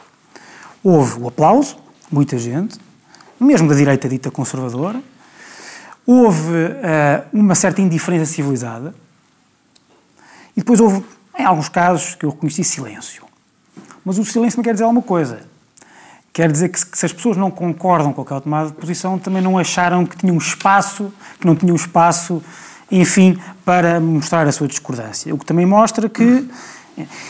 Houve 0.83 1.21
o 1.21 1.27
aplauso, 1.27 1.77
muita 2.11 2.39
gente, 2.39 2.79
mesmo 3.39 3.69
da 3.69 3.75
direita 3.75 4.09
dita 4.09 4.31
conservadora. 4.31 4.99
Houve 6.07 6.51
uh, 6.51 7.27
uma 7.31 7.53
certa 7.53 7.81
indiferença 7.81 8.25
civilizada. 8.25 8.95
E 10.57 10.61
depois 10.61 10.79
houve, 10.79 11.03
em 11.41 11.45
alguns 11.45 11.69
casos, 11.69 12.15
que 12.15 12.25
eu 12.25 12.29
reconheci 12.29 12.63
silêncio. 12.63 13.23
Mas 14.03 14.17
o 14.17 14.25
silêncio 14.25 14.57
não 14.57 14.63
quer 14.63 14.73
dizer 14.73 14.83
alguma 14.83 15.01
coisa. 15.01 15.41
Quer 16.33 16.51
dizer 16.51 16.69
que 16.69 16.79
se, 16.79 17.05
as 17.05 17.11
pessoas 17.11 17.35
não 17.35 17.51
concordam 17.51 18.13
com 18.13 18.21
aquela 18.21 18.41
tomada 18.41 18.69
de 18.69 18.75
posição, 18.75 19.19
também 19.19 19.41
não 19.41 19.57
acharam 19.57 20.05
que 20.05 20.15
tinham 20.15 20.37
espaço, 20.37 21.13
que 21.39 21.45
não 21.45 21.55
tinham 21.55 21.75
espaço, 21.75 22.41
enfim, 22.89 23.37
para 23.65 23.99
mostrar 23.99 24.47
a 24.47 24.51
sua 24.51 24.67
discordância. 24.67 25.33
O 25.33 25.37
que 25.37 25.45
também 25.45 25.65
mostra 25.65 26.07
que 26.07 26.47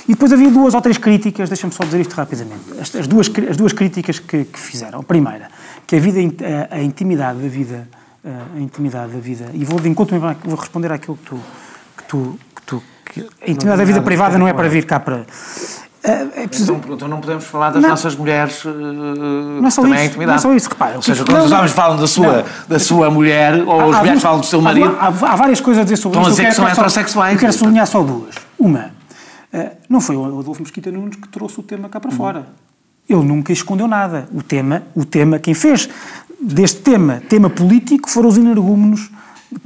e 0.08 0.13
depois 0.13 0.34
havia 0.34 0.50
duas 0.50 0.74
ou 0.74 0.82
três 0.82 0.97
críticas, 0.97 1.50
deixa-me 1.50 1.74
só 1.74 1.84
dizer 1.84 2.02
isto 2.02 2.13
rapidamente. 2.13 2.63
As, 2.80 2.93
as, 2.95 3.08
duas, 3.08 3.30
as 3.50 3.58
duas 3.58 3.74
críticas 3.74 4.19
que, 4.19 4.45
que, 4.45 4.60
fizeram. 4.60 5.00
A 5.00 5.04
primeira, 5.04 5.50
que 5.86 5.95
a, 5.95 6.00
vida, 6.00 6.19
a, 6.69 6.76
a 6.76 6.82
intimidade 6.82 7.39
da 7.39 7.47
vida, 7.47 7.88
a 8.56 8.60
intimidade 8.60 9.13
da 9.13 9.19
vida, 9.19 9.50
e 9.54 9.63
vou 9.63 9.80
de 9.80 9.88
encontro, 9.88 10.19
vou 10.19 10.56
responder 10.56 10.91
àquilo 10.91 11.17
que 11.17 11.26
tu. 11.26 11.39
Que 11.97 12.04
tu, 12.06 12.39
que 13.05 13.21
a 13.21 13.49
intimidade 13.49 13.79
da 13.79 13.85
vida 13.85 14.01
privada 14.01 14.37
não 14.37 14.47
é 14.47 14.53
para 14.53 14.67
vir 14.67 14.85
cá 14.85 14.99
para. 14.99 15.25
É, 16.03 16.43
é 16.43 16.47
preciso... 16.47 16.73
então, 16.73 16.95
então, 16.95 17.07
não 17.07 17.19
podemos 17.19 17.43
falar 17.45 17.69
das 17.69 17.81
não. 17.81 17.89
nossas 17.89 18.15
mulheres 18.15 18.65
uh, 18.65 18.69
não 18.71 19.67
é 19.67 19.69
só 19.69 19.83
também 19.83 19.99
isso, 19.99 20.07
intimidade. 20.07 20.43
Não 20.43 20.51
é 20.51 20.53
só 20.53 20.57
isso, 20.57 20.69
repara. 20.69 20.95
Ou 20.95 21.01
seja, 21.01 21.23
quando 21.23 21.43
os 21.43 21.51
homens 21.51 21.71
falam 21.71 21.97
da 21.97 22.07
sua, 22.07 22.45
da 22.67 22.79
sua 22.79 23.11
mulher, 23.11 23.61
ou 23.67 23.79
há, 23.79 23.83
as 23.83 23.99
mulheres 23.99 24.21
falam 24.21 24.39
do 24.39 24.45
seu 24.45 24.59
marido... 24.61 24.97
Há, 24.99 25.07
há, 25.07 25.35
várias 25.35 25.61
coisas 25.61 25.81
a 25.81 25.83
dizer 25.83 25.97
sobre 25.97 26.19
isso. 26.19 26.29
Estão 26.29 26.45
a 26.45 26.47
dizer 26.47 26.49
que 26.49 26.55
são 26.55 26.67
heterossexuais. 26.67 27.33
Eu 27.33 27.39
quero 27.39 27.53
sublinhar 27.53 27.85
só 27.85 28.01
duas. 28.01 28.33
Uma, 28.57 28.89
eh, 29.53 29.73
não 29.87 30.01
foi 30.01 30.15
o 30.15 30.39
Adolfo 30.39 30.61
Mesquita 30.61 30.91
Nunes 30.91 31.17
que 31.17 31.27
trouxe 31.27 31.59
o 31.59 31.63
tema 31.63 31.87
cá 31.87 31.99
para 31.99 32.11
fora. 32.11 32.47
Ele 33.07 33.23
nunca 33.23 33.53
escondeu 33.53 33.87
nada. 33.87 34.27
O 34.33 34.41
tema, 34.41 34.83
o 34.95 35.05
tema, 35.05 35.37
quem 35.37 35.53
fez 35.53 35.87
deste 36.41 36.81
tema 36.81 37.21
tema 37.29 37.49
político 37.49 38.09
foram 38.09 38.29
os 38.29 38.37
energúmenos 38.37 39.11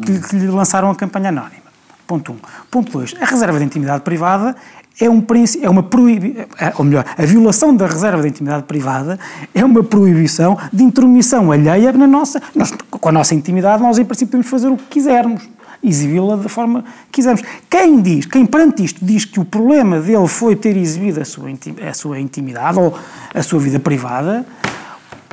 que, 0.04 0.19
que 0.19 0.36
lhe 0.36 0.48
lançaram 0.48 0.89
a 0.89 0.95
campanha 0.95 1.30
anónima. 1.30 1.64
Ponto 2.08 2.32
1. 2.32 2.36
Um. 2.36 2.39
Ponto 2.70 2.91
2. 2.91 3.15
A 3.20 3.26
reserva 3.26 3.58
de 3.60 3.65
intimidade 3.65 4.04
privada 4.04 4.56
é, 5.00 5.10
um, 5.10 5.26
é 5.62 5.70
uma 5.70 5.84
proibição, 5.84 6.46
eh, 6.60 6.74
ou 6.78 6.86
melhor, 6.86 7.06
a 7.18 7.26
violação 7.26 7.76
da 7.76 7.86
reserva 7.86 8.22
de 8.22 8.30
intimidade 8.30 8.63
privada 8.63 9.20
é 9.54 9.63
uma 9.63 9.84
proibição 9.84 10.58
de 10.72 10.84
intromissão 10.84 11.52
alheia 11.52 11.91
na 11.91 12.08
nossa. 12.08 12.41
Nós, 12.54 12.74
com 12.89 13.10
a 13.10 13.12
nossa 13.12 13.36
intimidade, 13.36 13.84
nós 13.84 13.98
em 13.98 14.06
princípio 14.06 14.32
podemos 14.32 14.50
fazer 14.50 14.70
o 14.70 14.78
que 14.78 14.86
quisermos 14.86 15.50
exibi-la 15.84 16.38
da 16.38 16.50
forma 16.50 16.84
que 17.12 17.22
quisermos. 17.22 17.44
Quem 17.70 18.02
diz, 18.02 18.26
quem 18.26 18.46
perante 18.46 18.84
isto 18.84 19.04
diz 19.04 19.26
que 19.26 19.39
o 19.39 19.46
problema 19.46 20.00
dele 20.00 20.28
foi 20.28 20.56
ter 20.56 20.76
exibido 20.78 21.22
a 21.22 21.26
sua, 21.26 21.50
a 21.88 21.94
sua 21.94 22.20
intimidade 22.20 22.80
ou 22.80 22.98
a 23.34 23.44
sua 23.44 23.60
vida 23.60 23.80
privada, 23.80 24.46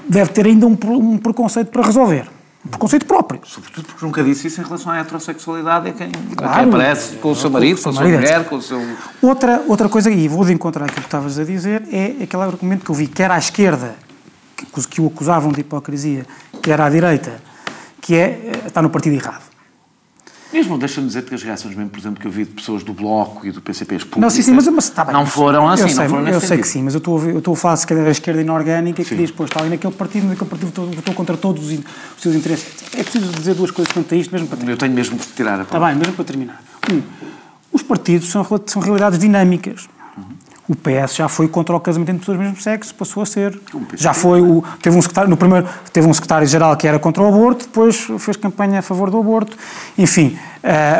deve 0.08 0.30
ter 0.32 0.46
ainda 0.46 0.66
um, 0.66 0.76
um 0.90 1.18
preconceito 1.18 1.68
para 1.68 1.82
resolver. 1.82 2.26
Um 2.64 2.68
preconceito 2.68 3.06
próprio. 3.06 3.40
Sobretudo 3.44 3.86
porque 3.86 4.04
nunca 4.04 4.22
disse 4.22 4.46
isso 4.46 4.60
em 4.60 4.64
relação 4.64 4.92
à 4.92 4.98
heterossexualidade, 4.98 5.88
é 5.88 5.92
quem, 5.92 6.12
claro, 6.36 6.54
quem 6.54 6.68
aparece 6.68 7.16
com 7.16 7.32
o 7.32 7.36
seu 7.36 7.50
marido, 7.50 7.82
com 7.82 7.88
a 7.88 7.92
sua 7.92 8.02
mulher, 8.04 8.44
com 8.44 8.56
o 8.56 8.62
seu... 8.62 8.80
Outra, 9.20 9.64
outra 9.66 9.88
coisa, 9.88 10.10
e 10.10 10.28
vou 10.28 10.44
de 10.44 10.52
encontrar 10.52 10.84
aquilo 10.84 11.00
que 11.00 11.08
estavas 11.08 11.38
a 11.38 11.44
dizer, 11.44 11.82
é 11.92 12.22
aquele 12.22 12.42
argumento 12.42 12.84
que 12.84 12.90
eu 12.90 12.94
vi, 12.94 13.08
quer 13.08 13.30
à 13.32 13.38
esquerda, 13.38 13.96
que, 14.56 14.88
que 14.88 15.00
o 15.00 15.08
acusavam 15.08 15.50
de 15.50 15.60
hipocrisia, 15.60 16.24
quer 16.62 16.80
à 16.80 16.88
direita, 16.88 17.42
que 18.00 18.14
é, 18.14 18.20
eh, 18.20 18.62
está 18.66 18.80
no 18.80 18.90
partido 18.90 19.14
errado. 19.14 19.51
Mesmo, 20.52 20.76
deixa-me 20.76 21.06
dizer 21.06 21.22
que 21.22 21.34
as 21.34 21.42
reações, 21.42 21.74
mesmo, 21.74 21.90
por 21.90 21.98
exemplo, 21.98 22.20
que 22.20 22.26
eu 22.26 22.30
vi 22.30 22.44
de 22.44 22.50
pessoas 22.50 22.82
do 22.82 22.92
Bloco 22.92 23.46
e 23.46 23.50
do 23.50 23.62
PCP 23.62 23.98
públicas, 24.00 24.20
não, 24.20 24.28
sim, 24.28 24.42
sim, 24.42 24.52
mas, 24.52 24.68
mas 24.68 24.90
tá 24.90 25.04
bem, 25.04 25.14
não 25.14 25.24
foram 25.24 25.66
assim, 25.68 25.88
sei, 25.88 26.04
não 26.04 26.10
foram 26.10 26.28
Eu 26.28 26.40
sei 26.40 26.48
sentido. 26.48 26.62
que 26.62 26.68
sim, 26.68 26.82
mas 26.82 26.94
eu 26.94 26.98
estou, 26.98 27.18
a, 27.18 27.24
eu 27.24 27.38
estou 27.38 27.54
a 27.54 27.56
falar, 27.56 27.76
se 27.76 27.86
calhar, 27.86 28.04
da 28.04 28.10
esquerda 28.10 28.40
inorgânica, 28.42 29.02
que 29.02 29.14
diz, 29.14 29.30
pois, 29.30 29.48
está 29.48 29.60
ali 29.60 29.70
naquele 29.70 29.94
partido, 29.94 30.26
naquele 30.26 30.50
partido 30.50 30.66
votou, 30.66 30.86
votou 30.90 31.14
contra 31.14 31.36
todos 31.38 31.64
os, 31.64 31.72
os, 31.78 31.84
seus 32.18 32.34
interesses. 32.34 32.66
É 32.94 33.02
preciso 33.02 33.32
dizer 33.32 33.54
duas 33.54 33.70
coisas 33.70 33.92
quanto 33.92 34.14
a 34.14 34.16
isto, 34.16 34.30
mesmo 34.30 34.46
para 34.46 34.58
terminar. 34.58 34.74
Eu 34.74 34.78
tenho 34.78 34.92
mesmo 34.92 35.18
que 35.18 35.26
tirar 35.28 35.58
a 35.58 35.62
Está 35.62 35.80
bem, 35.80 35.96
mesmo 35.96 36.12
para 36.12 36.24
terminar. 36.24 36.62
Um, 36.92 37.00
os 37.72 37.82
partidos 37.82 38.28
são, 38.28 38.46
são 38.66 38.82
realidades 38.82 39.18
dinâmicas. 39.18 39.88
O 40.72 40.74
PS 40.74 41.16
já 41.16 41.28
foi 41.28 41.48
contra 41.48 41.76
o 41.76 41.80
casamento 41.80 42.08
entre 42.08 42.20
pessoas 42.20 42.38
do 42.38 42.42
mesmo 42.42 42.60
sexo, 42.60 42.94
passou 42.94 43.22
a 43.22 43.26
ser. 43.26 43.60
Já 43.94 44.14
foi 44.14 44.40
o 44.40 44.64
teve 44.80 44.96
um 44.96 45.02
secretário 45.02 45.28
no 45.28 45.36
primeiro 45.36 45.68
teve 45.92 46.06
um 46.06 46.14
secretário 46.14 46.46
geral 46.46 46.74
que 46.76 46.88
era 46.88 46.98
contra 46.98 47.22
o 47.22 47.28
aborto, 47.28 47.66
depois 47.66 48.08
fez 48.18 48.38
campanha 48.38 48.78
a 48.78 48.82
favor 48.82 49.10
do 49.10 49.18
aborto. 49.18 49.54
Enfim, 49.98 50.38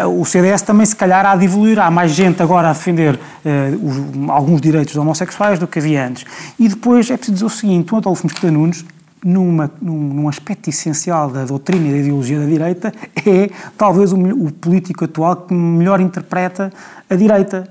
uh, 0.05 0.21
o 0.21 0.27
CDS 0.27 0.61
também 0.61 0.85
se 0.85 0.95
calhar 0.95 1.25
há 1.25 1.35
de 1.35 1.47
evoluir, 1.47 1.79
há 1.79 1.91
mais 1.91 2.13
gente 2.13 2.43
agora 2.43 2.69
a 2.69 2.73
defender 2.75 3.15
uh, 3.15 3.87
os, 3.87 4.31
alguns 4.31 4.61
direitos 4.61 4.95
homossexuais 4.95 5.59
do 5.59 5.67
que 5.67 5.79
havia 5.79 6.07
antes. 6.07 6.27
E 6.59 6.69
depois 6.69 7.11
é 7.11 7.17
preciso 7.17 7.33
dizer 7.33 7.47
o 7.47 7.51
seguinte, 7.51 7.95
o 7.95 7.97
Adolfo 7.97 8.27
Mesquita 8.27 8.51
Nunes 8.51 8.85
numa, 9.25 9.71
num, 9.81 9.97
num, 9.97 10.29
aspecto 10.29 10.69
essencial 10.69 11.31
da 11.31 11.45
doutrina 11.45 11.89
e 11.89 11.93
da 11.93 11.97
ideologia 11.99 12.41
da 12.41 12.47
direita, 12.47 12.93
é 13.25 13.49
talvez 13.79 14.13
o, 14.13 14.17
o 14.17 14.53
político 14.53 15.05
atual 15.05 15.37
que 15.37 15.55
melhor 15.55 16.01
interpreta 16.01 16.71
a 17.09 17.15
direita, 17.15 17.67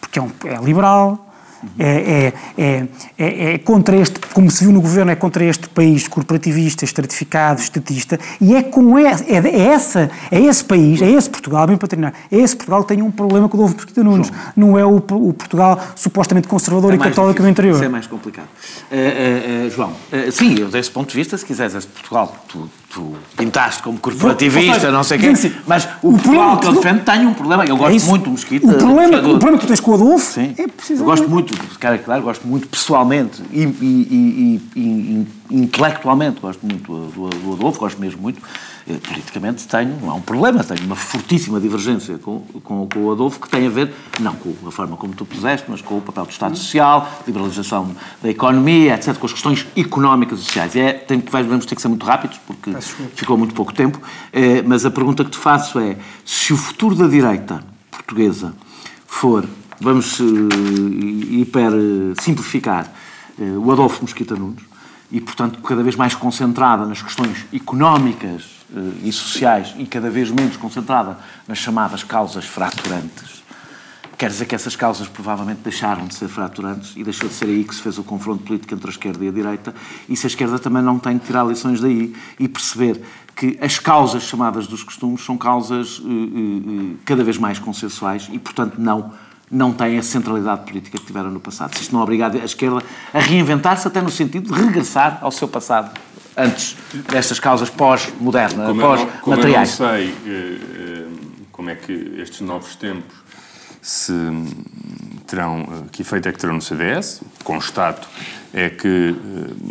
porque 0.00 0.18
é, 0.18 0.22
um, 0.22 0.30
é 0.44 0.64
liberal, 0.64 1.31
é, 1.78 2.32
é, 2.56 2.86
é, 3.18 3.54
é, 3.54 3.58
contra 3.58 3.96
este, 3.96 4.18
como 4.32 4.50
se 4.50 4.64
viu 4.64 4.72
no 4.72 4.80
governo, 4.80 5.10
é 5.12 5.14
contra 5.14 5.44
este 5.44 5.68
país 5.68 6.08
corporativista, 6.08 6.84
estratificado, 6.84 7.60
estatista, 7.60 8.18
e 8.40 8.54
é 8.54 8.62
com 8.62 8.98
esse, 8.98 9.24
é, 9.32 9.36
é, 9.36 9.60
essa, 9.68 10.10
é 10.30 10.40
esse 10.40 10.64
país, 10.64 11.00
é 11.00 11.10
esse 11.10 11.30
Portugal, 11.30 11.66
bem 11.66 11.76
para 11.76 11.88
terminar, 11.88 12.14
é 12.30 12.36
esse 12.36 12.56
Portugal 12.56 12.82
que 12.82 12.94
tem 12.94 13.02
um 13.02 13.10
problema 13.10 13.48
com 13.48 13.56
o 13.56 13.60
Adolfo 13.60 13.76
Mesquita 13.76 14.02
Nunes, 14.02 14.28
João. 14.28 14.40
não 14.56 14.78
é 14.78 14.84
o, 14.84 14.96
o, 14.96 15.32
Portugal 15.32 15.80
supostamente 15.94 16.48
conservador 16.48 16.92
e 16.94 16.98
católico 16.98 17.40
difícil, 17.40 17.42
do 17.42 17.48
interior. 17.48 17.74
Isso 17.74 17.84
é 17.84 17.88
mais 17.88 18.06
complicado. 18.06 18.48
Uh, 18.90 18.94
uh, 18.94 19.66
uh, 19.66 19.70
João, 19.70 19.92
sim, 20.32 20.58
eu, 20.58 20.68
desse 20.68 20.90
ponto 20.90 21.10
de 21.10 21.16
vista, 21.16 21.36
se 21.36 21.44
quiseres 21.44 21.74
esse 21.74 21.86
Portugal, 21.86 22.36
tu, 22.48 22.68
tu 22.90 23.14
pintaste 23.36 23.82
como 23.82 23.98
corporativista, 23.98 24.90
não 24.90 25.04
sei 25.04 25.18
o 25.18 25.20
quê, 25.20 25.52
mas 25.66 25.88
o, 26.02 26.08
o 26.08 26.12
Portugal 26.12 26.58
que 26.58 26.66
eu 26.66 26.72
defendo 26.74 27.04
tem 27.04 27.26
um 27.26 27.34
problema, 27.34 27.64
eu 27.64 27.76
gosto 27.76 28.06
muito 28.06 28.24
do 28.24 28.30
Mesquita. 28.32 28.66
O 28.66 28.74
problema, 28.74 29.18
o 29.18 29.38
problema 29.38 29.58
que 29.58 29.64
tu 29.64 29.68
tens 29.68 29.80
com 29.80 29.92
o 29.92 29.94
Adolfo 29.94 30.32
sim. 30.32 30.54
é 30.58 30.66
precisamente... 30.66 31.00
Eu 31.00 31.04
gosto 31.04 31.28
muito 31.28 31.51
muito, 31.58 31.78
cara, 31.78 31.98
claro, 31.98 32.22
gosto 32.22 32.46
muito 32.46 32.68
pessoalmente 32.68 33.42
e, 33.52 33.62
e, 33.62 34.60
e, 34.76 34.80
e, 34.80 35.26
intelectualmente, 35.50 36.40
gosto 36.40 36.64
muito 36.66 36.92
do, 36.92 37.28
do 37.28 37.52
Adolfo, 37.54 37.78
gosto 37.78 38.00
mesmo 38.00 38.20
muito. 38.20 38.40
Eh, 38.86 38.94
politicamente 38.94 39.66
tenho, 39.68 39.96
não 40.00 40.10
há 40.10 40.14
um 40.14 40.20
problema, 40.20 40.64
tenho 40.64 40.84
uma 40.84 40.96
fortíssima 40.96 41.60
divergência 41.60 42.18
com, 42.18 42.40
com, 42.64 42.88
com, 42.88 42.98
o 43.00 43.12
Adolfo 43.12 43.38
que 43.38 43.48
tem 43.48 43.66
a 43.66 43.70
ver, 43.70 43.92
não 44.18 44.34
com 44.34 44.54
a 44.66 44.72
forma 44.72 44.96
como 44.96 45.14
tu 45.14 45.24
puseste, 45.24 45.70
mas 45.70 45.80
com 45.80 45.98
o 45.98 46.00
papel 46.00 46.24
do 46.24 46.30
Estado 46.30 46.56
Social, 46.56 47.08
liberalização 47.26 47.94
da 48.20 48.28
economia, 48.28 48.94
etc., 48.94 49.16
com 49.16 49.26
as 49.26 49.32
questões 49.32 49.66
económicas 49.76 50.40
e 50.40 50.42
sociais. 50.42 50.74
É, 50.74 50.92
tem, 50.94 51.20
vamos 51.20 51.64
ter 51.64 51.76
que 51.76 51.82
ser 51.82 51.88
muito 51.88 52.04
rápidos, 52.04 52.40
porque 52.44 52.72
ficou 53.14 53.38
muito 53.38 53.54
pouco 53.54 53.72
tempo, 53.72 54.00
é, 54.32 54.62
mas 54.62 54.84
a 54.84 54.90
pergunta 54.90 55.24
que 55.24 55.30
te 55.30 55.38
faço 55.38 55.78
é, 55.78 55.96
se 56.24 56.52
o 56.52 56.56
futuro 56.56 56.96
da 56.96 57.06
direita 57.06 57.62
portuguesa 57.90 58.52
for 59.06 59.46
vamos 59.82 60.20
uh, 60.20 60.24
hiper 61.28 61.72
simplificar 62.20 62.90
uh, 63.36 63.58
o 63.58 63.72
Adolfo 63.72 64.02
Mosquita 64.02 64.36
Nunes 64.36 64.62
e, 65.10 65.20
portanto, 65.20 65.60
cada 65.60 65.82
vez 65.82 65.96
mais 65.96 66.14
concentrada 66.14 66.86
nas 66.86 67.02
questões 67.02 67.44
económicas 67.52 68.64
uh, 68.70 68.94
e 69.02 69.12
sociais 69.12 69.74
e 69.76 69.84
cada 69.84 70.08
vez 70.08 70.30
menos 70.30 70.56
concentrada 70.56 71.18
nas 71.48 71.58
chamadas 71.58 72.04
causas 72.04 72.44
fraturantes. 72.44 73.42
Quer 74.16 74.30
dizer 74.30 74.46
que 74.46 74.54
essas 74.54 74.76
causas 74.76 75.08
provavelmente 75.08 75.62
deixaram 75.64 76.06
de 76.06 76.14
ser 76.14 76.28
fraturantes 76.28 76.92
e 76.96 77.02
deixou 77.02 77.28
de 77.28 77.34
ser 77.34 77.46
aí 77.46 77.64
que 77.64 77.74
se 77.74 77.82
fez 77.82 77.98
o 77.98 78.04
confronto 78.04 78.44
político 78.44 78.72
entre 78.72 78.86
a 78.86 78.90
esquerda 78.90 79.24
e 79.24 79.28
a 79.28 79.32
direita. 79.32 79.74
E 80.08 80.16
se 80.16 80.26
a 80.26 80.28
esquerda 80.28 80.60
também 80.60 80.80
não 80.80 80.96
tem 80.96 81.18
que 81.18 81.26
tirar 81.26 81.44
lições 81.44 81.80
daí 81.80 82.14
e 82.38 82.46
perceber 82.46 83.02
que 83.34 83.58
as 83.60 83.80
causas 83.80 84.22
chamadas 84.22 84.68
dos 84.68 84.84
costumes 84.84 85.24
são 85.24 85.36
causas 85.36 85.98
uh, 85.98 86.04
uh, 86.04 86.96
cada 87.04 87.24
vez 87.24 87.36
mais 87.36 87.58
consensuais 87.58 88.28
e, 88.30 88.38
portanto, 88.38 88.76
não 88.78 89.12
não 89.52 89.70
têm 89.70 89.98
a 89.98 90.02
centralidade 90.02 90.64
política 90.64 90.98
que 90.98 91.04
tiveram 91.04 91.30
no 91.30 91.38
passado. 91.38 91.76
Se 91.76 91.82
isto 91.82 91.94
não 91.94 92.00
obriga 92.02 92.26
a 92.26 92.44
esquerda 92.44 92.82
a 93.12 93.20
reinventar-se 93.20 93.86
até 93.86 94.00
no 94.00 94.10
sentido 94.10 94.52
de 94.52 94.60
regressar 94.60 95.18
ao 95.20 95.30
seu 95.30 95.46
passado 95.46 95.92
antes 96.34 96.74
destas 97.10 97.38
causas 97.38 97.68
pós-modernas, 97.68 98.74
pós-materiais. 98.74 99.78
Eu 99.78 99.86
não 99.86 99.92
sei 99.94 100.14
como 101.52 101.68
é 101.68 101.74
que 101.74 101.92
estes 102.18 102.40
novos 102.40 102.74
tempos 102.74 103.14
se 103.82 104.12
terão, 105.26 105.86
que 105.92 106.00
efeito 106.00 106.28
é 106.28 106.32
que 106.32 106.38
terão 106.38 106.54
no 106.54 106.62
CDS. 106.62 107.20
Constato 107.44 108.08
é 108.54 108.70
que 108.70 109.14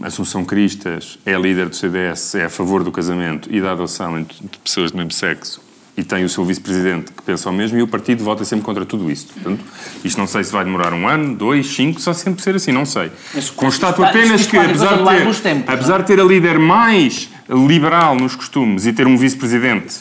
Assunção 0.03 0.45
Cristas 0.45 1.17
é 1.25 1.35
líder 1.35 1.69
do 1.69 1.75
CDS, 1.75 2.35
é 2.35 2.45
a 2.45 2.49
favor 2.49 2.83
do 2.83 2.91
casamento 2.91 3.49
e 3.51 3.59
da 3.59 3.71
adoção 3.71 4.19
entre 4.19 4.37
pessoas 4.63 4.91
do 4.91 4.97
mesmo 4.97 5.11
sexo 5.11 5.70
e 5.95 6.03
tem 6.03 6.23
o 6.23 6.29
seu 6.29 6.45
vice-presidente 6.45 7.11
que 7.11 7.21
pensa 7.21 7.49
o 7.49 7.53
mesmo 7.53 7.77
e 7.77 7.81
o 7.81 7.87
partido 7.87 8.23
vota 8.23 8.45
sempre 8.45 8.65
contra 8.65 8.85
tudo 8.85 9.11
isto. 9.11 9.33
Portanto, 9.33 9.63
isto 10.03 10.17
não 10.17 10.27
sei 10.27 10.43
se 10.43 10.51
vai 10.51 10.63
demorar 10.63 10.93
um 10.93 11.07
ano, 11.07 11.35
dois, 11.35 11.67
cinco, 11.67 11.99
só 11.99 12.13
sempre 12.13 12.41
ser 12.41 12.55
assim, 12.55 12.71
não 12.71 12.85
sei. 12.85 13.11
Mas, 13.33 13.49
Constato 13.49 14.03
apenas 14.03 14.47
que, 14.47 14.57
apesar 14.57 14.97
de, 14.97 15.03
ter, 15.03 15.41
tempos, 15.41 15.69
apesar 15.69 16.01
de 16.01 16.07
ter 16.07 16.19
a 16.19 16.23
líder 16.23 16.57
mais 16.57 17.29
liberal 17.49 18.15
nos 18.15 18.35
costumes 18.35 18.85
e 18.85 18.93
ter 18.93 19.05
um 19.05 19.17
vice-presidente 19.17 19.97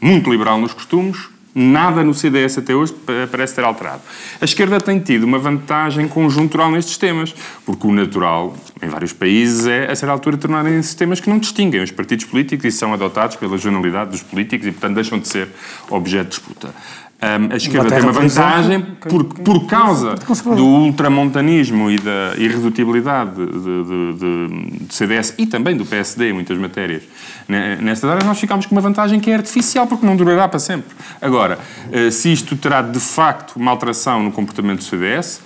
muito 0.00 0.30
liberal 0.30 0.58
nos 0.60 0.72
costumes, 0.72 1.35
nada 1.58 2.04
no 2.04 2.12
CDS 2.12 2.58
até 2.58 2.74
hoje 2.74 2.94
parece 3.30 3.54
ter 3.54 3.64
alterado. 3.64 4.02
A 4.38 4.44
esquerda 4.44 4.78
tem 4.78 5.00
tido 5.00 5.24
uma 5.24 5.38
vantagem 5.38 6.06
conjuntural 6.06 6.70
nestes 6.70 6.98
temas, 6.98 7.34
porque 7.64 7.86
o 7.86 7.92
natural, 7.92 8.54
em 8.82 8.88
vários 8.88 9.14
países, 9.14 9.66
é, 9.66 9.90
a 9.90 9.96
certa 9.96 10.12
altura, 10.12 10.36
tornarem 10.36 10.82
sistemas 10.82 11.18
que 11.18 11.30
não 11.30 11.38
distinguem 11.38 11.82
os 11.82 11.90
partidos 11.90 12.26
políticos 12.26 12.66
e 12.66 12.70
são 12.70 12.92
adotados 12.92 13.36
pela 13.36 13.56
jornalidade 13.56 14.10
dos 14.10 14.22
políticos 14.22 14.66
e, 14.66 14.70
portanto, 14.70 14.96
deixam 14.96 15.18
de 15.18 15.28
ser 15.28 15.48
objeto 15.88 16.24
de 16.24 16.30
disputa. 16.36 16.74
Um, 17.16 17.50
a 17.50 17.56
esquerda 17.56 17.88
tem 17.88 18.00
uma 18.00 18.12
vantagem 18.12 18.82
por, 19.08 19.24
por 19.24 19.66
causa 19.66 20.16
do 20.54 20.66
ultramontanismo 20.66 21.90
e 21.90 21.98
da 21.98 22.34
irredutibilidade 22.36 23.34
de, 23.34 23.46
de, 23.46 24.12
de, 24.12 24.84
de, 24.84 24.94
CDS 24.94 25.32
e 25.38 25.46
também 25.46 25.74
do 25.74 25.86
PSD 25.86 26.28
em 26.28 26.32
muitas 26.34 26.58
matérias. 26.58 27.04
Nestas 27.48 28.10
áreas 28.10 28.24
nós 28.26 28.38
ficamos 28.38 28.66
com 28.66 28.74
uma 28.74 28.82
vantagem 28.82 29.18
que 29.18 29.30
é 29.30 29.34
artificial 29.34 29.86
porque 29.86 30.04
não 30.04 30.14
durará 30.14 30.46
para 30.46 30.58
sempre. 30.58 30.94
Agora, 31.18 31.58
eh, 31.90 32.10
se 32.10 32.30
isto 32.30 32.54
terá 32.54 32.82
de 32.82 33.00
facto 33.00 33.56
uma 33.56 33.70
alteração 33.70 34.22
no 34.22 34.30
comportamento 34.30 34.80
do 34.80 34.84
CDS, 34.84 35.40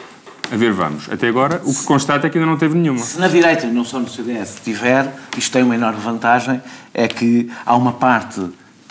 a 0.52 0.56
ver, 0.56 0.72
vamos. 0.72 1.08
Até 1.08 1.28
agora, 1.28 1.62
o 1.64 1.72
que 1.72 1.84
constata 1.84 2.26
é 2.26 2.30
que 2.30 2.36
ainda 2.36 2.50
não 2.50 2.58
teve 2.58 2.76
nenhuma. 2.76 2.98
Se 2.98 3.20
na 3.20 3.28
direita, 3.28 3.68
não 3.68 3.84
só 3.84 4.00
no 4.00 4.08
CDS, 4.08 4.60
tiver, 4.64 5.08
isto 5.38 5.52
tem 5.52 5.62
uma 5.62 5.76
enorme 5.76 6.00
vantagem, 6.00 6.60
é 6.92 7.06
que 7.06 7.48
há 7.64 7.76
uma 7.76 7.92
parte 7.92 8.40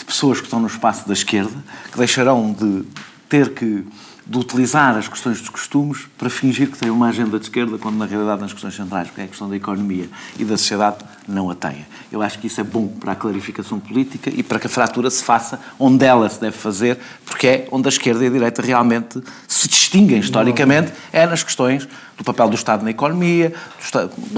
pessoas 0.05 0.39
que 0.39 0.45
estão 0.45 0.59
no 0.59 0.67
espaço 0.67 1.07
da 1.07 1.13
esquerda 1.13 1.63
que 1.91 1.97
deixarão 1.97 2.51
de 2.51 2.83
ter 3.27 3.53
que 3.53 3.85
de 4.29 4.37
utilizar 4.37 4.95
as 4.95 5.07
questões 5.07 5.39
dos 5.39 5.49
costumes 5.49 6.07
para 6.15 6.29
fingir 6.29 6.69
que 6.69 6.77
têm 6.77 6.91
uma 6.91 7.07
agenda 7.07 7.39
de 7.39 7.45
esquerda, 7.45 7.79
quando 7.79 7.97
na 7.97 8.05
realidade 8.05 8.39
nas 8.39 8.53
questões 8.53 8.75
centrais, 8.75 9.07
porque 9.07 9.21
é 9.21 9.23
a 9.23 9.27
questão 9.27 9.49
da 9.49 9.55
economia 9.55 10.07
e 10.37 10.45
da 10.45 10.55
sociedade, 10.55 10.97
não 11.27 11.49
a 11.49 11.55
têm. 11.55 11.83
Eu 12.11 12.21
acho 12.21 12.37
que 12.37 12.45
isso 12.45 12.61
é 12.61 12.63
bom 12.63 12.87
para 12.87 13.13
a 13.13 13.15
clarificação 13.15 13.79
política 13.79 14.29
e 14.31 14.43
para 14.43 14.59
que 14.59 14.67
a 14.67 14.69
fratura 14.69 15.09
se 15.09 15.23
faça 15.23 15.59
onde 15.79 16.05
ela 16.05 16.29
se 16.29 16.39
deve 16.39 16.55
fazer, 16.55 16.99
porque 17.25 17.47
é 17.47 17.67
onde 17.71 17.87
a 17.87 17.89
esquerda 17.89 18.23
e 18.23 18.27
a 18.27 18.29
direita 18.29 18.61
realmente 18.61 19.19
se 19.47 19.67
distinguem 19.67 20.19
historicamente, 20.19 20.93
é 21.11 21.25
nas 21.25 21.41
questões 21.41 21.89
do 22.15 22.23
papel 22.23 22.49
do 22.49 22.55
Estado 22.55 22.83
na 22.83 22.91
economia, 22.91 23.51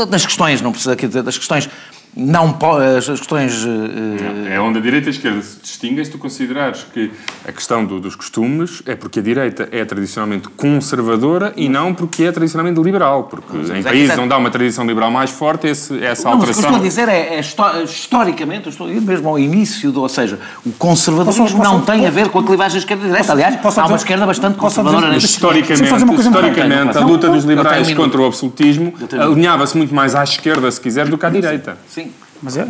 das 0.09 0.26
questões, 0.26 0.62
não 0.62 0.72
precisa 0.72 0.95
dizer, 0.95 1.22
das 1.22 1.38
questões 1.38 1.70
não 2.16 2.57
as 2.97 3.07
questões. 3.07 3.64
Uh... 3.64 4.47
É 4.49 4.59
onde 4.59 4.80
a 4.80 4.82
direita 4.82 5.07
e 5.07 5.09
a 5.09 5.12
esquerda 5.12 5.41
se 5.41 5.59
distinguem 5.62 6.03
se 6.03 6.12
tu 6.12 6.18
considerares 6.18 6.86
que 6.93 7.12
a 7.47 7.51
questão 7.51 7.86
do, 7.86 7.99
dos 7.99 8.16
costumes 8.16 8.82
é 8.86 8.95
porque 8.95 9.20
a 9.20 9.22
direita 9.22 9.70
é 9.72 9.84
tradicionalmente 9.86 10.49
conservadora 10.49 11.53
e 11.55 11.70
não 11.70 11.93
porque 11.93 12.24
é 12.24 12.32
tradicionalmente 12.32 12.82
liberal. 12.82 13.24
Porque 13.24 13.55
em 13.55 13.80
é 13.80 13.84
países 13.84 14.18
onde 14.18 14.34
há 14.34 14.38
uma 14.38 14.49
tradição 14.49 14.86
liberal 14.86 15.09
mais 15.09 15.32
forte, 15.32 15.68
esse, 15.68 16.03
essa 16.03 16.26
não, 16.26 16.34
alteração. 16.34 16.64
o 16.64 16.80
que 16.80 16.86
eu 16.86 16.88
estou 16.88 17.03
a 17.03 17.05
dizer 17.05 17.09
é, 17.09 17.36
é 17.36 17.84
historicamente, 17.84 18.70
estou 18.70 18.88
a 18.88 18.89
mesmo 18.89 19.30
ao 19.30 19.39
início, 19.39 19.91
do, 19.91 20.01
ou 20.01 20.09
seja, 20.09 20.39
o 20.66 20.72
conservadorismo 20.72 21.45
posso, 21.45 21.57
posso, 21.57 21.74
não 21.74 21.82
tem 21.82 22.05
a 22.05 22.09
ver 22.09 22.30
com 22.30 22.39
a 22.39 22.43
clivagem 22.43 22.78
esquerda-direita. 22.78 23.32
Aliás, 23.32 23.55
posso, 23.57 23.80
há 23.80 23.86
uma 23.86 23.95
esquerda 23.95 24.26
bastante 24.26 24.57
conservadora 24.57 25.09
neste 25.09 25.30
Historicamente, 25.30 25.84
historicamente 25.84 26.97
a 26.97 27.01
luta 27.01 27.30
dos 27.30 27.45
liberais 27.45 27.93
contra 27.93 28.22
o 28.22 28.26
absolutismo 28.26 28.93
alinhava-se 29.20 29.78
muito 29.78 29.93
mais 29.95 30.14
à 30.14 30.24
esquerda, 30.24 30.70
se 30.70 30.82
quiser, 30.82 31.07
do 31.07 31.18
que 31.18 31.26
à 31.26 31.30
direita. 31.30 31.78
Sim. 31.88 32.01
Mas 32.42 32.58
é, 32.58 32.66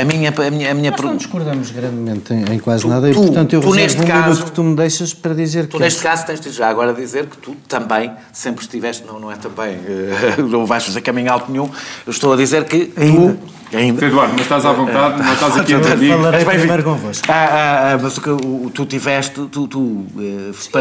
a 0.00 0.04
minha, 0.04 0.30
a 0.30 0.50
minha, 0.50 0.70
a 0.70 0.74
minha 0.74 0.90
Nós 0.90 1.00
não 1.00 1.16
discordamos 1.16 1.70
grandemente 1.70 2.32
em, 2.32 2.44
em 2.54 2.58
quase 2.58 2.82
tu, 2.82 2.88
nada 2.88 3.10
e, 3.10 3.14
portanto, 3.14 3.52
eu 3.52 3.60
tu, 3.60 3.74
neste 3.74 4.00
um 4.00 4.06
caso, 4.06 4.44
que 4.44 4.52
tu 4.52 4.62
me 4.62 4.76
deixas 4.76 5.12
para 5.14 5.34
dizer 5.34 5.66
tu 5.66 5.76
que... 5.76 5.82
neste 5.82 6.02
caso, 6.02 6.26
tens 6.26 6.40
de 6.40 6.50
já 6.50 6.68
agora 6.68 6.92
dizer 6.92 7.26
que 7.26 7.36
tu 7.38 7.56
também 7.68 8.12
sempre 8.32 8.62
estiveste... 8.62 9.04
Não, 9.06 9.18
não 9.18 9.30
é 9.30 9.36
também... 9.36 9.76
Uh, 9.76 10.42
não 10.48 10.66
vais 10.66 10.84
fazer 10.84 11.00
caminho 11.00 11.32
alto 11.32 11.50
nenhum. 11.50 11.68
Eu 12.06 12.10
estou 12.10 12.32
a 12.32 12.36
dizer 12.36 12.64
que 12.64 12.92
Ainda. 12.96 13.34
tu 13.34 13.58
Ainda. 13.72 14.06
Eduardo, 14.06 14.32
mas 14.32 14.42
estás 14.42 14.64
à 14.64 14.72
vontade, 14.72 15.22
não 15.22 15.32
estás 15.32 15.58
aqui 15.58 15.74
a 15.74 15.78
ouvir. 15.78 16.10
Falarei 16.10 16.44
primeiro 16.44 16.82
convosco. 16.82 17.26
Ah, 17.28 17.34
ah, 17.34 17.92
ah, 17.92 17.98
mas 18.00 18.16
o, 18.16 18.70
tu 18.70 18.86
tiveste, 18.86 19.46
tu, 19.52 19.68
tu 19.68 20.06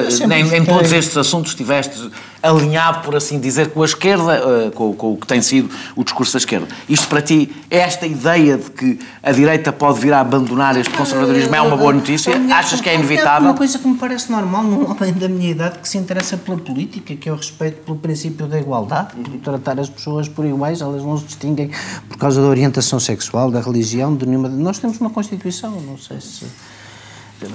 Sim, 0.10 0.32
em, 0.32 0.56
em 0.56 0.66
todos 0.66 0.92
estes 0.94 1.18
assuntos 1.18 1.52
estiveste 1.52 2.10
alinhado, 2.42 3.02
por 3.02 3.16
assim 3.16 3.40
dizer, 3.40 3.72
com 3.72 3.82
a 3.82 3.86
esquerda, 3.86 4.68
uh, 4.68 4.72
com, 4.72 4.94
com, 4.94 5.14
o 5.14 5.18
que 5.18 5.28
tem 5.28 5.42
sido 5.42 5.70
o 5.96 6.04
discurso 6.04 6.34
da 6.34 6.38
esquerda. 6.38 6.68
Isto 6.88 7.08
para 7.08 7.22
ti, 7.22 7.54
é 7.70 7.80
esta 7.80 8.08
ideia 8.08 8.58
de 8.58 8.72
que 8.72 9.00
a 9.22 9.32
direita 9.32 9.72
pode 9.72 10.00
vir 10.00 10.14
a 10.14 10.22
abandonar 10.22 10.78
este 10.78 10.94
conservadorismo 10.96 11.56
é 11.56 11.62
uma 11.62 11.76
boa 11.76 11.94
notícia? 11.94 12.34
Achas 12.54 12.82
que 12.82 12.90
é 12.90 12.96
inevitável? 12.96 13.48
É 13.48 13.52
uma 13.52 13.58
coisa 13.58 13.78
que 13.80 13.88
me 13.88 13.98
parece 13.98 14.32
normal 14.32 14.64
num 14.64 14.90
homem 14.90 15.14
da 15.14 15.28
minha 15.28 15.52
idade 15.52 15.80
que 15.80 15.90
se 15.90 15.98
interessa 15.98 16.38
pela 16.38 16.58
política, 16.58 17.16
que 17.16 17.28
é 17.28 17.32
o 17.32 17.36
respeito 17.36 17.84
pelo 17.84 17.98
princípio 17.98 18.48
da 18.48 18.60
igualdade, 18.60 19.16
por 19.16 19.38
tratar 19.40 19.80
as 19.80 19.90
pessoas 19.90 20.28
por 20.28 20.46
iguais, 20.46 20.82
elas 20.82 21.04
não 21.04 21.18
se 21.18 21.26
distinguem 21.26 21.72
por 22.08 22.18
causa 22.18 22.42
da 22.42 22.48
orientação 22.48 23.00
sexual, 23.00 23.52
da 23.52 23.60
religião, 23.60 24.16
de 24.16 24.26
nenhuma. 24.26 24.50
Nós 24.50 24.80
temos 24.80 25.00
uma 25.00 25.10
Constituição, 25.10 25.72
não 25.82 25.98
sei 25.98 26.22
se. 26.22 26.46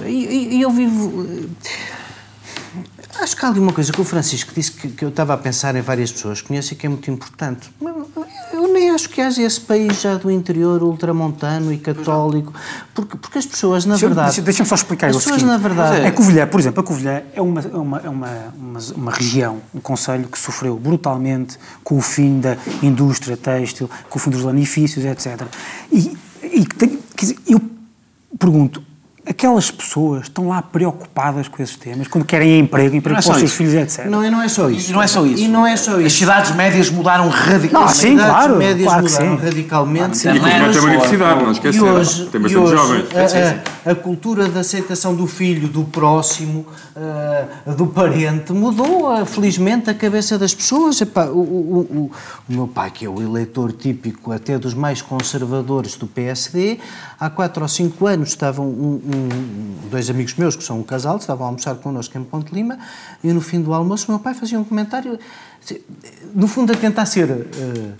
E, 0.05 0.57
e 0.57 0.61
eu 0.61 0.69
vivo. 0.69 1.49
Acho 3.19 3.37
que 3.37 3.45
há 3.45 3.49
ali 3.49 3.59
uma 3.59 3.71
coisa 3.71 3.91
que 3.91 4.01
o 4.01 4.03
Francisco 4.03 4.51
disse 4.55 4.71
que, 4.71 4.87
que, 4.89 5.05
eu 5.05 5.09
estava 5.09 5.33
a 5.33 5.37
pensar 5.37 5.75
em 5.75 5.81
várias 5.81 6.11
pessoas 6.11 6.41
que 6.41 6.47
conheço 6.47 6.73
e 6.73 6.75
que 6.75 6.85
é 6.85 6.89
muito 6.89 7.09
importante. 7.11 7.71
Eu 8.51 8.73
nem 8.73 8.89
acho 8.89 9.07
que 9.09 9.21
haja 9.21 9.41
esse 9.41 9.61
país 9.61 10.01
já 10.01 10.15
do 10.15 10.31
interior 10.31 10.81
ultramontano 10.81 11.71
e 11.71 11.77
católico, 11.77 12.53
porque, 12.93 13.17
porque 13.17 13.37
as 13.37 13.45
pessoas, 13.45 13.85
na 13.85 13.95
verdade. 13.95 14.41
Deixa-me 14.41 14.67
só 14.67 14.75
explicar 14.75 15.07
as 15.07 15.17
pessoas, 15.17 15.35
seguinte. 15.35 15.49
na 15.49 15.57
verdade. 15.57 16.01
É, 16.01 16.07
a 16.07 16.11
Covilhã, 16.11 16.47
por 16.47 16.59
exemplo, 16.59 16.81
a 16.81 16.83
Covilhã 16.83 17.21
é 17.33 17.41
uma, 17.41 17.61
é 17.61 17.77
uma, 17.77 17.99
é 17.99 18.09
uma, 18.09 18.29
uma, 18.55 18.79
uma, 18.95 19.11
região, 19.11 19.61
um 19.73 19.79
conselho 19.79 20.27
que 20.27 20.37
sofreu 20.37 20.75
brutalmente 20.77 21.57
com 21.83 21.97
o 21.97 22.01
fim 22.01 22.39
da 22.39 22.57
indústria 22.81 23.37
têxtil, 23.37 23.89
com 24.09 24.17
o 24.17 24.21
fim 24.21 24.31
dos 24.31 24.41
lanifícios, 24.41 25.05
etc. 25.05 25.43
E, 25.91 26.17
e 26.41 26.67
eu 27.47 27.61
pergunto, 28.37 28.83
aquelas 29.25 29.71
pessoas 29.71 30.23
estão 30.23 30.49
lá 30.49 30.61
preocupadas 30.61 31.47
com 31.47 31.61
esses 31.63 31.75
temas, 31.77 32.07
quando 32.07 32.25
querem 32.25 32.59
emprego, 32.59 32.95
emprego 32.95 33.19
é 33.19 33.21
para 33.21 33.31
os 33.31 33.39
seus 33.39 33.53
filhos, 33.53 33.73
etc. 33.73 34.05
Não, 34.05 34.21
não 34.29 34.41
é 34.41 34.49
só 34.49 34.69
isso. 34.69 34.91
Não 34.91 35.01
é 35.01 35.07
só 35.07 35.25
isso. 35.25 35.43
E 35.43 35.47
não 35.47 35.65
é 35.65 35.77
só 35.77 35.97
isso. 35.97 36.07
As 36.07 36.13
cidades 36.13 36.55
médias 36.55 36.89
mudaram 36.89 37.29
radicalmente. 37.29 37.73
Não, 37.73 37.87
sim, 37.87 38.19
As 38.19 38.25
claro, 38.25 38.53
cidades 38.53 38.57
médias 38.57 38.87
claro 38.87 39.03
mudaram 39.03 39.37
sim. 39.37 39.45
radicalmente. 39.45 40.27
Ah, 40.27 40.33
e 40.33 40.37
é 40.37 40.41
tem 40.41 40.79
uma 40.79 40.87
universidade, 40.87 41.43
não 41.43 41.51
esquecer. 41.51 41.77
E 41.77 41.81
hoje, 41.81 42.25
tem 42.27 42.41
bastante 42.41 42.69
jovens. 42.69 43.05
A, 43.15 43.89
a, 43.89 43.91
a, 43.91 43.95
cultura 43.95 44.47
da 44.49 44.59
aceitação 44.59 45.15
do 45.15 45.25
filho, 45.25 45.67
do 45.67 45.85
próximo, 45.85 46.65
uh, 46.95 47.73
do 47.73 47.87
parente, 47.87 48.51
mudou, 48.51 49.25
felizmente, 49.25 49.89
a 49.89 49.93
cabeça 49.93 50.37
das 50.37 50.53
pessoas. 50.53 50.99
Epá, 50.99 51.25
o, 51.25 51.39
o, 51.39 51.79
o, 51.79 52.11
o 52.49 52.53
meu 52.53 52.67
pai, 52.67 52.91
que 52.91 53.05
é 53.05 53.09
o 53.09 53.21
eleitor 53.21 53.71
típico 53.71 54.31
até 54.31 54.57
dos 54.57 54.73
mais 54.73 55.01
conservadores 55.01 55.95
do 55.95 56.07
PSD, 56.07 56.77
há 57.19 57.29
quatro 57.29 57.63
ou 57.63 57.69
cinco 57.69 58.05
anos 58.05 58.29
estavam 58.29 58.65
um, 58.65 59.01
um 59.05 59.12
dois 59.89 60.09
amigos 60.09 60.35
meus, 60.35 60.55
que 60.55 60.63
são 60.63 60.79
um 60.79 60.83
casal, 60.83 61.17
estavam 61.17 61.45
a 61.45 61.49
almoçar 61.49 61.75
connosco 61.75 62.17
em 62.17 62.23
Ponte 62.23 62.53
Lima, 62.53 62.79
e 63.23 63.31
no 63.31 63.41
fim 63.41 63.61
do 63.61 63.73
almoço 63.73 64.07
o 64.07 64.11
meu 64.11 64.19
pai 64.19 64.33
fazia 64.33 64.59
um 64.59 64.63
comentário, 64.63 65.19
no 66.33 66.47
fundo 66.47 66.73
a 66.73 66.75
tentar 66.75 67.05
ser 67.05 67.29
uh, 67.29 67.93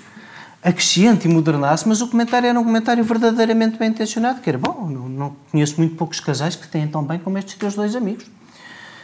acresciente 0.64 1.28
e 1.28 1.32
modernasse, 1.32 1.88
mas 1.88 2.02
o 2.02 2.08
comentário 2.08 2.48
era 2.48 2.60
um 2.60 2.64
comentário 2.64 3.04
verdadeiramente 3.04 3.78
bem 3.78 3.90
intencionado, 3.90 4.42
que 4.42 4.50
era, 4.50 4.58
bom, 4.58 4.88
não, 4.90 5.10
não 5.10 5.36
conheço 5.52 5.76
muito 5.78 5.96
poucos 5.96 6.20
casais 6.20 6.56
que 6.56 6.68
têm 6.68 6.88
tão 6.88 7.04
bem 7.04 7.20
como 7.20 7.38
estes 7.38 7.56
teus 7.56 7.76
dois 7.76 7.96
amigos. 7.96 8.26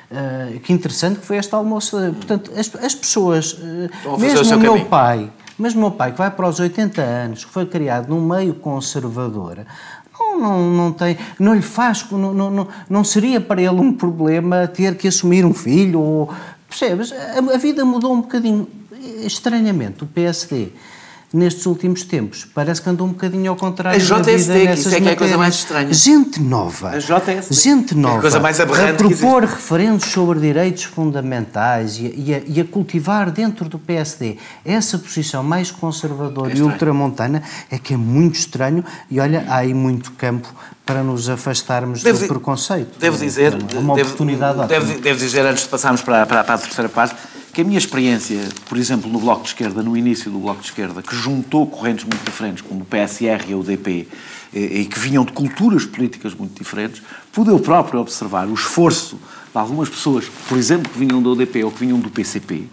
Uh, 0.09 0.59
que 0.61 0.73
interessante 0.73 1.19
que 1.19 1.25
foi 1.25 1.37
este 1.37 1.53
almoço. 1.53 1.95
Portanto, 2.15 2.51
as, 2.57 2.73
as 2.83 2.95
pessoas, 2.95 3.53
uh, 3.53 4.17
mesmo 4.17 4.55
o, 4.55 4.59
meu 4.59 4.85
pai, 4.85 5.31
mas 5.55 5.75
o 5.75 5.77
meu 5.77 5.91
pai, 5.91 6.13
que 6.13 6.17
vai 6.17 6.31
para 6.31 6.47
os 6.47 6.59
80 6.59 6.99
anos, 6.99 7.45
que 7.45 7.51
foi 7.51 7.65
criado 7.67 8.09
num 8.09 8.25
meio 8.25 8.55
conservador, 8.55 9.59
não, 10.39 10.71
não, 10.71 10.91
tem, 10.91 11.17
não 11.39 11.53
lhe 11.53 11.61
faz, 11.61 12.05
não, 12.11 12.33
não, 12.33 12.67
não 12.89 13.03
seria 13.03 13.39
para 13.41 13.61
ele 13.61 13.79
um 13.79 13.93
problema 13.93 14.67
ter 14.67 14.95
que 14.95 15.07
assumir 15.07 15.45
um 15.45 15.53
filho, 15.53 15.99
ou, 15.99 16.33
percebes? 16.67 17.11
A, 17.11 17.55
a 17.55 17.57
vida 17.57 17.83
mudou 17.83 18.13
um 18.13 18.21
bocadinho, 18.21 18.67
estranhamente, 19.23 20.03
o 20.03 20.07
PSD 20.07 20.69
nestes 21.31 21.65
últimos 21.65 22.03
tempos. 22.03 22.45
Parece 22.53 22.81
que 22.81 22.89
andou 22.89 23.05
um 23.05 23.11
bocadinho 23.11 23.51
ao 23.51 23.55
contrário. 23.55 23.99
A 23.99 24.21
JSD, 24.21 24.67
que 24.67 24.73
isso 24.73 24.95
é 24.95 25.01
que 25.01 25.09
é 25.09 25.11
a 25.11 25.15
coisa 25.15 25.37
mais 25.37 25.55
estranha. 25.55 25.93
Gente 25.93 26.41
nova. 26.41 26.89
A 26.89 26.97
JSD. 26.99 27.55
Gente 27.55 27.95
nova. 27.95 28.15
É 28.15 28.17
a 28.17 28.21
coisa 28.21 28.39
mais 28.39 28.59
aberrante. 28.59 29.03
A 29.03 29.07
propor 29.07 29.43
referendos 29.43 30.05
sobre 30.05 30.39
direitos 30.39 30.83
fundamentais 30.83 31.97
e 31.99 32.05
a, 32.05 32.09
e, 32.09 32.33
a, 32.33 32.41
e 32.45 32.61
a, 32.61 32.65
cultivar 32.65 33.29
dentro 33.31 33.69
do 33.69 33.77
PSD 33.77 34.37
essa 34.65 34.97
posição 34.97 35.43
mais 35.43 35.69
conservadora 35.71 36.51
é 36.51 36.57
e 36.57 36.61
ultramontana 36.61 37.43
é 37.69 37.77
que 37.77 37.93
é 37.93 37.97
muito 37.97 38.35
estranho 38.35 38.83
e 39.09 39.19
olha, 39.19 39.45
há 39.47 39.57
aí 39.57 39.73
muito 39.73 40.11
campo 40.13 40.47
para 40.85 41.03
nos 41.03 41.29
afastarmos 41.29 42.01
devo, 42.01 42.19
do 42.19 42.27
preconceito. 42.27 42.97
Devo 42.97 43.15
dizer, 43.15 43.53
é 43.53 43.77
uma 43.77 43.93
devo, 43.93 44.07
oportunidade. 44.07 44.67
Devo, 44.67 44.99
devo 44.99 45.19
dizer, 45.19 45.45
antes 45.45 45.63
de 45.63 45.69
passarmos 45.69 46.01
para, 46.01 46.25
para, 46.25 46.43
para 46.43 46.55
a 46.55 46.57
terceira 46.57 46.89
parte, 46.89 47.15
que 47.53 47.61
a 47.61 47.63
minha 47.63 47.77
experiência, 47.77 48.37
por 48.67 48.77
exemplo, 48.77 49.09
no 49.11 49.19
Bloco 49.19 49.43
de 49.43 49.49
Esquerda, 49.49 49.81
no 49.81 49.97
início 49.97 50.29
do 50.31 50.39
Bloco 50.39 50.61
de 50.61 50.67
Esquerda, 50.67 51.01
que 51.01 51.15
juntou 51.15 51.65
correntes 51.67 52.05
muito 52.05 52.23
diferentes, 52.23 52.61
como 52.61 52.81
o 52.81 52.85
PSR 52.85 53.45
e 53.49 53.53
o 53.53 53.59
UDP, 53.59 54.07
e 54.53 54.85
que 54.85 54.99
vinham 54.99 55.23
de 55.23 55.31
culturas 55.31 55.85
políticas 55.85 56.33
muito 56.33 56.57
diferentes, 56.57 57.01
pude 57.31 57.49
eu 57.49 57.59
próprio 57.59 57.99
observar 57.99 58.47
o 58.47 58.53
esforço 58.53 59.15
de 59.51 59.57
algumas 59.57 59.89
pessoas, 59.89 60.25
por 60.47 60.57
exemplo, 60.57 60.91
que 60.91 60.99
vinham 60.99 61.21
do 61.21 61.31
UDP 61.31 61.63
ou 61.63 61.71
que 61.71 61.79
vinham 61.79 61.99
do 61.99 62.09
PCP, 62.09 62.67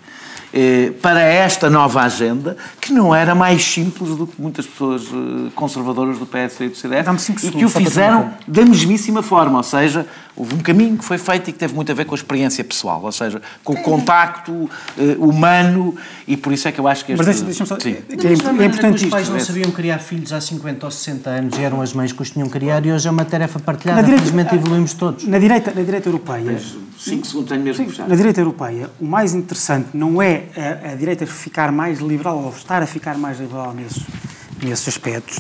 eh, 0.53 0.93
para 1.03 1.21
esta 1.21 1.69
nova 1.69 2.03
agenda, 2.03 2.57
que 2.81 2.93
não 2.93 3.15
era 3.15 3.35
mais 3.35 3.65
simples 3.65 4.17
do 4.17 4.27
que 4.27 4.41
muitas 4.41 4.67
pessoas 4.67 5.03
eh, 5.03 5.51
conservadoras 5.55 6.19
do 6.19 6.27
PS 6.27 6.61
e 6.61 6.69
do 6.69 6.77
CDS, 6.77 7.29
e 7.45 7.51
que 7.51 7.65
o 7.65 7.69
fizeram 7.69 8.31
da 8.47 8.65
mesmíssima 8.65 9.23
forma, 9.23 9.59
ou 9.59 9.63
seja, 9.63 10.07
houve 10.37 10.55
um 10.55 10.59
caminho 10.59 10.99
que 10.99 11.05
foi 11.05 11.19
feito 11.19 11.49
e 11.49 11.53
que 11.53 11.59
teve 11.59 11.75
muito 11.75 11.91
a 11.91 11.95
ver 11.95 12.05
com 12.05 12.15
a 12.15 12.19
experiência 12.19 12.63
pessoal, 12.63 13.01
ou 13.03 13.13
seja, 13.13 13.41
com 13.65 13.73
o 13.73 13.83
contacto 13.83 14.53
uh, 14.53 14.71
humano, 15.19 15.97
e 16.29 16.37
por 16.37 16.53
isso 16.53 16.69
é 16.69 16.73
que 16.73 16.79
eu 16.79 16.87
acho 16.87 17.05
que 17.05 17.13
este... 17.13 17.25
Mas 17.25 17.41
deixa-me 17.41 17.67
só... 17.67 17.81
Sim. 17.81 17.95
Que 17.95 18.27
é, 18.27 18.31
é, 18.31 18.33
é 18.33 18.67
importante 18.67 19.05
Os 19.05 19.11
pais 19.11 19.29
não 19.29 19.41
sabiam 19.41 19.71
criar 19.71 19.99
filhos 19.99 20.33
há 20.33 20.41
50 20.41 20.87
ou 20.87 20.93
60 20.93 21.31
anos, 21.31 21.59
e 21.59 21.63
eram 21.63 21.81
as 21.81 21.93
mães 21.93 22.13
que 22.13 22.21
os 22.21 22.31
tinham 22.31 22.49
criar, 22.49 22.85
e 22.85 22.93
hoje 22.93 23.09
é 23.09 23.11
uma 23.11 23.25
tarefa 23.25 23.59
partilhada, 23.59 24.01
na 24.01 24.07
direita, 24.07 24.25
felizmente 24.25 24.55
evoluímos 24.55 24.95
todos. 24.95 25.25
Na 25.27 25.39
direita, 25.39 25.73
na 25.75 25.83
direita 25.83 26.09
europeia... 26.09 26.61
5 26.99 27.27
segundos 27.27 27.51
tenho 27.51 27.63
mesmo 27.63 27.93
Sim, 27.93 28.03
Na 28.09 28.17
direita 28.17 28.41
europeia, 28.41 28.91
o 28.99 29.05
mais 29.05 29.35
interessante 29.35 29.89
não 29.93 30.21
é 30.21 30.45
a, 30.57 30.93
a 30.93 30.95
direita 30.95 31.27
ficar 31.27 31.71
mais 31.71 32.01
liberal 32.01 32.39
ou 32.39 32.51
estar 32.51 32.83
a 32.83 32.87
ficar 32.87 33.19
mais 33.19 33.39
liberal 33.39 33.75
nesses, 33.75 34.03
nesses 34.63 34.89
aspectos, 34.89 35.39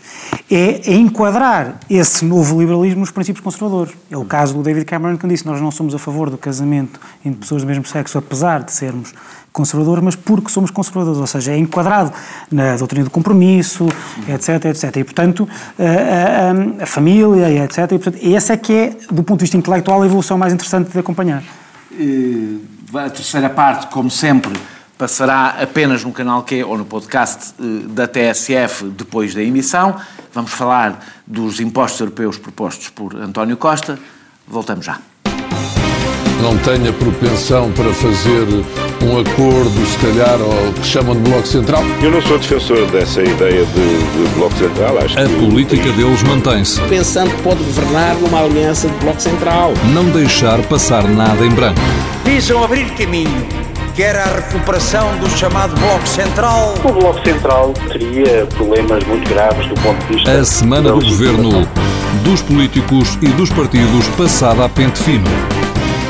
é, 0.50 0.90
é, 0.90 0.94
enquadrar 0.94 1.80
esse 1.88 2.24
novo 2.24 2.60
liberalismo 2.60 3.00
nos 3.00 3.10
princípios 3.10 3.42
conservadores. 3.42 3.94
É 4.10 4.16
o 4.16 4.24
caso 4.24 4.54
do 4.54 4.62
David 4.62 4.84
Cameron 4.84 5.16
que 5.16 5.26
disse 5.26 5.46
nós 5.46 5.60
não 5.60 5.70
somos 5.70 5.94
a 5.94 5.98
favor 5.98 6.30
do 6.30 6.38
casamento 6.38 7.00
entre 7.24 7.40
pessoas 7.40 7.62
do 7.62 7.68
mesmo 7.68 7.84
sexo, 7.84 8.18
apesar 8.18 8.62
de 8.62 8.72
sermos 8.72 9.12
conservadores, 9.56 10.04
mas 10.04 10.14
porque 10.14 10.50
somos 10.50 10.70
conservadores, 10.70 11.18
ou 11.18 11.26
seja, 11.26 11.52
é 11.52 11.56
enquadrado 11.56 12.12
na 12.52 12.76
doutrina 12.76 13.04
do 13.04 13.10
compromisso, 13.10 13.88
etc, 14.28 14.66
etc. 14.66 14.96
E, 14.98 15.04
portanto, 15.04 15.48
a, 15.78 16.80
a, 16.80 16.82
a 16.82 16.86
família, 16.86 17.64
etc. 17.64 17.78
E, 17.78 17.98
portanto, 17.98 18.18
essa 18.22 18.52
é 18.52 18.56
que 18.58 18.72
é, 18.72 18.96
do 19.10 19.22
ponto 19.22 19.38
de 19.38 19.44
vista 19.44 19.56
intelectual, 19.56 20.02
a 20.02 20.06
evolução 20.06 20.36
mais 20.36 20.52
interessante 20.52 20.90
de 20.90 20.98
acompanhar. 20.98 21.42
A 22.94 23.10
terceira 23.10 23.48
parte, 23.48 23.86
como 23.86 24.10
sempre, 24.10 24.52
passará 24.98 25.56
apenas 25.60 26.04
no 26.04 26.12
canal 26.12 26.42
Q 26.42 26.64
ou 26.64 26.78
no 26.78 26.84
podcast 26.84 27.54
eh, 27.60 27.86
da 27.88 28.06
TSF 28.06 28.88
depois 28.88 29.34
da 29.34 29.42
emissão. 29.42 29.96
Vamos 30.32 30.52
falar 30.52 31.04
dos 31.26 31.60
impostos 31.60 32.00
europeus 32.00 32.38
propostos 32.38 32.88
por 32.88 33.14
António 33.16 33.56
Costa. 33.56 33.98
Voltamos 34.46 34.86
já. 34.86 34.98
Não 36.42 36.56
tenha 36.58 36.92
propensão 36.92 37.72
para 37.72 37.92
fazer 37.94 38.46
um 39.02 39.18
acordo, 39.18 39.86
se 39.86 39.98
calhar, 39.98 40.38
ao 40.40 40.72
que 40.74 40.86
chamam 40.86 41.14
de 41.14 41.30
Bloco 41.30 41.46
Central? 41.46 41.82
Eu 42.02 42.10
não 42.10 42.20
sou 42.20 42.38
defensor 42.38 42.86
dessa 42.90 43.22
ideia 43.22 43.64
de, 43.64 43.72
de 43.72 44.34
Bloco 44.34 44.54
Central. 44.56 44.98
Acho 44.98 45.18
a 45.18 45.24
que... 45.24 45.34
política 45.34 45.90
deles 45.92 46.22
mantém-se. 46.24 46.80
Pensando 46.82 47.34
que 47.34 47.42
pode 47.42 47.64
governar 47.64 48.14
numa 48.16 48.42
aliança 48.42 48.86
de 48.86 48.96
Bloco 48.98 49.20
Central. 49.20 49.72
Não 49.94 50.04
deixar 50.10 50.62
passar 50.64 51.08
nada 51.08 51.44
em 51.44 51.50
branco. 51.50 51.80
Visam 52.24 52.62
abrir 52.62 52.90
caminho 52.94 53.65
que 53.96 54.02
era 54.02 54.24
a 54.24 54.26
recuperação 54.26 55.16
do 55.16 55.30
chamado 55.30 55.74
Bloco 55.80 56.06
Central. 56.06 56.74
O 56.84 56.92
Bloco 56.92 57.24
Central 57.24 57.72
teria 57.88 58.46
problemas 58.54 59.02
muito 59.04 59.26
graves 59.30 59.66
do 59.68 59.74
ponto 59.76 59.98
de 60.06 60.16
vista. 60.16 60.32
A 60.32 60.44
semana 60.44 60.92
do 60.92 61.00
governo, 61.00 61.66
dos 62.22 62.42
políticos 62.42 63.16
e 63.22 63.28
dos 63.28 63.48
partidos 63.48 64.06
passada 64.18 64.66
a 64.66 64.68
pente 64.68 65.02
fino. 65.02 65.24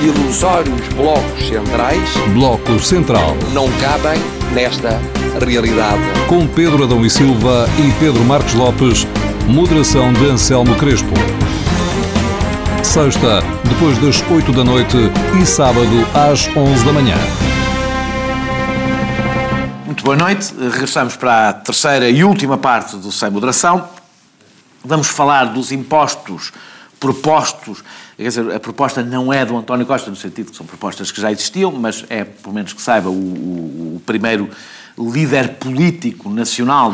Ilusórios 0.03 0.81
blocos 0.97 1.47
centrais. 1.47 2.11
Bloco 2.35 2.77
Central. 2.81 3.37
Não 3.53 3.71
cabem 3.81 4.21
nesta 4.53 5.01
realidade. 5.41 6.03
Com 6.27 6.45
Pedro 6.49 6.83
Adão 6.83 7.07
e 7.07 7.09
Silva 7.09 7.69
e 7.79 7.93
Pedro 8.01 8.25
Marcos 8.25 8.55
Lopes, 8.55 9.07
moderação 9.47 10.13
de 10.13 10.27
Anselmo 10.29 10.75
Crespo. 10.75 11.15
Sexta, 12.83 13.45
depois 13.63 13.97
das 13.99 14.29
8 14.29 14.53
da 14.53 14.65
noite 14.65 14.97
e 15.41 15.47
sábado 15.47 16.05
às 16.15 16.49
11 16.57 16.85
da 16.85 16.93
manhã 16.93 17.17
boa 20.03 20.17
noite. 20.17 20.55
Regressamos 20.55 21.17
para 21.17 21.49
a 21.49 21.53
terceira 21.53 22.09
e 22.09 22.23
última 22.23 22.57
parte 22.59 22.97
do 22.97 23.11
Sem 23.11 23.31
Moderação. 23.31 23.89
Vamos 24.85 25.09
falar 25.09 25.47
dos 25.47 25.73
impostos 25.73 26.53
propostos. 27.01 27.83
Quer 28.17 28.29
dizer, 28.29 28.55
a 28.55 28.61
proposta 28.61 29.03
não 29.03 29.33
é 29.33 29.45
do 29.45 29.57
António 29.57 29.87
Costa, 29.87 30.11
no 30.11 30.17
sentido 30.17 30.51
que 30.51 30.57
são 30.57 30.67
propostas 30.67 31.11
que 31.11 31.21
já 31.21 31.31
existiam, 31.31 31.73
mas 31.73 32.05
é, 32.09 32.25
pelo 32.25 32.55
menos 32.55 32.73
que 32.73 32.81
saiba, 32.81 33.09
o, 33.09 33.13
o, 33.13 33.97
o 33.97 34.03
primeiro 34.05 34.51
líder 34.99 35.55
político 35.55 36.31
nacional 36.31 36.91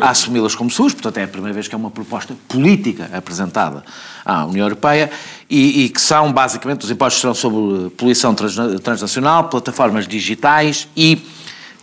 a 0.00 0.08
assumi-las 0.08 0.54
como 0.54 0.70
suas, 0.70 0.94
portanto 0.94 1.18
é 1.18 1.24
a 1.24 1.28
primeira 1.28 1.52
vez 1.52 1.68
que 1.68 1.74
é 1.74 1.78
uma 1.78 1.90
proposta 1.90 2.34
política 2.48 3.10
apresentada 3.12 3.84
à 4.24 4.46
União 4.46 4.64
Europeia 4.64 5.10
e, 5.50 5.84
e 5.84 5.88
que 5.90 6.00
são 6.00 6.32
basicamente 6.32 6.84
os 6.84 6.90
impostos 6.90 7.20
serão 7.20 7.34
sobre 7.34 7.90
poluição 7.90 8.34
transnacional, 8.34 9.50
plataformas 9.50 10.08
digitais 10.08 10.88
e 10.96 11.22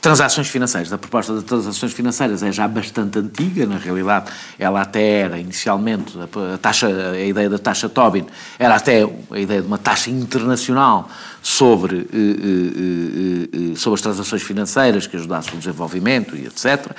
Transações 0.02 0.48
financeiras. 0.48 0.92
A 0.92 0.98
proposta 0.98 1.36
de 1.36 1.44
transações 1.44 1.94
financeiras 1.94 2.42
é 2.42 2.52
já 2.52 2.68
bastante 2.68 3.20
antiga, 3.20 3.68
na 3.68 3.78
realidade, 3.78 4.32
ela 4.58 4.82
até 4.82 5.20
era 5.20 5.38
inicialmente, 5.38 6.18
a, 6.54 6.58
taxa, 6.58 6.88
a 6.88 7.20
ideia 7.20 7.48
da 7.48 7.60
taxa 7.60 7.88
Tobin 7.88 8.26
era 8.58 8.76
até 8.76 9.04
a 9.04 9.40
ideia 9.40 9.62
de 9.62 9.68
uma 9.68 9.78
taxa 9.78 10.10
internacional 10.10 11.08
sobre, 11.42 12.08
eh, 12.14 12.18
eh, 12.18 13.72
eh, 13.72 13.76
sobre 13.76 13.96
as 13.96 14.02
transações 14.02 14.44
financeiras 14.44 15.08
que 15.08 15.18
ajudasse 15.18 15.50
o 15.54 15.58
desenvolvimento 15.58 16.36
e 16.36 16.46
etc. 16.46 16.92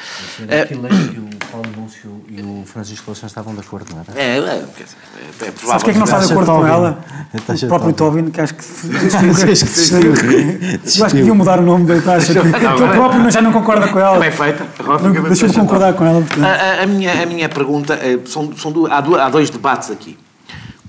Era 0.49 0.64
aquilo 0.64 0.88
que 0.88 1.18
o 1.20 1.28
Paulo 1.51 1.68
Lúcio 1.76 2.24
e 2.28 2.43
o 2.43 2.64
Francisco 2.66 3.05
Louçã 3.07 3.26
estavam 3.26 3.55
de 3.55 3.61
acordo, 3.61 3.95
não 3.95 4.01
era? 4.01 4.20
É, 4.20 4.38
é, 4.38 4.38
é, 4.38 5.47
é 5.47 5.51
provável. 5.53 5.68
Sabe 5.68 5.84
que 5.84 5.90
é 5.90 5.93
que 5.93 5.99
não 5.99 6.05
está 6.05 6.18
de 6.18 6.32
acordo 6.32 6.51
com 6.51 6.66
ela? 6.66 7.05
O 7.62 7.66
próprio 7.68 7.93
Tobin, 7.93 8.30
que 8.30 8.40
acho 8.40 8.55
que... 8.55 8.64
Eu 10.99 11.05
acho 11.05 11.14
que 11.14 11.16
deviam 11.16 11.36
mudar 11.36 11.61
o 11.61 11.62
nome 11.62 11.86
da 11.86 12.01
taxa, 12.01 12.32
ele 12.32 12.51
próprio 12.95 13.30
já 13.30 13.40
não 13.40 13.53
concorda 13.53 13.88
com 13.88 13.99
ela. 13.99 14.18
Bem 14.18 14.32
feita. 14.32 14.66
Deixa 15.28 15.49
de 15.49 15.55
concordar 15.55 15.95
com 15.95 16.05
ela. 16.05 16.24
A, 16.43 16.82
a, 16.82 16.86
minha, 16.86 17.22
a 17.22 17.26
minha 17.26 17.49
pergunta, 17.49 17.99
são, 18.24 18.53
são, 18.57 18.72
há 18.90 19.28
dois 19.30 19.51
debates 19.51 19.90
aqui. 19.90 20.18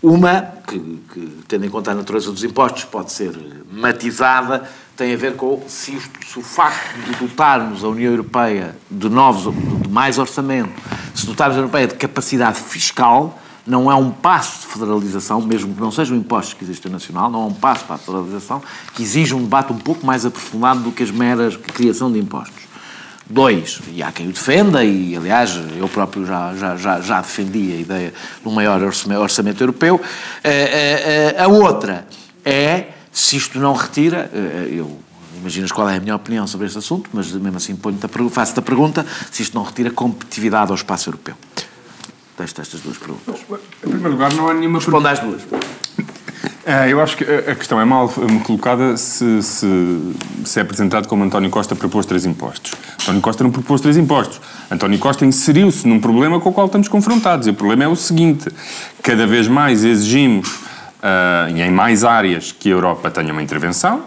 Uma, 0.04 0.42
que, 0.68 0.78
que, 1.14 1.44
tendo 1.48 1.66
em 1.66 1.70
conta 1.70 1.92
a 1.92 1.96
natureza 1.96 2.30
dos 2.30 2.44
impostos, 2.44 2.84
pode 2.84 3.10
ser 3.14 3.32
matizada, 3.72 4.70
tem 4.98 5.14
a 5.14 5.18
ver 5.18 5.38
com 5.38 5.64
se, 5.66 5.98
se 6.28 6.38
o 6.38 6.42
facto 6.42 6.98
de 7.06 7.16
dotarmos 7.16 7.86
a 7.86 7.88
União 7.88 8.12
Europeia 8.12 8.76
de 8.92 9.08
novos, 9.08 9.56
de 9.82 9.88
mais 9.88 10.18
orçamento, 10.18 10.74
se 11.16 11.26
dotarmos 11.26 11.56
a 11.56 11.60
União 11.62 11.70
Europeia 11.70 11.88
de 11.88 11.96
capacidade 11.96 12.60
fiscal, 12.60 13.40
não 13.66 13.90
é 13.90 13.96
um 13.96 14.12
passo 14.12 14.68
de 14.68 14.74
federalização, 14.74 15.40
mesmo 15.40 15.74
que 15.74 15.80
não 15.80 15.90
sejam 15.90 16.18
impostos 16.18 16.54
que 16.54 16.66
existem 16.66 16.92
nacional, 16.92 17.32
não 17.32 17.44
é 17.44 17.46
um 17.46 17.54
passo 17.54 17.86
para 17.86 17.96
a 17.96 17.98
federalização, 17.98 18.62
que 18.94 19.04
exige 19.04 19.34
um 19.34 19.42
debate 19.42 19.72
um 19.72 19.78
pouco 19.78 20.06
mais 20.06 20.26
aprofundado 20.26 20.82
do 20.82 20.92
que 20.92 21.02
as 21.02 21.12
meras 21.12 21.56
criação 21.56 22.12
de 22.12 22.20
impostos. 22.20 22.73
Dois, 23.26 23.80
e 23.94 24.04
há 24.04 24.12
quem 24.12 24.28
o 24.28 24.32
defenda, 24.34 24.84
e 24.84 25.16
aliás 25.16 25.58
eu 25.78 25.88
próprio 25.88 26.26
já, 26.26 26.54
já, 26.56 26.76
já, 26.76 27.00
já 27.00 27.22
defendi 27.22 27.72
a 27.72 27.76
ideia 27.78 28.14
de 28.42 28.48
um 28.48 28.52
maior 28.52 28.82
orçamento 28.84 29.64
europeu. 29.64 30.00
Eh, 30.44 30.50
eh, 30.52 31.34
eh, 31.38 31.42
a 31.42 31.48
outra 31.48 32.06
é, 32.44 32.88
se 33.12 33.38
isto 33.38 33.58
não 33.60 33.74
retira, 33.74 34.30
eu 34.70 35.00
imaginas 35.40 35.72
qual 35.72 35.90
é 35.90 35.98
a 35.98 36.00
minha 36.00 36.16
opinião 36.16 36.48
sobre 36.48 36.68
este 36.68 36.78
assunto, 36.78 37.10
mas 37.14 37.32
mesmo 37.32 37.58
assim 37.58 37.78
faço-te 38.30 38.60
a 38.60 38.62
pergunta, 38.62 39.06
se 39.32 39.42
isto 39.42 39.56
não 39.56 39.64
retira 39.64 39.90
competitividade 39.92 40.72
ao 40.72 40.76
espaço 40.76 41.10
europeu. 41.10 41.36
Deixo-te 42.38 42.62
estas 42.62 42.82
duas 42.82 42.98
perguntas. 42.98 43.40
Em 43.86 43.90
primeiro 43.90 44.12
lugar, 44.12 44.34
não 44.34 44.50
há 44.50 44.54
nenhuma... 44.54 44.80
Responda 44.80 45.12
às 45.12 45.20
duas. 45.20 45.42
Uh, 46.44 46.88
eu 46.90 47.02
acho 47.02 47.18
que 47.18 47.24
a 47.24 47.56
questão 47.56 47.80
é 47.80 47.86
mal 47.86 48.10
colocada 48.44 48.96
se, 48.98 49.42
se, 49.44 49.68
se, 50.46 50.60
é 50.60 50.62
apresentado 50.62 51.08
como 51.08 51.24
António 51.24 51.50
Costa 51.50 51.76
propôs 51.76 52.06
três 52.06 52.26
impostos. 52.26 52.74
António 53.02 53.22
Costa 53.22 53.44
não 53.44 53.52
propôs 53.52 53.82
três 53.82 53.98
impostos. 53.98 54.42
António 54.72 55.00
Costa 55.00 55.26
inseriu-se 55.26 55.88
num 55.88 56.00
problema 56.00 56.40
com 56.40 56.50
o 56.50 56.54
qual 56.54 56.68
estamos 56.68 56.88
confrontados. 56.88 57.48
E 57.48 57.50
o 57.50 57.54
problema 57.54 57.84
é 57.84 57.88
o 57.88 57.96
seguinte: 57.96 58.50
cada 59.02 59.28
vez 59.28 59.48
mais 59.48 59.84
exigimos, 59.84 60.60
e 61.54 61.62
em 61.62 61.72
mais 61.72 62.04
áreas, 62.04 62.52
que 62.52 62.70
a 62.70 62.72
Europa 62.72 63.12
tenha 63.12 63.32
uma 63.32 63.44
intervenção, 63.44 64.04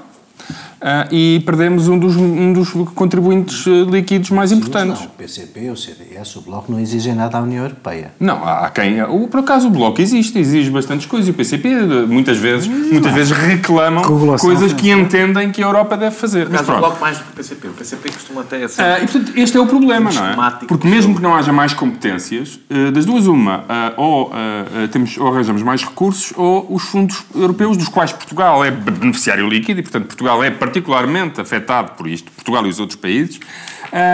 Uh, 0.77 1.09
e 1.11 1.41
perdemos 1.41 1.89
um 1.89 1.99
dos, 1.99 2.17
um 2.17 2.53
dos 2.53 2.71
contribuintes 2.95 3.65
uh, 3.67 3.85
líquidos 3.85 4.29
mais 4.29 4.53
importantes. 4.53 5.01
Não, 5.01 5.07
o 5.07 5.11
PCP, 5.11 5.71
o 5.71 5.77
CDS, 5.77 6.37
o 6.37 6.43
Bloco 6.43 6.71
não 6.71 6.79
exigem 6.79 7.15
nada 7.15 7.39
à 7.39 7.41
União 7.41 7.65
Europeia. 7.65 8.13
Não, 8.21 8.47
há 8.47 8.69
quem. 8.69 9.03
O, 9.05 9.27
por 9.27 9.41
acaso 9.41 9.69
o 9.69 9.71
Bloco 9.71 10.03
existe, 10.03 10.39
exige 10.39 10.69
bastantes 10.69 11.07
coisas 11.07 11.29
e 11.29 11.31
o 11.31 11.35
PCP 11.35 11.71
muitas 12.07 12.37
vezes, 12.37 12.69
muitas 12.69 13.11
vezes 13.13 13.33
reclamam 13.33 14.03
coisas 14.39 14.75
que 14.75 14.91
entendem 14.91 15.51
que 15.51 15.63
a 15.63 15.67
Europa 15.67 15.97
deve 15.97 16.15
fazer. 16.15 16.47
Mas 16.51 16.61
pronto. 16.61 16.77
o 16.77 16.81
Bloco 16.81 17.01
mais 17.01 17.17
do 17.17 17.25
que 17.25 17.31
o 17.31 17.35
PCP. 17.37 17.69
O 17.69 17.73
PCP 17.73 18.13
costuma 18.13 18.41
até 18.43 18.69
ser. 18.69 18.83
Uh, 18.83 18.97
e 18.97 19.07
portanto, 19.07 19.33
este 19.35 19.57
é 19.57 19.61
o 19.61 19.67
problema, 19.67 20.13
não 20.13 20.45
é? 20.45 20.51
Porque 20.69 20.87
mesmo 20.87 21.15
que 21.15 21.23
não 21.23 21.35
haja 21.35 21.55
mais 21.55 21.73
competências, 21.73 22.61
das 22.93 23.07
duas, 23.07 23.27
uma, 23.27 23.65
ou, 23.97 24.31
temos, 24.91 25.17
ou 25.17 25.29
arranjamos 25.29 25.63
mais 25.63 25.83
recursos 25.83 26.35
ou 26.37 26.67
os 26.71 26.83
fundos 26.83 27.25
europeus, 27.35 27.77
dos 27.77 27.89
quais 27.89 28.13
Portugal 28.13 28.63
é 28.63 28.71
beneficiário 28.71 29.49
líquido 29.49 29.81
e, 29.81 29.83
portanto, 29.83 30.07
Portugal 30.07 30.45
é 30.45 30.51
particularmente 30.67 31.41
afetado 31.41 31.93
por 31.93 32.09
isto, 32.09 32.31
Portugal 32.33 32.67
e 32.67 32.69
os 32.69 32.81
outros 32.81 32.99
países, 32.99 33.39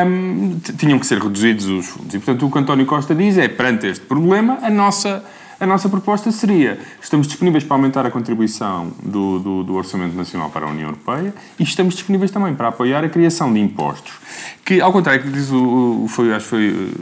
um, 0.06 0.58
tinham 0.76 0.98
que 0.98 1.06
ser 1.06 1.18
reduzidos 1.18 1.66
os 1.66 1.86
fundos. 1.86 2.14
E, 2.14 2.18
portanto, 2.18 2.46
o 2.46 2.50
que 2.50 2.58
António 2.58 2.86
Costa 2.86 3.14
diz 3.14 3.38
é, 3.38 3.48
perante 3.48 3.86
este 3.86 4.04
problema, 4.04 4.58
a 4.62 4.68
nossa, 4.68 5.24
a 5.58 5.66
nossa 5.66 5.88
proposta 5.88 6.30
seria, 6.30 6.78
estamos 7.00 7.26
disponíveis 7.26 7.64
para 7.64 7.76
aumentar 7.76 8.04
a 8.04 8.10
contribuição 8.10 8.92
do, 9.02 9.38
do, 9.38 9.64
do, 9.64 9.74
Orçamento 9.74 10.14
Nacional 10.14 10.50
para 10.50 10.66
a 10.66 10.68
União 10.68 10.88
Europeia 10.88 11.34
e 11.58 11.62
estamos 11.62 11.94
disponíveis 11.94 12.30
também 12.30 12.54
para 12.54 12.68
apoiar 12.68 13.02
a 13.02 13.08
criação 13.08 13.50
de 13.50 13.58
impostos, 13.58 14.12
que, 14.62 14.80
ao 14.80 14.92
contrário 14.92 15.22
que 15.22 15.30
diz 15.30 15.50
o, 15.50 16.06
foi, 16.08 16.34
acho 16.34 16.44
que 16.44 16.50
foi 16.50 16.92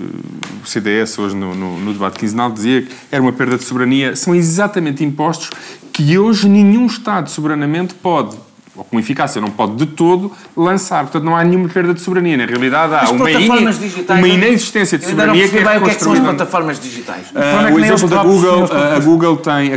o 0.63 0.67
CDS 0.67 1.19
hoje 1.19 1.35
no, 1.35 1.55
no, 1.57 1.79
no 1.81 1.93
debate 1.93 2.21
quinzenal, 2.21 2.53
dizia 2.53 2.83
que 2.83 2.95
era 3.11 3.21
uma 3.21 3.33
perda 3.33 3.59
de 3.59 3.65
soberania, 3.65 4.15
são 4.15 4.33
exatamente 4.33 5.03
impostos 5.03 5.51
que 5.93 6.17
hoje 6.17 6.49
nenhum 6.49 6.87
Estado 6.87 7.29
soberanamente 7.29 7.95
pode 7.95 8.37
ou 8.81 8.85
com 8.85 8.99
eficácia 8.99 9.41
não 9.43 9.51
pode 9.51 9.76
de 9.76 9.87
todo 9.87 10.33
lançar. 10.57 11.03
Portanto, 11.03 11.22
não 11.22 11.37
há 11.37 11.45
nenhuma 11.45 11.68
perda 11.68 11.93
de 11.93 12.01
soberania. 12.01 12.39
Na 12.39 12.47
realidade, 12.47 12.95
há 12.95 13.11
uma, 13.11 13.31
ine... 13.31 13.49
uma 14.09 14.28
inexistência 14.28 14.97
de 14.97 15.05
soberania 15.05 15.47
que 15.49 15.59
é 15.59 15.61
o 15.61 15.83
que, 15.83 15.91
é 15.91 15.95
que 15.95 16.03
são 16.03 16.12
as 16.12 16.20
plataformas 16.20 16.81
digitais. 16.81 17.26
Uh, 17.31 17.74
o 17.74 17.78
exemplo 17.78 18.09
da 18.09 18.22
Google, 18.22 18.64
a, 18.72 18.99
Google 18.99 19.37
tem... 19.37 19.72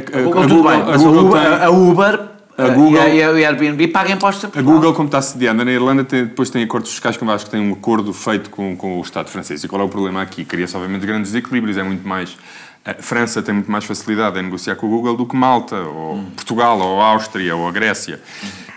A, 1.61 1.69
Uber... 1.69 2.29
A 2.55 2.69
Google, 2.69 3.01
e, 3.09 3.23
a, 3.23 3.33
e 3.33 3.43
a 3.43 3.49
Airbnb 3.49 3.87
pagam 3.87 4.13
impostos 4.13 4.47
a 4.55 4.61
Google, 4.61 4.93
como 4.93 5.07
está 5.07 5.19
sediada 5.23 5.65
na 5.65 5.71
Irlanda, 5.71 6.03
tem, 6.03 6.25
depois 6.25 6.51
tem 6.51 6.63
acordos 6.63 6.91
fiscais, 6.91 7.17
como 7.17 7.31
acho 7.31 7.45
que 7.45 7.51
tem 7.51 7.59
um 7.59 7.73
acordo 7.73 8.13
feito 8.13 8.51
com, 8.51 8.77
com 8.77 8.99
o 8.99 9.01
Estado 9.01 9.27
francês. 9.27 9.63
E 9.63 9.67
qual 9.67 9.81
é 9.81 9.85
o 9.85 9.89
problema 9.89 10.21
aqui? 10.21 10.45
Cria-se, 10.45 10.75
obviamente, 10.75 11.03
grandes 11.03 11.31
desequilíbrios. 11.31 11.77
É 11.77 11.83
muito 11.83 12.07
mais 12.07 12.37
a 12.85 12.95
França 12.95 13.41
tem 13.41 13.53
muito 13.53 13.71
mais 13.71 13.85
facilidade 13.85 14.37
em 14.37 14.43
negociar 14.43 14.75
com 14.75 14.87
o 14.87 14.89
Google 14.89 15.15
do 15.15 15.25
que 15.25 15.35
Malta, 15.35 15.77
ou 15.77 16.15
hum. 16.15 16.25
Portugal, 16.35 16.77
ou 16.79 16.99
Áustria, 16.99 17.55
ou 17.55 17.67
a 17.67 17.71
Grécia. 17.71 18.19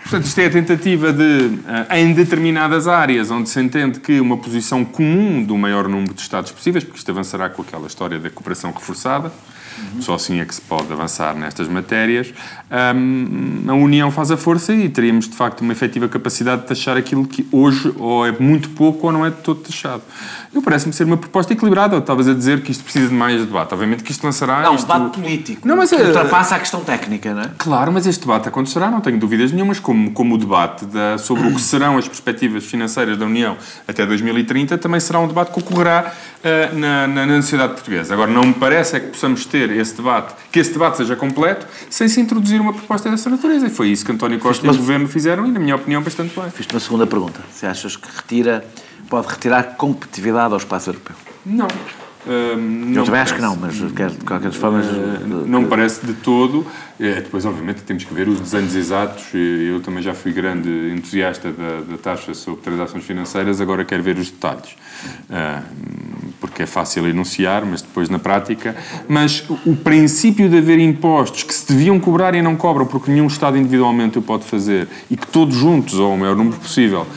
Portanto, 0.09 0.23
isto 0.23 0.39
é 0.39 0.45
a 0.45 0.49
tentativa 0.49 1.11
de, 1.11 1.59
eh, 1.91 1.99
em 1.99 2.13
determinadas 2.13 2.87
áreas 2.87 3.29
onde 3.29 3.49
se 3.49 3.59
entende 3.59 3.99
que 3.99 4.21
uma 4.21 4.37
posição 4.37 4.85
comum 4.85 5.43
do 5.43 5.57
maior 5.57 5.89
número 5.89 6.13
de 6.13 6.21
Estados 6.21 6.49
possíveis, 6.49 6.85
porque 6.85 6.97
isto 6.97 7.11
avançará 7.11 7.49
com 7.49 7.61
aquela 7.61 7.87
história 7.87 8.17
da 8.17 8.29
cooperação 8.29 8.71
reforçada, 8.71 9.33
uhum. 9.77 10.01
só 10.01 10.15
assim 10.15 10.39
é 10.39 10.45
que 10.45 10.53
se 10.53 10.61
pode 10.61 10.91
avançar 10.91 11.35
nestas 11.35 11.67
matérias, 11.67 12.33
um, 12.69 13.63
a 13.69 13.73
União 13.73 14.11
faz 14.11 14.29
a 14.29 14.37
força 14.37 14.73
e 14.73 14.89
teríamos, 14.89 15.29
de 15.29 15.35
facto, 15.35 15.61
uma 15.61 15.71
efetiva 15.71 16.07
capacidade 16.09 16.63
de 16.63 16.67
taxar 16.67 16.97
aquilo 16.97 17.25
que 17.25 17.47
hoje 17.51 17.93
ou 17.97 18.25
é 18.25 18.31
muito 18.31 18.69
pouco 18.69 19.07
ou 19.07 19.13
não 19.13 19.25
é 19.25 19.29
de 19.29 19.37
todo 19.37 19.61
taxado. 19.61 20.01
Eu 20.53 20.61
parece-me 20.61 20.91
ser 20.91 21.03
uma 21.03 21.17
proposta 21.17 21.53
equilibrada, 21.53 21.95
ou 21.95 22.01
talvez 22.01 22.27
a 22.27 22.33
dizer 22.33 22.61
que 22.61 22.71
isto 22.71 22.83
precisa 22.83 23.07
de 23.07 23.13
mais 23.13 23.39
debate. 23.45 23.73
Obviamente 23.73 24.03
que 24.03 24.11
isto 24.11 24.23
lançará... 24.23 24.61
Não, 24.61 24.75
isto... 24.75 24.87
debate 24.87 25.19
político, 25.19 25.67
não, 25.67 25.77
mas, 25.77 25.89
que 25.89 25.95
é- 25.95 26.03
ultrapassa 26.03 26.55
a 26.55 26.59
questão 26.59 26.81
técnica, 26.81 27.33
não 27.33 27.41
é? 27.43 27.51
Claro, 27.57 27.91
mas 27.91 28.05
este 28.05 28.21
debate 28.21 28.49
acontecerá, 28.49 28.91
não 28.91 28.99
tenho 28.99 29.19
dúvidas 29.19 29.51
nenhumas, 29.51 29.79
como, 29.79 30.11
como 30.11 30.35
o 30.35 30.37
debate 30.37 30.85
da, 30.85 31.17
sobre 31.17 31.47
o 31.47 31.53
que 31.53 31.61
serão 31.61 31.97
as 31.97 32.07
perspectivas 32.07 32.65
financeiras 32.65 33.17
da 33.17 33.25
União 33.25 33.57
até 33.87 34.05
2030, 34.05 34.77
também 34.77 34.99
será 34.99 35.19
um 35.19 35.27
debate 35.27 35.51
que 35.51 35.59
ocorrerá 35.59 36.11
uh, 36.11 36.75
na, 36.77 37.07
na, 37.07 37.25
na 37.25 37.41
sociedade 37.41 37.73
portuguesa. 37.73 38.13
Agora, 38.13 38.31
não 38.31 38.43
me 38.43 38.53
parece 38.53 38.97
é 38.97 38.99
que 38.99 39.07
possamos 39.07 39.45
ter 39.45 39.66
esse 39.71 39.95
debate, 39.95 40.35
que 40.51 40.59
esse 40.59 40.71
debate 40.71 40.97
seja 40.97 41.15
completo, 41.15 41.67
sem 41.89 42.07
se 42.07 42.19
introduzir 42.19 42.59
uma 42.59 42.73
proposta 42.73 43.09
dessa 43.09 43.29
natureza. 43.29 43.67
E 43.67 43.69
foi 43.69 43.89
isso 43.89 44.05
que 44.05 44.11
António 44.11 44.39
Costa 44.39 44.65
e 44.65 44.69
o 44.69 44.75
Governo 44.75 45.07
fizeram, 45.07 45.45
e, 45.45 45.51
na 45.51 45.59
minha 45.59 45.75
opinião, 45.75 46.01
bastante 46.01 46.37
bem. 46.39 46.49
Fiz-te 46.49 46.73
uma 46.73 46.79
segunda 46.79 47.07
pergunta. 47.07 47.39
Se 47.51 47.65
achas 47.65 47.95
que 47.95 48.07
retira 48.15 48.65
pode 49.09 49.27
retirar 49.27 49.63
competitividade 49.75 50.53
ao 50.53 50.57
espaço 50.57 50.89
europeu? 50.89 51.15
Não. 51.45 51.67
Um, 52.27 52.93
eu 52.93 53.05
também 53.05 53.21
acho 53.21 53.35
que 53.35 53.41
não, 53.41 53.55
mas 53.55 53.75
de 53.75 54.25
qualquer 54.25 54.51
forma. 54.51 54.79
Uh, 54.79 55.47
não 55.47 55.61
me 55.61 55.67
parece 55.67 56.05
de 56.05 56.13
todo. 56.13 56.65
É, 56.99 57.21
depois, 57.21 57.45
obviamente, 57.45 57.83
temos 57.83 58.03
que 58.03 58.13
ver 58.13 58.27
os 58.27 58.39
desenhos 58.39 58.75
exatos. 58.75 59.25
Eu 59.33 59.79
também 59.81 60.03
já 60.03 60.13
fui 60.13 60.33
grande 60.33 60.69
entusiasta 60.93 61.51
da, 61.51 61.81
da 61.91 61.97
taxa 61.97 62.33
sobre 62.33 62.61
transações 62.61 63.05
financeiras, 63.05 63.61
agora 63.61 63.85
quero 63.85 64.03
ver 64.03 64.17
os 64.17 64.29
detalhes. 64.29 64.75
Uh, 65.29 65.63
porque 66.41 66.63
é 66.63 66.65
fácil 66.65 67.07
enunciar, 67.07 67.65
mas 67.65 67.81
depois 67.81 68.09
na 68.09 68.19
prática. 68.19 68.75
Mas 69.07 69.45
o, 69.49 69.71
o 69.71 69.75
princípio 69.75 70.49
de 70.49 70.57
haver 70.57 70.79
impostos 70.79 71.43
que 71.43 71.53
se 71.53 71.71
deviam 71.71 71.99
cobrar 71.99 72.35
e 72.35 72.41
não 72.41 72.55
cobram, 72.55 72.85
porque 72.85 73.11
nenhum 73.11 73.27
Estado 73.27 73.57
individualmente 73.57 74.19
o 74.19 74.21
pode 74.21 74.43
fazer, 74.43 74.87
e 75.09 75.15
que 75.15 75.27
todos 75.27 75.55
juntos, 75.55 75.95
ou 75.95 76.13
o 76.13 76.17
maior 76.17 76.35
número 76.35 76.57
possível, 76.57 77.07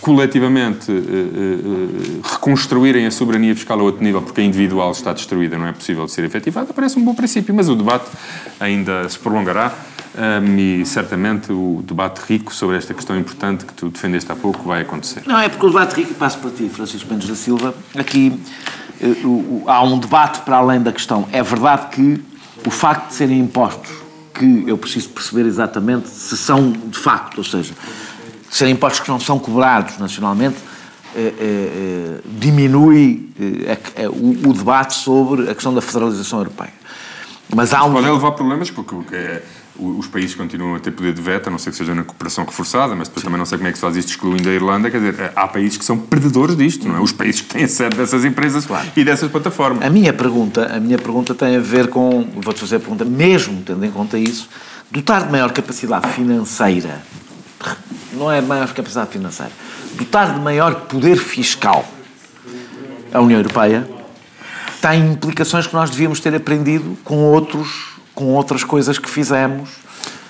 coletivamente 0.00 0.90
uh, 0.90 0.94
uh, 0.94 2.20
reconstruírem 2.22 3.06
a 3.06 3.10
soberania 3.10 3.54
fiscal 3.54 3.78
a 3.80 3.82
outro 3.82 4.02
nível, 4.02 4.22
porque 4.22 4.40
a 4.40 4.44
individual 4.44 4.92
está 4.92 5.12
destruída, 5.12 5.58
não 5.58 5.66
é 5.66 5.72
possível 5.72 6.04
de 6.06 6.12
ser 6.12 6.24
efetivada, 6.24 6.72
parece 6.72 6.98
um 6.98 7.04
bom 7.04 7.14
princípio, 7.14 7.54
mas 7.54 7.68
o 7.68 7.74
debate 7.74 8.10
ainda 8.58 9.08
se 9.08 9.18
prolongará 9.18 9.74
um, 10.16 10.58
e 10.58 10.84
certamente 10.86 11.52
o 11.52 11.82
debate 11.86 12.20
rico 12.20 12.54
sobre 12.54 12.76
esta 12.76 12.92
questão 12.92 13.18
importante 13.18 13.64
que 13.64 13.72
tu 13.72 13.88
defendeste 13.88 14.30
há 14.30 14.36
pouco 14.36 14.64
vai 14.64 14.82
acontecer. 14.82 15.22
Não, 15.26 15.38
é 15.38 15.48
porque 15.48 15.66
o 15.66 15.68
debate 15.68 15.94
rico, 15.94 16.14
passo 16.14 16.38
para 16.38 16.50
ti, 16.50 16.68
Francisco 16.68 17.10
Mendes 17.10 17.28
da 17.28 17.34
Silva, 17.34 17.74
aqui 17.96 18.40
uh, 19.00 19.62
há 19.66 19.82
um 19.82 19.98
debate 19.98 20.40
para 20.40 20.56
além 20.56 20.82
da 20.82 20.92
questão. 20.92 21.28
É 21.32 21.42
verdade 21.42 21.88
que 21.88 22.22
o 22.66 22.70
facto 22.70 23.08
de 23.08 23.14
serem 23.14 23.38
impostos, 23.38 23.90
que 24.34 24.64
eu 24.66 24.76
preciso 24.76 25.10
perceber 25.10 25.46
exatamente 25.46 26.08
se 26.08 26.36
são 26.36 26.72
de 26.72 26.98
facto, 26.98 27.38
ou 27.38 27.44
seja, 27.44 27.74
serem 28.50 28.74
impostos 28.74 29.00
que 29.00 29.08
não 29.08 29.20
são 29.20 29.38
cobrados 29.38 29.96
nacionalmente, 29.98 30.56
eh, 31.14 31.18
eh, 31.18 31.32
eh 31.40 32.20
diminui 32.24 33.30
eh, 33.40 34.08
o, 34.08 34.50
o, 34.50 34.52
debate 34.52 34.94
sobre 34.94 35.48
a 35.48 35.54
questão 35.54 35.72
da 35.72 35.80
federalização 35.80 36.40
europeia. 36.40 36.72
Mas 37.54 37.72
há 37.72 37.84
um... 37.84 37.92
Pode 37.92 38.08
levar 38.08 38.32
problemas, 38.32 38.70
porque 38.70 39.16
é, 39.16 39.42
os 39.76 40.06
países 40.06 40.34
continuam 40.34 40.76
a 40.76 40.78
ter 40.78 40.90
poder 40.90 41.12
de 41.12 41.22
veto, 41.22 41.48
a 41.48 41.50
não 41.50 41.58
ser 41.58 41.70
que 41.70 41.76
seja 41.76 41.94
na 41.94 42.04
cooperação 42.04 42.44
reforçada, 42.44 42.94
mas 42.94 43.08
depois 43.08 43.22
Sim. 43.22 43.26
também 43.26 43.38
não 43.38 43.46
sei 43.46 43.58
como 43.58 43.68
é 43.68 43.72
que 43.72 43.78
se 43.78 43.82
faz 43.82 43.96
isto 43.96 44.08
excluindo 44.10 44.48
a 44.48 44.52
Irlanda. 44.52 44.90
Quer 44.90 45.00
dizer, 45.00 45.32
há 45.34 45.48
países 45.48 45.78
que 45.78 45.84
são 45.84 45.98
perdedores 45.98 46.56
disto, 46.56 46.86
não 46.86 46.96
é? 46.96 47.00
Os 47.00 47.12
países 47.12 47.40
que 47.40 47.48
têm 47.48 47.66
sede 47.66 47.96
dessas 47.96 48.24
empresas 48.24 48.66
claro. 48.66 48.88
e 48.96 49.04
dessas 49.04 49.30
plataformas. 49.30 49.84
A 49.84 49.90
minha 49.90 50.12
pergunta, 50.12 50.74
a 50.74 50.78
minha 50.78 50.98
pergunta 50.98 51.34
tem 51.34 51.56
a 51.56 51.60
ver 51.60 51.88
com, 51.88 52.28
vou-te 52.36 52.60
fazer 52.60 52.76
a 52.76 52.80
pergunta, 52.80 53.04
mesmo 53.04 53.62
tendo 53.62 53.84
em 53.84 53.90
conta 53.90 54.18
isso, 54.18 54.48
dotar 54.90 55.26
de 55.26 55.32
maior 55.32 55.52
capacidade 55.52 56.08
financeira 56.08 57.00
não 58.12 58.30
é 58.30 58.40
maior 58.40 58.72
capacidade 58.72 59.10
financeira, 59.10 59.52
dotar 59.94 60.34
de 60.34 60.40
maior 60.40 60.74
poder 60.82 61.16
fiscal 61.16 61.84
a 63.12 63.20
União 63.20 63.38
Europeia 63.38 63.86
tem 64.80 65.12
implicações 65.12 65.66
que 65.66 65.74
nós 65.74 65.90
devíamos 65.90 66.20
ter 66.20 66.34
aprendido 66.34 66.96
com 67.04 67.18
outros, 67.24 67.90
com 68.14 68.26
outras 68.34 68.64
coisas 68.64 68.98
que 68.98 69.10
fizemos 69.10 69.68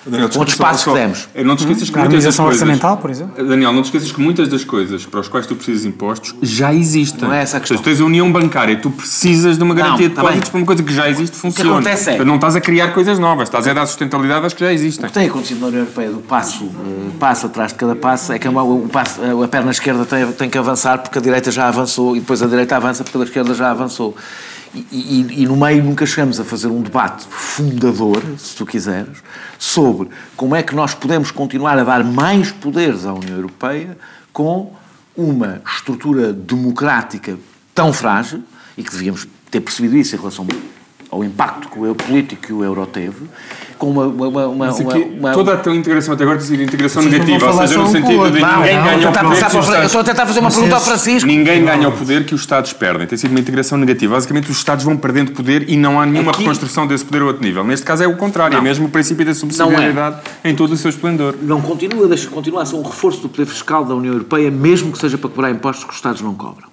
Daniel, 0.05 0.29
outros 0.35 0.57
passos 0.57 0.83
que 0.83 0.93
demos. 0.93 1.29
Não 1.45 1.55
te 1.55 1.59
esqueças 1.59 1.89
que 1.89 1.97
a 1.97 2.01
muitas 2.01 2.23
das 2.23 2.35
coisas... 2.35 2.61
orçamental, 2.61 2.97
por 2.97 3.09
exemplo? 3.09 3.45
Daniel, 3.45 3.71
não 3.71 3.81
te 3.81 3.85
esqueças 3.85 4.11
que 4.11 4.19
muitas 4.19 4.47
das 4.47 4.63
coisas 4.63 5.05
para 5.05 5.19
as 5.19 5.27
quais 5.27 5.45
tu 5.45 5.55
precisas 5.55 5.83
de 5.83 5.89
impostos 5.89 6.35
já 6.41 6.73
existem. 6.73 7.27
Não 7.27 7.33
é 7.33 7.41
essa 7.41 7.57
a 7.57 7.59
questão. 7.59 7.77
Tu 7.77 7.83
tens 7.83 8.01
a 8.01 8.05
união 8.05 8.31
bancária, 8.31 8.75
tu 8.77 8.89
precisas 8.89 9.57
de 9.57 9.63
uma 9.63 9.75
garantia 9.75 10.07
não, 10.07 10.09
de 10.09 10.15
tá 10.15 10.21
depósitos 10.21 10.49
para 10.49 10.57
uma 10.57 10.65
coisa 10.65 10.83
que 10.83 10.93
já 10.93 11.09
existe 11.09 11.35
funciona. 11.35 11.69
O 11.69 11.73
que 11.73 11.87
acontece 11.87 12.09
é... 12.09 12.25
Não 12.25 12.35
estás 12.35 12.55
a 12.55 12.61
criar 12.61 12.93
coisas 12.93 13.19
novas, 13.19 13.47
estás 13.47 13.67
a 13.67 13.73
dar 13.73 13.85
sustentabilidade 13.85 14.45
às 14.45 14.53
que 14.53 14.61
já 14.61 14.73
existem. 14.73 15.05
O 15.05 15.07
que 15.07 15.13
tem 15.13 15.27
acontecido 15.27 15.59
na 15.59 15.67
União 15.67 15.81
Europeia 15.81 16.09
do 16.09 16.19
passo, 16.19 16.65
uh, 16.65 17.11
passo 17.19 17.45
atrás 17.45 17.71
de 17.71 17.77
cada 17.77 17.95
passo, 17.95 18.33
é 18.33 18.39
que 18.39 18.47
a, 18.47 18.51
o 18.51 18.89
passo, 18.91 19.19
a 19.43 19.47
perna 19.47 19.71
esquerda 19.71 20.05
tem, 20.05 20.25
tem 20.31 20.49
que 20.49 20.57
avançar 20.57 20.97
porque 20.99 21.19
a 21.19 21.21
direita 21.21 21.51
já 21.51 21.67
avançou 21.67 22.15
e 22.15 22.19
depois 22.19 22.41
a 22.41 22.47
direita 22.47 22.75
avança 22.75 23.03
porque 23.03 23.17
a 23.17 23.23
esquerda 23.23 23.53
já 23.53 23.69
avançou. 23.69 24.15
E, 24.73 24.87
e, 24.91 25.43
e, 25.43 25.45
no 25.45 25.57
meio 25.57 25.83
nunca 25.83 26.05
chegamos 26.05 26.39
a 26.39 26.45
fazer 26.45 26.67
um 26.67 26.81
debate 26.81 27.25
fundador, 27.29 28.23
se 28.37 28.55
tu 28.55 28.65
quiseres, 28.65 29.17
sobre 29.59 30.09
como 30.37 30.55
é 30.55 30.63
que 30.63 30.73
nós 30.73 30.93
podemos 30.93 31.29
continuar 31.29 31.77
a 31.77 31.83
dar 31.83 32.03
mais 32.05 32.51
poderes 32.51 33.05
à 33.05 33.13
União 33.13 33.35
Europeia 33.35 33.97
com 34.31 34.73
uma 35.15 35.61
estrutura 35.75 36.31
democrática 36.31 37.37
tão 37.75 37.91
frágil, 37.91 38.43
e 38.77 38.83
que 38.83 38.91
devíamos 38.91 39.27
ter 39.49 39.59
percebido 39.59 39.97
isso 39.97 40.15
em 40.15 40.19
relação 40.19 40.47
ao 41.11 41.23
impacto 41.23 41.67
que 41.69 41.77
o 41.77 41.93
político 41.93 42.41
que 42.47 42.53
o 42.53 42.63
euro 42.63 42.85
teve, 42.85 43.25
com 43.77 43.89
uma. 43.89 44.05
uma, 44.05 44.27
uma, 44.27 44.47
uma, 44.47 44.69
aqui, 44.69 45.13
uma 45.19 45.31
toda 45.33 45.53
a 45.53 45.57
tua 45.57 45.75
integração 45.75 46.13
até 46.13 46.23
agora 46.23 46.37
tem 46.37 46.47
sido 46.47 46.63
integração 46.63 47.01
negativa, 47.03 47.45
não 47.47 47.53
ou 47.53 47.59
seja, 47.67 47.77
no 47.77 47.83
um 47.83 47.87
sentido 47.91 48.31
de 48.31 48.39
Não, 48.39 48.57
ninguém 48.59 48.75
não, 48.77 48.83
ganha 48.83 48.91
eu 49.03 49.09
o 49.09 49.09
estou 49.09 49.09
a 49.09 49.23
poder. 49.23 49.49
que 49.49 49.55
eu 49.57 49.59
Estados- 49.61 49.85
estou 49.85 50.01
a 50.01 50.03
tentar 50.05 50.25
fazer 50.25 50.39
uma 50.39 50.49
pergunta 50.51 50.75
ao 50.75 50.81
Francisco. 50.81 51.27
Ninguém 51.27 51.65
ganha 51.65 51.89
o 51.89 51.91
poder 51.91 52.25
que 52.25 52.33
os 52.33 52.41
Estados 52.41 52.71
perdem. 52.73 53.05
Tem 53.07 53.17
sido 53.17 53.31
uma 53.31 53.39
integração 53.39 53.77
negativa. 53.77 54.13
Basicamente, 54.15 54.49
os 54.49 54.57
Estados 54.57 54.85
vão 54.85 54.95
perdendo 54.95 55.31
poder 55.31 55.69
e 55.69 55.75
não 55.75 55.99
há 55.99 56.05
nenhuma 56.05 56.31
Aqui- 56.31 56.41
reconstrução 56.43 56.87
desse 56.87 57.03
poder 57.03 57.23
a 57.23 57.25
outro 57.25 57.43
nível. 57.43 57.63
Neste 57.63 57.85
caso 57.85 58.03
é 58.03 58.07
o 58.07 58.15
contrário, 58.15 58.57
é 58.57 58.61
mesmo 58.61 58.85
o 58.85 58.89
princípio 58.89 59.25
da 59.25 59.33
subsidiariedade 59.33 60.17
em 60.45 60.55
todo 60.55 60.71
o 60.71 60.77
seu 60.77 60.89
esplendor. 60.89 61.35
Não 61.41 61.59
continua, 61.61 62.07
deixa 62.07 62.29
continua 62.29 62.61
a 62.61 62.65
ser 62.65 62.75
um 62.75 62.83
reforço 62.83 63.19
do 63.21 63.27
poder 63.29 63.45
fiscal 63.47 63.83
da 63.83 63.93
União 63.95 64.13
Europeia, 64.13 64.49
mesmo 64.49 64.91
que 64.91 64.97
seja 64.99 65.17
para 65.17 65.29
cobrar 65.29 65.51
impostos 65.51 65.83
que 65.83 65.89
os 65.89 65.95
Estados 65.97 66.21
não 66.21 66.33
cobram. 66.35 66.70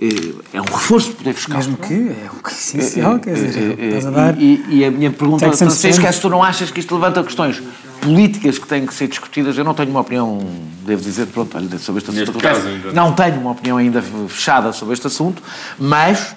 Eh, 0.00 0.34
É 0.52 0.60
um 0.60 0.64
reforço 0.64 1.10
do 1.10 1.16
poder 1.16 1.34
fiscal. 1.34 1.56
Mesmo 1.56 1.76
que 1.76 1.92
é 1.94 2.30
o 2.32 2.42
que 2.42 2.50
é 2.50 2.52
essencial, 2.52 3.18
quer 3.18 3.34
dizer, 3.34 3.76
Eh, 3.78 3.84
eh, 3.84 3.86
estás 3.88 4.06
a 4.06 4.10
dar. 4.10 4.40
E, 4.40 4.64
e 4.68 4.84
a 4.84 4.90
minha 4.90 5.10
pergunta, 5.10 5.46
and 5.46 5.52
Francisco, 5.52 6.06
é 6.06 6.12
se 6.12 6.20
tu 6.20 6.28
não 6.28 6.42
achas 6.42 6.70
que 6.70 6.80
isto 6.80 6.94
levanta 6.94 7.22
questões 7.24 7.62
políticas 8.00 8.58
que 8.58 8.66
têm 8.66 8.86
que 8.86 8.94
ser 8.94 9.08
discutidas. 9.08 9.58
Eu 9.58 9.64
não 9.64 9.74
tenho 9.74 9.90
uma 9.90 10.00
opinião, 10.00 10.38
devo 10.86 11.02
dizer, 11.02 11.26
pronto, 11.26 11.56
olha, 11.56 11.78
sobre 11.78 12.00
este 12.00 12.10
assunto. 12.22 12.38
Caso. 12.38 12.60
Não 12.94 13.12
tenho 13.12 13.40
uma 13.40 13.50
opinião 13.50 13.76
ainda 13.76 14.00
fechada 14.28 14.72
sobre 14.72 14.94
este 14.94 15.06
assunto, 15.08 15.42
mas 15.78 16.36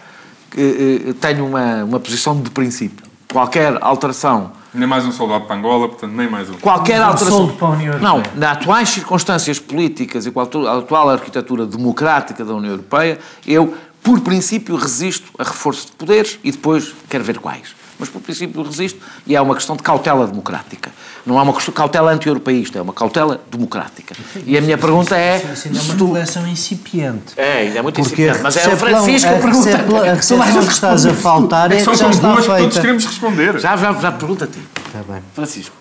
eh, 0.58 1.10
eh, 1.10 1.14
tenho 1.22 1.46
uma, 1.46 1.84
uma 1.84 2.00
posição 2.00 2.40
de 2.42 2.50
princípio. 2.50 3.06
Qualquer 3.32 3.78
alteração 3.82 4.52
Nem 4.74 4.88
mais 4.88 5.06
um 5.06 5.12
soldado 5.12 5.46
para 5.46 5.56
Angola, 5.58 5.90
portanto, 5.90 6.14
nem 6.14 6.30
mais 6.30 6.50
um. 6.50 6.54
qualquer 6.54 7.02
alteração. 7.02 7.40
soldo 7.40 7.54
para 7.54 7.68
a 7.68 7.72
União 7.72 8.00
Não, 8.00 8.24
nas 8.36 8.52
atuais 8.52 8.90
circunstâncias 8.90 9.60
políticas 9.60 10.26
e 10.26 10.32
com 10.32 10.40
a 10.40 10.44
atual 10.44 11.10
arquitetura 11.10 11.66
democrática 11.66 12.46
da 12.46 12.54
União 12.54 12.72
Europeia, 12.72 13.20
eu, 13.46 13.74
por 14.02 14.22
princípio, 14.22 14.76
resisto 14.78 15.30
a 15.38 15.44
reforço 15.44 15.88
de 15.88 15.92
poderes 15.94 16.40
e 16.44 16.52
depois 16.52 16.94
quero 17.10 17.24
ver 17.24 17.40
quais. 17.40 17.81
Mas, 18.02 18.10
por 18.10 18.20
princípio, 18.20 18.64
resisto 18.64 19.00
e 19.28 19.36
é 19.36 19.40
uma 19.42 19.54
questão 19.54 19.76
de 19.76 19.84
cautela 19.84 20.26
democrática. 20.26 20.90
Não 21.24 21.38
é 21.38 21.42
uma 21.44 21.54
questão 21.54 21.72
de 21.72 21.78
cautela 21.78 22.12
anti-europeísta, 22.12 22.80
é 22.80 22.82
uma 22.82 22.92
cautela 22.94 23.40
democrática. 23.52 24.16
E 24.44 24.58
a 24.58 24.62
minha 24.62 24.76
pergunta 24.76 25.16
é. 25.16 25.38
Isso 25.54 25.68
ainda 25.68 25.78
é 25.80 25.82
se 25.84 25.90
uma 25.90 25.98
tu- 25.98 26.06
reflexão 26.08 26.48
incipiente. 26.48 27.34
É, 27.38 27.60
ainda 27.60 27.78
é 27.78 27.82
muito 27.84 27.96
Porque 28.02 28.08
incipiente, 28.24 28.40
mas 28.42 28.58
é 28.58 28.68
o 28.68 28.76
Francisco 28.76 29.30
a 29.30 29.34
a 29.34 29.40
pergunta. 29.40 29.70
a 29.78 30.52
gente 30.52 30.66
que 30.66 30.74
estás 30.74 31.06
a 31.06 31.14
faltar 31.14 31.72
é 31.72 31.76
que 31.78 31.84
São 31.84 31.94
já 31.94 32.10
está 32.10 32.36
que 32.36 32.44
todos 32.48 32.58
feita. 32.58 32.82
queremos 32.82 33.06
responder. 33.06 33.60
Já, 33.60 33.78
já, 33.78 33.94
já 33.94 34.12
pergunta 34.12 34.46
a 34.46 34.48
ti. 34.48 34.60
Está 34.88 35.04
bem. 35.14 35.22
Francisco. 35.36 35.76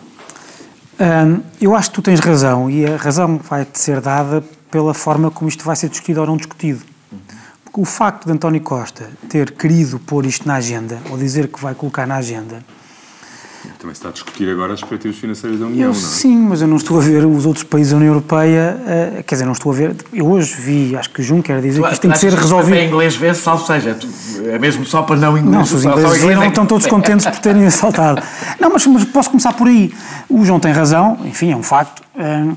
Hum, 1.01 1.41
eu 1.59 1.75
acho 1.75 1.89
que 1.89 1.95
tu 1.95 2.03
tens 2.03 2.21
razão 2.21 2.69
e 2.71 2.85
a 2.85 2.97
razão 2.99 3.41
vai-te 3.49 3.81
ser 3.81 4.01
dada 4.03 4.45
pela 4.71 4.93
forma 4.93 5.31
como 5.31 5.49
isto 5.49 5.65
vai 5.65 5.75
ser 5.75 5.89
discutido 5.89 6.21
ou 6.21 6.27
não 6.27 6.37
discutido. 6.37 6.81
O 7.73 7.85
facto 7.85 8.27
de 8.27 8.33
António 8.33 8.61
Costa 8.61 9.09
ter 9.29 9.53
querido 9.53 9.99
pôr 10.01 10.27
isto 10.27 10.47
na 10.47 10.55
agenda, 10.57 10.99
ou 11.11 11.17
dizer 11.17 11.49
que 11.49 11.61
vai 11.61 11.75
colocar 11.75 12.07
na 12.07 12.17
agenda, 12.17 12.65
Também 13.79 13.95
se 13.95 13.99
está 14.01 14.09
a 14.09 14.13
discutir 14.13 14.49
agora 14.51 14.73
as 14.75 14.81
perspectivas 14.81 15.17
financeiras 15.19 15.59
da 15.61 15.67
União, 15.67 15.89
eu 15.89 15.93
não 15.95 15.99
é? 15.99 16.03
sim, 16.03 16.37
mas 16.37 16.61
eu 16.63 16.67
não 16.69 16.77
estou 16.77 16.99
a 16.99 17.03
ver 17.03 17.25
os 17.25 17.47
outros 17.47 17.63
países 17.65 17.93
da 17.93 17.99
União 17.99 18.13
Europeia, 18.15 18.77
eh, 18.87 19.23
quer 19.27 19.35
dizer, 19.37 19.45
não 19.45 19.53
estou 19.53 19.71
a 19.71 19.75
ver. 19.75 19.95
Eu 20.13 20.27
hoje 20.31 20.55
vi, 20.57 20.97
acho 20.97 21.11
que 21.11 21.21
o 21.21 21.25
Juncker 21.25 21.61
dizer 21.61 21.81
que 21.83 21.93
isto 21.93 22.03
tem 22.03 22.11
que 22.11 22.19
ser 22.19 22.33
resolvido. 22.35 22.75
Em 22.77 22.89
inglês 22.89 23.15
vê 23.17 23.33
salvo 23.35 23.65
seja. 23.67 23.95
tu- 23.95 24.09
É 24.47 24.59
mesmo 24.59 24.85
só 24.85 25.03
para 25.03 25.17
não 25.17 25.37
inglês. 25.39 25.55
Não, 25.57 25.65
se 25.67 25.75
os 25.75 25.85
ingleses 25.85 26.05
inglês 26.07 26.23
viram, 26.23 26.41
é 26.43 26.45
que- 26.47 26.51
estão 26.51 26.67
todos 26.67 26.87
contentes 26.87 27.25
por 27.27 27.39
terem 27.39 27.65
assaltado. 27.67 28.21
Não, 28.59 28.71
mas, 28.71 28.87
mas 28.87 29.05
posso 29.05 29.31
começar 29.31 29.53
por 29.53 29.69
aí. 29.69 29.95
O 30.29 30.45
João 30.45 30.59
tem 30.59 30.73
razão, 30.73 31.19
enfim, 31.25 31.53
é 31.53 31.57
um 31.57 31.63
facto, 31.63 32.03
hum, 32.19 32.57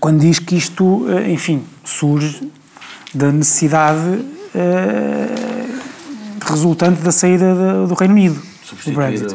quando 0.00 0.18
diz 0.20 0.38
que 0.38 0.56
isto, 0.56 1.06
eh, 1.10 1.30
enfim, 1.32 1.62
surge 1.84 2.50
da 3.14 3.32
necessidade 3.32 4.24
eh, 4.54 5.68
resultante 6.46 7.00
da 7.02 7.12
saída 7.12 7.54
da- 7.54 7.86
do 7.86 7.94
Reino 7.94 8.14
Unido, 8.14 8.40
do 8.90 8.92
Brexit. 8.94 9.34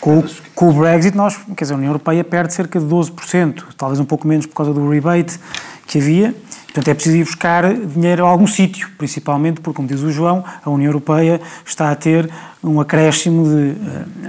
Com, 0.00 0.18
o- 0.18 0.24
com 0.54 0.68
o 0.70 0.72
Brexit, 0.72 1.16
nós, 1.16 1.36
quer 1.56 1.64
dizer, 1.64 1.74
a 1.74 1.76
União 1.76 1.90
Europeia 1.90 2.24
perde 2.24 2.52
cerca 2.52 2.78
de 2.80 2.86
12%, 2.86 3.64
talvez 3.76 4.00
um 4.00 4.04
pouco 4.04 4.26
menos 4.26 4.46
por 4.46 4.54
causa 4.54 4.72
do 4.72 4.88
rebate 4.88 5.38
que 5.86 5.98
havia. 5.98 6.34
Portanto, 6.64 6.88
é 6.88 6.94
preciso 6.94 7.16
ir 7.16 7.24
buscar 7.24 7.74
dinheiro 7.74 8.24
a 8.24 8.28
algum 8.28 8.46
sítio, 8.46 8.88
principalmente 8.96 9.60
porque, 9.60 9.76
como 9.76 9.86
diz 9.86 10.00
o 10.00 10.10
João, 10.10 10.42
a 10.64 10.70
União 10.70 10.88
Europeia 10.88 11.40
está 11.66 11.90
a 11.90 11.94
ter 11.94 12.28
um 12.64 12.80
acréscimo 12.80 13.44
de, 13.44 13.76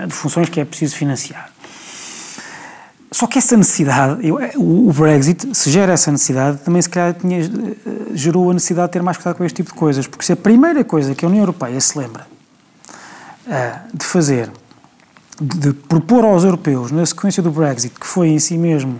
eh, 0.01 0.07
de 0.07 0.13
funções 0.13 0.49
que 0.49 0.59
é 0.59 0.65
preciso 0.65 0.95
financiar. 0.95 1.49
Só 3.13 3.27
que 3.27 3.37
essa 3.37 3.55
necessidade, 3.55 4.27
eu- 4.27 4.39
o 4.57 4.91
Brexit, 4.91 5.55
se 5.55 5.69
gera 5.69 5.93
essa 5.93 6.11
necessidade, 6.11 6.57
também 6.65 6.81
se 6.81 6.89
calhar 6.89 7.13
tinha, 7.13 7.41
eh, 7.41 7.47
gerou 8.15 8.49
a 8.49 8.53
necessidade 8.55 8.87
de 8.87 8.93
ter 8.93 9.03
mais 9.03 9.17
cuidado 9.17 9.35
com 9.37 9.45
este 9.45 9.57
tipo 9.57 9.69
de 9.71 9.77
coisas. 9.77 10.07
Porque 10.07 10.25
se 10.25 10.33
a 10.33 10.35
primeira 10.35 10.83
coisa 10.83 11.13
que 11.13 11.23
a 11.23 11.27
União 11.27 11.41
Europeia 11.43 11.79
se 11.79 11.95
lembra 11.97 12.25
eh, 13.47 13.73
de 13.93 14.03
fazer, 14.05 14.49
de 15.39 15.73
propor 15.73 16.23
aos 16.25 16.43
europeus, 16.43 16.91
na 16.91 17.05
sequência 17.05 17.43
do 17.43 17.51
Brexit, 17.51 17.93
que 17.99 18.07
foi 18.07 18.29
em 18.29 18.39
si 18.39 18.57
mesmo 18.57 18.95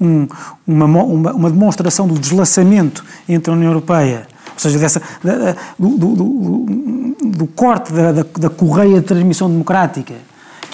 um- 0.00 0.26
uma, 0.66 0.86
uma, 0.86 1.32
uma 1.32 1.50
demonstração 1.50 2.08
do 2.08 2.18
deslaçamento 2.18 3.04
entre 3.28 3.50
a 3.52 3.54
União 3.54 3.70
Europeia, 3.70 4.26
ou 4.52 4.58
seja, 4.58 4.78
dessa, 4.78 5.00
da- 5.22 5.54
do, 5.78 5.88
do- 5.96 6.14
do- 6.16 7.16
do 7.30 7.46
corte 7.46 7.92
da, 7.92 8.10
da, 8.12 8.24
da 8.38 8.50
correia 8.50 9.00
de 9.00 9.06
transmissão 9.06 9.48
democrática 9.50 10.14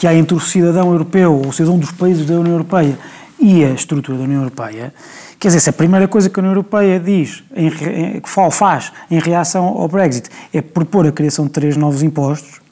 que 0.00 0.06
há 0.06 0.14
entre 0.14 0.34
o 0.34 0.40
cidadão 0.40 0.92
europeu, 0.92 1.34
ou 1.34 1.48
o 1.48 1.52
cidadão 1.52 1.78
dos 1.78 1.92
países 1.92 2.24
da 2.24 2.32
União 2.32 2.54
Europeia 2.54 2.98
e 3.38 3.62
a 3.62 3.68
estrutura 3.68 4.16
da 4.16 4.24
União 4.24 4.40
Europeia, 4.40 4.94
quer 5.38 5.48
dizer, 5.48 5.60
se 5.60 5.68
a 5.68 5.74
primeira 5.74 6.08
coisa 6.08 6.30
que 6.30 6.40
a 6.40 6.42
União 6.42 6.52
Europeia 6.52 6.98
diz, 6.98 7.44
em, 7.54 7.70
faz 8.50 8.92
em 9.10 9.18
reação 9.18 9.66
ao 9.66 9.86
Brexit, 9.88 10.30
é 10.54 10.62
propor 10.62 11.06
a 11.06 11.12
criação 11.12 11.44
de 11.44 11.50
três 11.50 11.76
novos 11.76 12.02
impostos, 12.02 12.62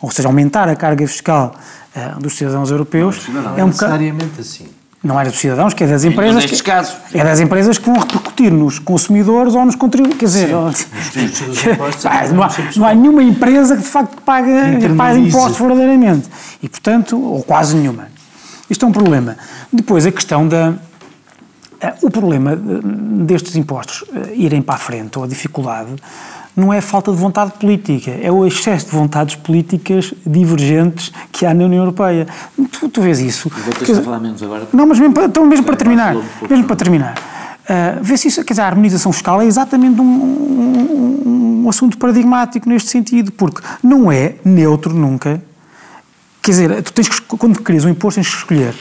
ou 0.00 0.08
seja, 0.12 0.28
aumentar 0.28 0.68
a 0.68 0.76
carga 0.76 1.04
fiscal 1.04 1.52
eh, 1.96 2.12
dos 2.20 2.36
cidadãos 2.36 2.70
europeus, 2.70 3.26
Não 3.26 3.58
é 3.58 3.64
um 3.64 3.66
é 3.66 3.66
necessariamente 3.66 4.40
assim. 4.40 4.68
Não 5.02 5.20
é 5.20 5.24
dos 5.24 5.40
cidadãos, 5.40 5.74
que 5.74 5.82
é 5.82 5.86
das 5.88 6.04
empresas. 6.04 6.36
nestes 6.36 6.60
que, 6.60 6.70
casos. 6.70 6.94
É 7.12 7.24
das 7.24 7.40
empresas 7.40 7.76
que 7.76 7.90
vão 7.90 7.96
repercutir 8.32 8.52
nos 8.52 8.78
consumidores 8.78 9.54
ou 9.54 9.64
nos 9.64 9.74
contribuintes. 9.76 10.18
Quer 10.18 10.24
dizer, 10.26 10.48
não, 12.76 12.86
há, 12.86 12.94
nenhuma 12.94 13.22
empresa 13.22 13.76
que 13.76 13.82
de 13.82 13.88
facto 13.88 14.20
paga, 14.22 14.50
paga 14.96 15.18
impostos 15.18 15.58
verdadeiramente. 15.58 16.28
E, 16.62 16.68
portanto, 16.68 17.20
ou 17.20 17.42
quase 17.42 17.76
nenhuma. 17.76 18.08
Isto 18.68 18.86
é 18.86 18.88
um 18.88 18.92
problema. 18.92 19.36
Depois, 19.72 20.06
a 20.06 20.12
questão 20.12 20.48
da. 20.48 20.74
eh, 21.80 21.94
O 22.02 22.10
problema 22.10 22.56
destes 22.56 23.54
impostos 23.56 24.04
eh, 24.14 24.32
irem 24.34 24.62
para 24.62 24.76
a 24.76 24.78
frente, 24.78 25.18
ou 25.18 25.24
a 25.24 25.28
dificuldade, 25.28 25.90
não 26.56 26.72
é 26.72 26.78
a 26.78 26.82
falta 26.82 27.10
de 27.10 27.16
vontade 27.16 27.52
política, 27.58 28.10
é 28.22 28.30
o 28.30 28.46
excesso 28.46 28.86
de 28.86 28.92
vontades 28.92 29.34
políticas 29.36 30.12
divergentes 30.26 31.10
que 31.30 31.44
há 31.46 31.52
na 31.54 31.64
União 31.64 31.80
Europeia. 31.82 32.26
Tu, 32.70 32.88
tu 32.88 33.00
vês 33.02 33.20
isso. 33.20 33.48
Vou 33.50 33.72
ter 33.74 33.98
a 33.98 34.02
falar 34.02 34.20
menos 34.20 34.42
agora. 34.42 34.66
não, 34.72 34.86
mas 34.86 34.98
mesmo 34.98 35.14
para, 35.14 35.24
então, 35.26 35.44
mesmo 35.46 35.64
para 35.64 35.76
terminar, 35.76 36.14
mesmo 36.48 36.64
para 36.64 36.76
terminar, 36.76 37.14
ah, 37.68 37.98
vê-se 38.00 38.28
isso, 38.28 38.42
quer 38.44 38.52
dizer, 38.54 38.62
a 38.62 38.66
harmonização 38.66 39.12
fiscal 39.12 39.40
é 39.40 39.46
exatamente 39.46 40.00
um, 40.00 40.04
um- 40.04 41.62
um 41.64 41.68
assunto 41.68 41.96
paradigmático 41.96 42.68
neste 42.68 42.90
sentido, 42.90 43.30
porque 43.32 43.60
não 43.82 44.10
é 44.10 44.34
neutro 44.44 44.92
nunca. 44.94 45.40
Quer 46.42 46.50
dizer, 46.50 46.82
tu 46.82 46.92
tens 46.92 47.08
que, 47.08 47.20
quando 47.36 47.60
crias 47.62 47.84
um 47.84 47.88
imposto, 47.88 48.16
tens 48.20 48.28
que 48.30 48.36
escolher 48.38 48.74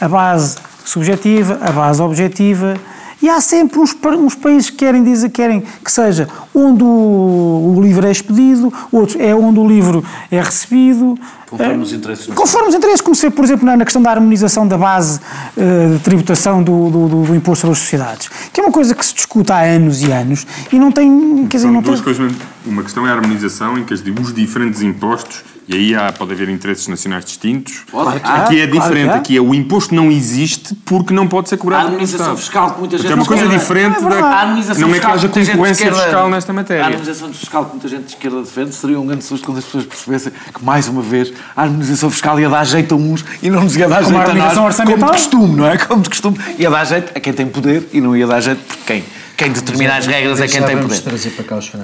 a 0.00 0.08
base 0.08 0.56
subjetiva, 0.84 1.58
a 1.60 1.70
base 1.70 2.00
objetiva, 2.00 2.76
e 3.24 3.28
há 3.30 3.40
sempre 3.40 3.78
uns, 3.80 3.96
uns 4.18 4.34
países 4.34 4.68
que 4.68 4.76
querem, 4.76 5.02
dizer, 5.02 5.30
querem 5.30 5.62
que 5.82 5.90
seja 5.90 6.28
onde 6.54 6.84
o, 6.84 7.74
o 7.76 7.80
livro 7.82 8.06
é 8.06 8.10
expedido, 8.10 8.72
outros 8.92 9.16
é 9.18 9.34
onde 9.34 9.58
o 9.58 9.66
livro 9.66 10.04
é 10.30 10.40
recebido. 10.40 11.18
Conforme 11.48 11.74
Eh, 11.74 11.78
os 11.78 11.92
interesses 11.92 12.26
Conforme 12.34 12.68
os 12.68 12.74
interesses, 12.74 13.00
como 13.00 13.14
se 13.14 13.22
vê, 13.22 13.30
por 13.30 13.44
exemplo, 13.44 13.64
na, 13.64 13.76
na 13.76 13.84
questão 13.84 14.02
da 14.02 14.10
harmonização 14.10 14.66
da 14.68 14.76
base 14.76 15.20
eh, 15.56 15.88
de 15.94 15.98
tributação 16.00 16.62
do, 16.62 16.90
do, 16.90 17.08
do- 17.24 17.34
imposto 17.34 17.62
sobre 17.62 17.72
as 17.72 17.78
sociedades, 17.78 18.28
que 18.52 18.60
é 18.60 18.64
uma 18.64 18.72
coisa 18.72 18.94
que 18.94 19.04
se 19.06 19.14
discute 19.14 19.50
há 19.52 19.60
anos 19.62 20.02
e 20.02 20.10
anos 20.12 20.46
e 20.72 20.78
não 20.78 20.90
tem, 20.92 21.46
quer 21.48 21.56
dizer, 21.56 21.66
São 21.68 21.72
não 21.74 21.80
duas 21.82 22.00
tem... 22.00 22.14
coisas. 22.14 22.32
Uma 22.66 22.82
questão 22.82 23.06
é 23.06 23.10
a 23.10 23.14
harmonização, 23.14 23.78
em 23.78 23.84
que 23.84 23.94
os 23.94 24.02
diferentes 24.34 24.82
impostos, 24.82 25.42
e 25.68 25.74
aí 25.74 25.94
há, 25.94 26.12
pode 26.12 26.32
haver 26.32 26.48
interesses 26.48 26.86
nacionais 26.88 27.24
distintos. 27.24 27.82
Claro 27.90 28.20
que 28.20 28.26
aqui 28.28 28.60
é 28.60 28.66
claro 28.66 28.72
diferente, 28.72 29.10
há. 29.10 29.14
aqui 29.16 29.36
é 29.36 29.40
o 29.40 29.54
imposto 29.54 29.94
não 29.94 30.10
existe 30.10 30.74
porque 30.84 31.12
não 31.14 31.26
pode 31.26 31.48
ser 31.48 31.54
A 31.54 31.58
cobrado 31.58 31.82
pelo 31.84 31.94
harmonização 31.94 32.36
fiscal 32.36 32.72
que 32.72 32.80
muita 32.80 32.98
gente 32.98 33.10
é 33.10 33.14
uma 33.14 33.24
coisa 33.24 33.42
esquerda- 33.44 33.62
diferente 33.62 34.00
Não 34.02 34.08
é 34.12 34.20
da. 34.20 34.26
A 34.26 34.40
Não 34.46 34.56
é 34.56 34.92
que 34.92 34.94
fiscal 34.94 35.12
haja 35.14 35.28
concorrência 35.28 35.92
fiscal 35.94 36.30
nesta 36.30 36.52
A 36.52 36.54
matéria. 36.54 36.84
harmonização 36.84 37.32
fiscal 37.32 37.64
que 37.64 37.70
muita 37.72 37.88
gente 37.88 38.02
de 38.04 38.08
esquerda 38.10 38.40
defende 38.42 38.74
seria 38.74 39.00
um 39.00 39.06
grande 39.06 39.24
susto 39.24 39.44
quando 39.46 39.58
as 39.58 39.64
pessoas 39.64 39.84
percebessem 39.86 40.32
que, 40.52 40.64
mais 40.64 40.88
uma 40.88 41.02
vez, 41.02 41.32
a 41.56 41.62
harmonização 41.62 42.10
fiscal 42.10 42.38
ia 42.38 42.48
dar 42.48 42.64
jeito 42.64 42.94
a 42.94 42.98
uns 42.98 43.24
e 43.42 43.48
não 43.50 43.62
nos 43.64 43.76
ia 43.76 43.88
dar 43.88 44.02
Como 44.04 44.18
a 44.18 44.24
jeito 44.26 44.30
a 44.30 44.54
nós, 44.54 44.76
como 44.76 44.96
de 44.96 45.04
costume, 45.12 45.56
não 45.56 45.66
é? 45.66 45.76
Como 45.78 46.02
de 46.02 46.08
costume. 46.10 46.38
Ia 46.58 46.70
dar 46.70 46.84
jeito 46.84 47.12
a 47.16 47.20
quem 47.20 47.32
tem 47.32 47.46
poder 47.46 47.88
e 47.92 48.00
não 48.00 48.16
ia 48.16 48.26
dar 48.26 48.40
jeito 48.40 48.60
porque 48.66 48.82
quem 48.86 49.04
quem 49.36 49.50
determina 49.50 49.96
as 49.96 50.06
regras 50.06 50.40
é 50.40 50.46
quem 50.46 50.62
tem 50.62 50.78
poder. 50.78 51.02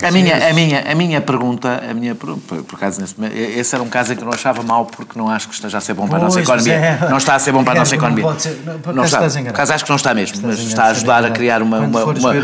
A 0.02 0.10
minha, 0.10 0.48
a, 0.48 0.52
minha, 0.52 0.92
a 0.92 0.94
minha 0.94 1.20
pergunta, 1.20 1.82
a 1.88 1.92
minha, 1.92 2.14
por, 2.14 2.36
por 2.38 2.76
acaso, 2.76 3.00
nesse, 3.00 3.14
esse 3.58 3.74
era 3.74 3.82
um 3.82 3.88
caso 3.88 4.12
em 4.12 4.16
que 4.16 4.22
eu 4.22 4.26
não 4.26 4.32
achava 4.32 4.62
mal 4.62 4.86
porque 4.86 5.18
não 5.18 5.28
acho 5.28 5.48
que 5.48 5.54
esteja 5.54 5.78
a 5.78 5.80
ser 5.80 5.94
bom 5.94 6.06
para 6.06 6.18
a 6.18 6.22
nossa 6.22 6.40
economia. 6.40 6.74
É, 6.74 7.08
não 7.10 7.18
está 7.18 7.34
a 7.34 7.38
ser 7.38 7.52
bom 7.52 7.64
para 7.64 7.72
a 7.72 7.76
nossa 7.80 7.94
economia. 7.94 8.24
Não, 8.24 8.38
ser, 8.38 8.60
não, 8.64 8.92
não 8.94 9.04
está. 9.04 9.18
Por 9.18 9.48
acaso 9.48 9.72
acho 9.72 9.84
que 9.84 9.90
não 9.90 9.96
está 9.96 10.14
mesmo, 10.14 10.38
mas 10.42 10.58
está 10.60 10.84
a 10.84 10.88
ajudar 10.88 11.24
a 11.24 11.30
criar 11.30 11.62
uma. 11.62 11.80
uma, 11.80 12.04
uma 12.04 12.36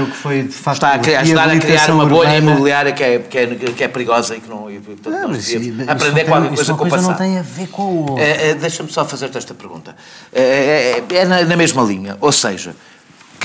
está 0.72 0.94
a, 0.94 0.98
criar, 0.98 1.20
ajudar 1.20 1.50
a 1.50 1.58
criar 1.58 1.90
uma 1.90 2.06
bolha 2.06 2.36
imobiliária 2.36 2.92
que 2.92 3.02
é, 3.02 3.18
que, 3.20 3.38
é, 3.38 3.46
que 3.46 3.84
é 3.84 3.88
perigosa 3.88 4.36
e 4.36 4.40
que 4.40 4.48
não. 4.48 4.70
E, 4.70 4.80
portanto, 4.80 5.10
não, 5.10 5.28
nós 5.28 5.54
aprender 5.88 6.24
qualquer 6.24 6.54
coisa 6.54 6.74
com 6.74 6.84
o 6.84 6.88
passado. 6.88 7.10
não 7.10 7.14
tem 7.14 7.38
a 7.38 7.42
ver 7.42 7.68
com 7.68 7.82
o. 7.82 8.18
É, 8.18 8.50
é, 8.50 8.54
Deixa-me 8.54 8.90
só 8.90 9.04
fazer-te 9.04 9.38
esta 9.38 9.54
pergunta. 9.54 9.94
É, 10.32 10.42
é, 10.42 11.04
é, 11.08 11.16
é 11.18 11.24
na 11.24 11.56
mesma 11.56 11.82
linha, 11.82 12.16
ou 12.20 12.32
seja. 12.32 12.74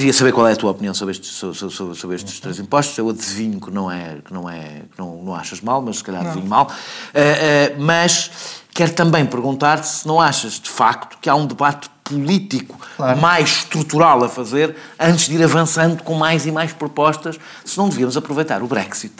Queria 0.02 0.14
saber 0.14 0.32
qual 0.32 0.48
é 0.48 0.54
a 0.54 0.56
tua 0.56 0.72
opinião 0.72 0.96
sobre 0.96 1.12
estes, 1.12 1.30
sobre, 1.30 1.96
sobre, 1.96 2.16
estes 2.16 2.40
três 2.40 2.58
impostos. 2.58 2.98
Eu 2.98 3.08
adivinho 3.08 3.62
que 3.62 3.70
não 3.70 3.92
é 3.92 4.18
que 4.26 4.34
não 4.34 4.50
é 4.50 4.82
que 4.92 4.98
não, 4.98 5.22
não 5.22 5.36
achas 5.36 5.62
mal, 5.62 5.80
mas 5.80 5.98
se 5.98 6.04
calhar 6.04 6.26
adivinho 6.26 6.48
mal. 6.48 6.66
Uh, 6.66 7.78
uh, 7.78 7.82
mas 7.84 8.32
quero 8.74 8.94
também 8.94 9.28
perguntar-te 9.28 9.86
se 9.88 10.08
não 10.08 10.20
achas 10.20 10.54
de 10.54 10.72
facto 10.72 11.20
que 11.22 11.30
há 11.30 11.36
um 11.36 11.46
debate 11.46 11.88
político 12.04 12.80
claro. 12.98 13.22
mais 13.22 13.50
estrutural 13.50 14.24
a 14.24 14.28
fazer 14.28 14.76
antes 15.00 15.30
de 15.30 15.36
ir 15.36 15.44
avançando 15.44 16.02
com 16.02 16.16
mais 16.16 16.48
e 16.48 16.52
mais 16.52 16.74
propostas, 16.74 17.40
se 17.64 17.78
não 17.78 17.88
devíamos 17.88 18.18
aproveitar 18.18 18.64
o 18.64 18.68
Brexit 18.68 19.14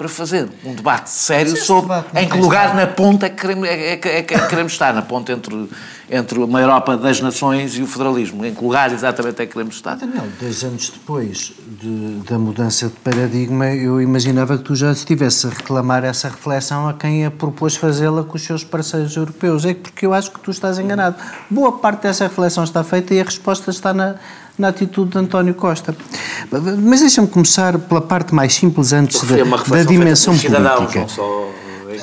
para 0.00 0.08
fazer 0.08 0.48
um 0.64 0.74
debate 0.74 1.10
sério 1.10 1.54
Sim, 1.54 1.62
sobre 1.62 1.94
debate 1.94 2.18
em 2.18 2.26
que 2.26 2.38
lugar 2.38 2.74
na 2.74 2.86
ponta 2.86 3.26
é 3.26 3.28
que 3.28 3.36
queremos, 3.36 3.68
é, 3.68 3.92
é, 3.92 3.92
é, 3.92 4.22
que 4.22 4.46
queremos 4.48 4.72
estar, 4.72 4.94
na 4.94 5.02
ponta 5.02 5.30
entre, 5.30 5.68
entre 6.10 6.38
uma 6.38 6.58
Europa 6.58 6.96
das 6.96 7.20
nações 7.20 7.76
e 7.76 7.82
o 7.82 7.86
federalismo. 7.86 8.42
Em 8.46 8.54
que 8.54 8.64
lugar 8.64 8.90
exatamente 8.94 9.42
é 9.42 9.44
que 9.44 9.52
queremos 9.52 9.74
estar? 9.74 9.96
Daniel, 9.96 10.24
dois 10.40 10.64
anos 10.64 10.88
depois 10.88 11.52
de, 11.78 12.22
da 12.26 12.38
mudança 12.38 12.86
de 12.86 12.94
paradigma, 12.94 13.66
eu 13.66 14.00
imaginava 14.00 14.56
que 14.56 14.64
tu 14.64 14.74
já 14.74 14.90
estivesse 14.90 15.46
a 15.46 15.50
reclamar 15.50 16.02
essa 16.02 16.30
reflexão 16.30 16.88
a 16.88 16.94
quem 16.94 17.26
a 17.26 17.30
propôs 17.30 17.76
fazê-la 17.76 18.24
com 18.24 18.36
os 18.36 18.42
seus 18.42 18.64
parceiros 18.64 19.14
europeus. 19.14 19.66
É 19.66 19.74
porque 19.74 20.06
eu 20.06 20.14
acho 20.14 20.30
que 20.30 20.40
tu 20.40 20.50
estás 20.50 20.78
enganado. 20.78 21.16
Boa 21.50 21.72
parte 21.72 22.04
dessa 22.04 22.24
reflexão 22.24 22.64
está 22.64 22.82
feita 22.82 23.12
e 23.12 23.20
a 23.20 23.24
resposta 23.24 23.70
está 23.70 23.92
na, 23.92 24.14
na 24.60 24.68
atitude 24.68 25.10
de 25.10 25.18
António 25.18 25.54
Costa. 25.54 25.96
Mas 26.50 27.00
deixa-me 27.00 27.26
começar 27.26 27.78
pela 27.78 28.00
parte 28.00 28.34
mais 28.34 28.54
simples 28.54 28.92
antes 28.92 29.20
da, 29.22 29.36
da 29.36 29.82
dimensão 29.82 30.36
política. 30.36 31.06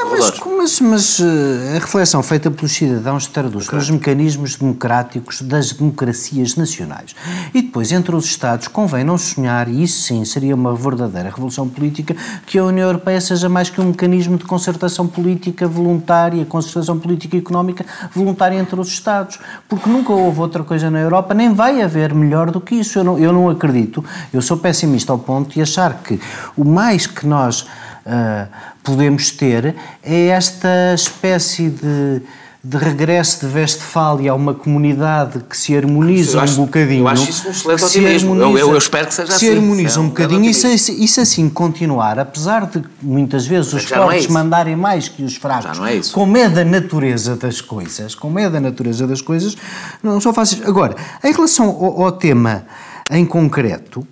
Mas, 0.05 0.39
mas, 0.39 0.81
mas, 0.81 1.19
eh, 1.19 1.77
a 1.77 1.79
reflexão 1.79 2.21
feita 2.21 2.51
pelos 2.51 2.71
cidadãos 2.71 3.27
traduz 3.27 3.69
nos 3.69 3.89
mecanismos 3.89 4.55
democráticos 4.55 5.41
das 5.41 5.71
democracias 5.71 6.55
nacionais. 6.55 7.15
E 7.53 7.61
depois, 7.61 7.91
entre 7.91 8.15
os 8.15 8.25
Estados, 8.25 8.67
convém 8.67 9.03
não 9.03 9.17
sonhar, 9.17 9.67
e 9.67 9.83
isso 9.83 10.01
sim 10.03 10.23
seria 10.25 10.55
uma 10.55 10.75
verdadeira 10.75 11.29
revolução 11.29 11.67
política, 11.67 12.15
que 12.45 12.57
a 12.57 12.65
União 12.65 12.87
Europeia 12.87 13.19
seja 13.21 13.49
mais 13.49 13.69
que 13.69 13.79
um 13.81 13.85
mecanismo 13.85 14.37
de 14.37 14.45
concertação 14.45 15.07
política 15.07 15.67
voluntária, 15.67 16.45
concertação 16.45 16.99
política 16.99 17.35
e 17.35 17.39
económica 17.39 17.85
voluntária 18.13 18.57
entre 18.57 18.79
os 18.79 18.89
Estados. 18.89 19.39
Porque 19.67 19.89
nunca 19.89 20.13
houve 20.13 20.39
outra 20.39 20.63
coisa 20.63 20.89
na 20.89 20.99
Europa, 20.99 21.33
nem 21.33 21.53
vai 21.53 21.81
haver 21.81 22.13
melhor 22.13 22.51
do 22.51 22.61
que 22.61 22.75
isso. 22.75 22.99
Eu 22.99 23.03
não, 23.03 23.19
eu 23.19 23.33
não 23.33 23.49
acredito. 23.49 24.03
Eu 24.33 24.41
sou 24.41 24.57
pessimista 24.57 25.11
ao 25.11 25.19
ponto 25.19 25.53
de 25.53 25.61
achar 25.61 26.01
que 26.03 26.19
o 26.55 26.63
mais 26.63 27.07
que 27.07 27.25
nós 27.25 27.65
uh, 28.07 28.47
podemos 28.83 29.31
ter 29.31 29.75
é 30.03 30.27
esta 30.27 30.93
espécie 30.95 31.69
de 31.69 32.21
de 32.67 32.75
regresso 32.75 33.47
de 33.47 33.53
Westfália 33.53 34.31
a 34.31 34.35
uma 34.35 34.53
comunidade 34.53 35.39
que 35.49 35.55
se 35.55 35.77
harmoniza 35.77 36.41
acho, 36.41 36.61
um 36.61 36.65
bocadinho. 36.65 37.03
Eu 37.03 37.07
acho 37.07 37.29
isso 37.29 37.47
um 37.47 37.51
excelente 37.51 37.83
otimismo. 37.85 38.35
Eu, 38.35 38.57
eu, 38.57 38.71
eu, 38.71 38.77
espero 38.77 39.07
que 39.07 39.13
seja 39.13 39.31
se 39.31 39.35
assim. 39.35 39.45
Se 39.45 39.51
harmoniza 39.53 39.99
é 39.99 40.03
um, 40.03 40.07
bocadinho 40.07 40.49
e 40.49 40.53
se, 40.53 41.07
se 41.07 41.21
assim 41.21 41.49
continuar, 41.49 42.19
apesar 42.19 42.65
de 42.65 42.83
muitas 43.01 43.47
vezes 43.47 43.71
os 43.71 43.89
é 43.89 43.95
fortes 43.95 44.25
é 44.25 44.31
mandarem 44.31 44.75
mais 44.75 45.07
que 45.07 45.23
os 45.23 45.37
fracos, 45.37 45.79
é 45.79 46.11
como 46.11 46.35
é 46.35 46.49
da 46.49 46.65
natureza 46.65 47.37
das 47.37 47.61
coisas, 47.61 48.13
como 48.13 48.37
é 48.37 48.49
da 48.49 48.59
natureza 48.59 49.07
das 49.07 49.21
coisas, 49.21 49.55
não 50.03 50.19
são 50.19 50.33
fáceis. 50.33 50.61
Agora, 50.67 50.93
em 51.23 51.31
relação 51.31 51.69
ao, 51.69 52.03
ao 52.03 52.11
tema 52.11 52.65
em 53.09 53.25
concreto, 53.25 54.05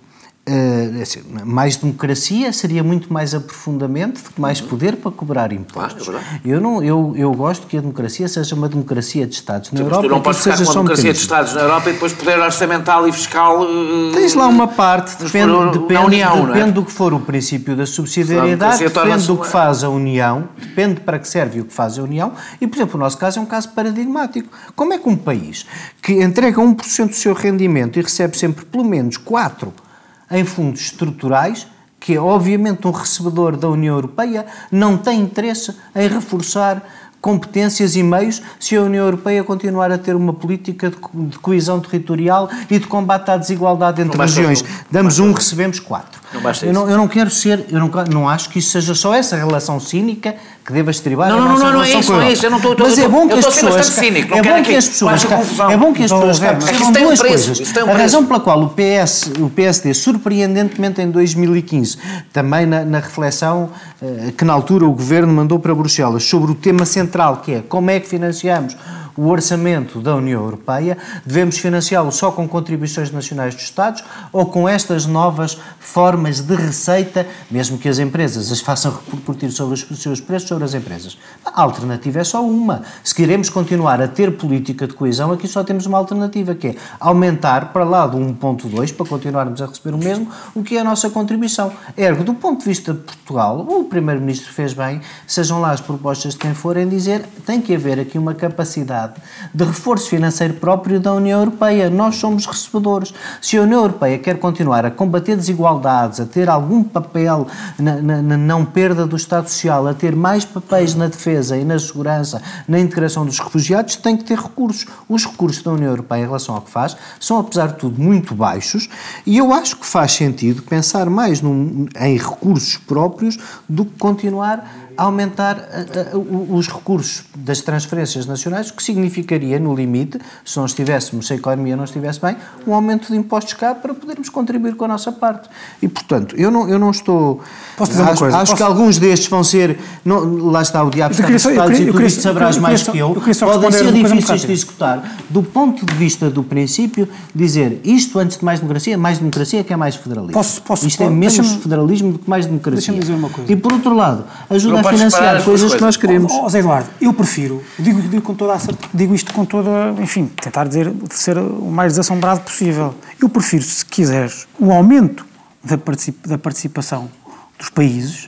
Uh, 0.48 1.02
assim, 1.02 1.22
mais 1.44 1.74
democracia 1.74 2.52
seria 2.52 2.84
muito 2.84 3.12
mais 3.12 3.34
aprofundamento, 3.34 4.20
mais 4.38 4.60
poder 4.60 4.94
para 4.94 5.10
cobrar 5.10 5.52
impostos. 5.52 6.06
Claro, 6.06 6.24
é 6.24 6.40
eu, 6.44 6.60
não, 6.60 6.80
eu, 6.84 7.14
eu 7.16 7.32
gosto 7.32 7.66
que 7.66 7.76
a 7.76 7.80
democracia 7.80 8.28
seja 8.28 8.54
uma 8.54 8.68
democracia 8.68 9.26
de 9.26 9.34
Estados 9.34 9.72
na 9.72 9.80
Europa. 9.80 10.04
Tu 10.04 10.08
não 10.08 10.20
podes 10.20 10.44
ficar 10.44 10.56
com 10.56 10.62
uma 10.62 10.72
democracia 10.72 11.12
de 11.12 11.18
Estados 11.18 11.52
na 11.52 11.62
Europa 11.62 11.90
e 11.90 11.92
depois 11.94 12.12
poder 12.12 12.38
orçamental 12.38 13.08
e 13.08 13.12
fiscal. 13.12 13.62
Uh, 13.62 14.12
Tens 14.14 14.34
lá 14.34 14.46
uma 14.46 14.68
parte, 14.68 15.20
depende, 15.20 15.52
depende, 15.72 16.04
União, 16.04 16.46
depende 16.46 16.68
é? 16.68 16.72
do 16.72 16.84
que 16.84 16.92
for 16.92 17.12
o 17.12 17.18
princípio 17.18 17.74
da 17.74 17.84
subsidiariedade, 17.84 18.84
depende 18.84 19.26
do 19.26 19.38
que 19.38 19.48
faz 19.48 19.82
a 19.82 19.90
União, 19.90 20.48
depende 20.56 21.00
para 21.00 21.18
que 21.18 21.26
serve 21.26 21.62
o 21.62 21.64
que 21.64 21.74
faz 21.74 21.98
a 21.98 22.04
União, 22.04 22.32
e, 22.60 22.68
por 22.68 22.76
exemplo, 22.76 22.94
o 22.94 23.00
nosso 23.00 23.18
caso 23.18 23.40
é 23.40 23.42
um 23.42 23.46
caso 23.46 23.70
paradigmático. 23.70 24.48
Como 24.76 24.92
é 24.92 24.98
que 24.98 25.08
um 25.08 25.16
país 25.16 25.66
que 26.00 26.22
entrega 26.22 26.62
1% 26.62 27.08
do 27.08 27.14
seu 27.16 27.34
rendimento 27.34 27.98
e 27.98 28.02
recebe 28.02 28.38
sempre 28.38 28.64
pelo 28.64 28.84
menos 28.84 29.18
4% 29.18 29.85
em 30.30 30.44
fundos 30.44 30.80
estruturais, 30.80 31.66
que 31.98 32.14
é 32.14 32.20
obviamente 32.20 32.86
um 32.86 32.90
recebedor 32.90 33.56
da 33.56 33.68
União 33.68 33.94
Europeia, 33.94 34.46
não 34.70 34.96
tem 34.96 35.20
interesse 35.20 35.74
em 35.94 36.08
reforçar 36.08 36.82
competências 37.20 37.96
e 37.96 38.02
meios 38.04 38.40
se 38.60 38.76
a 38.76 38.82
União 38.82 39.04
Europeia 39.04 39.42
continuar 39.42 39.90
a 39.90 39.98
ter 39.98 40.14
uma 40.14 40.32
política 40.32 40.92
de 41.12 41.38
coesão 41.40 41.80
territorial 41.80 42.48
e 42.70 42.78
de 42.78 42.86
combate 42.86 43.30
à 43.30 43.36
desigualdade 43.36 44.00
entre 44.00 44.16
regiões. 44.16 44.64
Damos 44.90 45.18
um, 45.18 45.32
recebemos 45.32 45.80
quatro. 45.80 46.20
Não 46.32 46.40
eu, 46.62 46.72
não, 46.72 46.90
eu 46.90 46.96
não 46.96 47.06
quero 47.06 47.30
ser, 47.30 47.66
eu 47.70 47.78
não, 47.78 47.90
não 48.10 48.28
acho 48.28 48.48
que 48.50 48.58
isso 48.58 48.70
seja 48.70 48.94
só 48.94 49.14
essa 49.14 49.36
relação 49.36 49.78
cínica 49.78 50.34
que 50.64 50.72
deva 50.72 50.90
estribar 50.90 51.28
não, 51.28 51.40
não, 51.40 51.58
não, 51.58 51.72
não, 51.74 51.82
é 51.82 51.92
isso, 51.92 52.12
não 52.12 52.20
é 52.20 52.32
isso. 52.32 52.44
Eu 52.44 52.50
não 52.50 52.56
estou, 52.58 52.76
Mas 52.76 52.98
é 52.98 53.08
bom 53.08 53.28
que 53.28 53.34
as 53.34 53.46
pessoas. 53.46 53.86
Cínico, 53.86 54.34
é 54.34 54.42
bom 54.42 54.62
que 54.62 54.74
as 54.74 54.88
pessoas. 54.88 55.24
É 55.70 55.76
bom 55.76 55.92
que 55.92 56.02
as 56.02 56.10
pessoas 56.10 56.38
percebam 56.40 56.92
duas 56.92 57.20
coisas. 57.20 57.76
A 57.76 57.96
razão 57.96 58.26
pela 58.26 58.40
qual 58.40 58.60
o 58.60 58.70
PS, 58.70 59.30
o 59.38 59.48
PSD, 59.48 59.94
surpreendentemente 59.94 61.00
em 61.00 61.10
2015, 61.10 61.98
também 62.32 62.66
na, 62.66 62.84
na 62.84 62.98
reflexão 62.98 63.70
eh, 64.02 64.32
que 64.36 64.44
na 64.44 64.52
altura 64.52 64.84
o 64.84 64.92
governo 64.92 65.32
mandou 65.32 65.60
para 65.60 65.72
Bruxelas 65.74 66.24
sobre 66.24 66.50
o 66.50 66.54
tema 66.54 66.84
central 66.84 67.36
que 67.36 67.54
é 67.54 67.62
como 67.68 67.90
é 67.90 68.00
que 68.00 68.08
financiamos 68.08 68.76
o 69.16 69.28
orçamento 69.28 70.00
da 70.00 70.14
União 70.14 70.42
Europeia, 70.42 70.98
devemos 71.24 71.58
financiá-lo 71.58 72.12
só 72.12 72.30
com 72.30 72.46
contribuições 72.46 73.10
nacionais 73.10 73.54
dos 73.54 73.64
Estados 73.64 74.04
ou 74.32 74.46
com 74.46 74.68
estas 74.68 75.06
novas 75.06 75.58
formas 75.78 76.40
de 76.40 76.54
receita, 76.54 77.26
mesmo 77.50 77.78
que 77.78 77.88
as 77.88 77.98
empresas 77.98 78.52
as 78.52 78.60
façam 78.60 78.92
repercutir 78.92 79.50
sobre 79.50 79.74
os 79.74 80.02
seus 80.02 80.20
preços 80.20 80.48
sobre 80.48 80.64
as 80.64 80.74
empresas. 80.74 81.18
A 81.44 81.62
alternativa 81.62 82.20
é 82.20 82.24
só 82.24 82.44
uma. 82.44 82.82
Se 83.02 83.14
queremos 83.14 83.48
continuar 83.48 84.00
a 84.00 84.08
ter 84.08 84.36
política 84.36 84.86
de 84.86 84.94
coesão, 84.94 85.32
aqui 85.32 85.48
só 85.48 85.64
temos 85.64 85.86
uma 85.86 85.98
alternativa, 85.98 86.54
que 86.54 86.68
é 86.68 86.76
aumentar 87.00 87.72
para 87.72 87.84
lá 87.84 88.06
do 88.06 88.18
1.2, 88.18 88.94
para 88.94 89.06
continuarmos 89.06 89.62
a 89.62 89.66
receber 89.66 89.94
o 89.94 89.98
mesmo, 89.98 90.28
o 90.54 90.62
que 90.62 90.76
é 90.76 90.80
a 90.80 90.84
nossa 90.84 91.08
contribuição. 91.10 91.72
Ergo, 91.96 92.24
do 92.24 92.34
ponto 92.34 92.60
de 92.60 92.66
vista 92.66 92.92
de 92.92 93.00
Portugal, 93.00 93.60
o 93.60 93.84
Primeiro-Ministro 93.84 94.52
fez 94.52 94.72
bem, 94.72 95.00
sejam 95.26 95.60
lá 95.60 95.70
as 95.70 95.80
propostas 95.80 96.34
de 96.34 96.38
quem 96.38 96.54
forem 96.54 96.88
dizer, 96.88 97.22
tem 97.44 97.60
que 97.60 97.74
haver 97.74 97.98
aqui 98.00 98.18
uma 98.18 98.34
capacidade 98.34 99.05
necessidade 99.06 99.14
de 99.52 99.64
reforço 99.64 100.08
financeiro 100.08 100.54
próprio 100.54 101.00
da 101.00 101.12
União 101.12 101.40
Europeia. 101.40 101.88
Nós 101.88 102.16
somos 102.16 102.46
recebedores. 102.46 103.12
Se 103.40 103.56
a 103.56 103.62
União 103.62 103.80
Europeia 103.80 104.18
quer 104.18 104.38
continuar 104.38 104.84
a 104.84 104.90
combater 104.90 105.36
desigualdades, 105.36 106.20
a 106.20 106.26
ter 106.26 106.48
algum 106.48 106.82
papel 106.82 107.46
na, 107.78 107.96
na, 107.96 108.22
na 108.22 108.36
não 108.36 108.64
perda 108.64 109.06
do 109.06 109.16
Estado 109.16 109.48
Social, 109.48 109.86
a 109.86 109.94
ter 109.94 110.14
mais 110.14 110.44
papéis 110.44 110.94
na 110.94 111.06
defesa 111.06 111.56
e 111.56 111.64
na 111.64 111.78
segurança, 111.78 112.42
na 112.68 112.78
integração 112.78 113.24
dos 113.24 113.38
refugiados, 113.38 113.96
tem 113.96 114.16
que 114.16 114.24
ter 114.24 114.38
recursos. 114.38 114.86
Os 115.08 115.24
recursos 115.24 115.62
da 115.62 115.72
União 115.72 115.90
Europeia 115.90 116.22
em 116.22 116.26
relação 116.26 116.54
ao 116.54 116.62
que 116.62 116.70
faz 116.70 116.96
são, 117.20 117.38
apesar 117.38 117.68
de 117.68 117.74
tudo, 117.76 118.00
muito 118.00 118.34
baixos 118.34 118.88
e 119.26 119.38
eu 119.38 119.52
acho 119.52 119.76
que 119.76 119.86
faz 119.86 120.12
sentido 120.12 120.62
pensar 120.62 121.08
mais 121.08 121.40
num, 121.40 121.86
em 121.98 122.16
recursos 122.16 122.76
próprios 122.76 123.38
do 123.68 123.84
que 123.84 123.98
continuar 123.98 124.85
aumentar 124.96 125.56
uh, 125.56 126.18
uh, 126.18 126.54
os 126.56 126.68
recursos 126.68 127.24
das 127.36 127.60
transferências 127.60 128.26
nacionais, 128.26 128.70
o 128.70 128.74
que 128.74 128.82
significaria, 128.82 129.58
no 129.58 129.74
limite, 129.74 130.18
se 130.44 130.56
não 130.56 130.66
estivéssemos, 130.66 131.26
se 131.26 131.32
a 131.32 131.36
economia 131.36 131.76
não 131.76 131.84
estivesse 131.84 132.20
bem, 132.20 132.36
um 132.66 132.74
aumento 132.74 133.12
de 133.12 133.16
impostos 133.16 133.54
cá 133.54 133.74
para 133.74 133.94
podermos 133.94 134.28
contribuir 134.28 134.74
com 134.74 134.84
a 134.84 134.88
nossa 134.88 135.12
parte. 135.12 135.48
E, 135.80 135.88
portanto, 135.88 136.34
eu 136.36 136.50
não, 136.50 136.68
eu 136.68 136.78
não 136.78 136.90
estou... 136.90 137.40
Posso 137.76 137.92
dizer 137.92 138.02
acho, 138.02 138.12
uma 138.12 138.18
coisa? 138.18 138.36
Acho 138.38 138.52
Posso... 138.52 138.56
que 138.56 138.62
alguns 138.62 138.98
destes 138.98 139.28
vão 139.28 139.44
ser... 139.44 139.78
Não, 140.04 140.50
lá 140.50 140.62
está 140.62 140.82
o 140.82 140.90
diabo 140.90 141.12
está 141.12 141.28
nos 141.28 141.44
Estados 141.44 141.78
e 141.78 141.86
tu 141.86 142.02
isto 142.02 142.22
sabrás 142.22 142.56
mais 142.56 142.82
que 142.82 142.98
eu. 142.98 143.14
Podem 143.14 143.72
ser 143.72 143.92
difíceis 143.92 144.42
de 144.42 144.52
executar. 144.52 145.16
Do 145.28 145.42
ponto 145.42 145.84
de 145.84 145.94
vista 145.94 146.30
do 146.30 146.42
princípio, 146.42 147.08
dizer 147.34 147.80
isto 147.84 148.18
antes 148.18 148.38
de 148.38 148.44
mais 148.44 148.60
democracia, 148.60 148.96
mais 148.96 149.18
democracia 149.18 149.62
que 149.62 149.72
é 149.72 149.76
mais 149.76 149.96
federalismo. 149.96 150.32
Posso, 150.32 150.62
posso, 150.62 150.86
isto 150.86 151.02
é 151.02 151.10
menos 151.10 151.52
federalismo 151.54 152.12
do 152.12 152.18
que 152.18 152.28
mais 152.28 152.46
democracia. 152.46 152.76
Deixa-me 152.76 152.98
dizer 152.98 153.14
uma 153.14 153.28
coisa. 153.28 153.52
E, 153.52 153.56
por 153.56 153.72
outro 153.72 153.94
lado, 153.94 154.24
ajuda 154.48 154.80
a 154.80 154.82
financiar 154.90 155.32
coisas, 155.32 155.44
coisas 155.44 155.74
que 155.74 155.80
nós 155.80 155.96
queremos. 155.96 156.32
Oh, 156.32 156.48
Zé 156.48 156.58
Eduardo, 156.60 156.88
eu 157.00 157.12
prefiro, 157.12 157.62
digo, 157.78 158.00
digo, 158.02 158.22
com 158.22 158.34
toda 158.34 158.54
a, 158.54 158.58
digo 158.92 159.14
isto 159.14 159.32
com 159.32 159.44
toda, 159.44 159.94
enfim, 160.00 160.26
tentar 160.26 160.64
dizer, 160.64 160.92
ser 161.10 161.38
o 161.38 161.70
mais 161.70 161.92
desassombrado 161.92 162.40
possível. 162.40 162.94
Eu 163.20 163.28
prefiro, 163.28 163.62
se 163.62 163.84
quiseres, 163.84 164.46
o 164.58 164.72
aumento 164.72 165.26
da, 165.62 165.76
particip, 165.76 166.28
da 166.28 166.38
participação 166.38 167.10
dos 167.58 167.70
países 167.70 168.26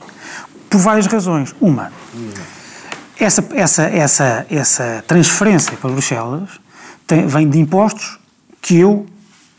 por 0.69 0.79
várias 0.79 1.07
razões. 1.07 1.55
Uma, 1.59 1.91
essa, 3.19 3.43
essa, 3.53 3.83
essa, 3.83 4.45
essa 4.49 5.03
transferência 5.07 5.73
para 5.77 5.89
Bruxelas 5.89 6.49
tem, 7.05 7.27
vem 7.27 7.49
de 7.49 7.59
impostos 7.59 8.19
que 8.61 8.77
eu 8.77 9.05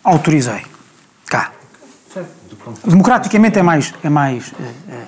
autorizei. 0.03 0.63
Cá. 1.27 1.53
Democraticamente 2.85 3.59
é 3.59 3.63
mais, 3.63 3.95
é 4.03 4.09
mais, 4.09 4.53
é, 4.59 4.93
é, 4.93 5.07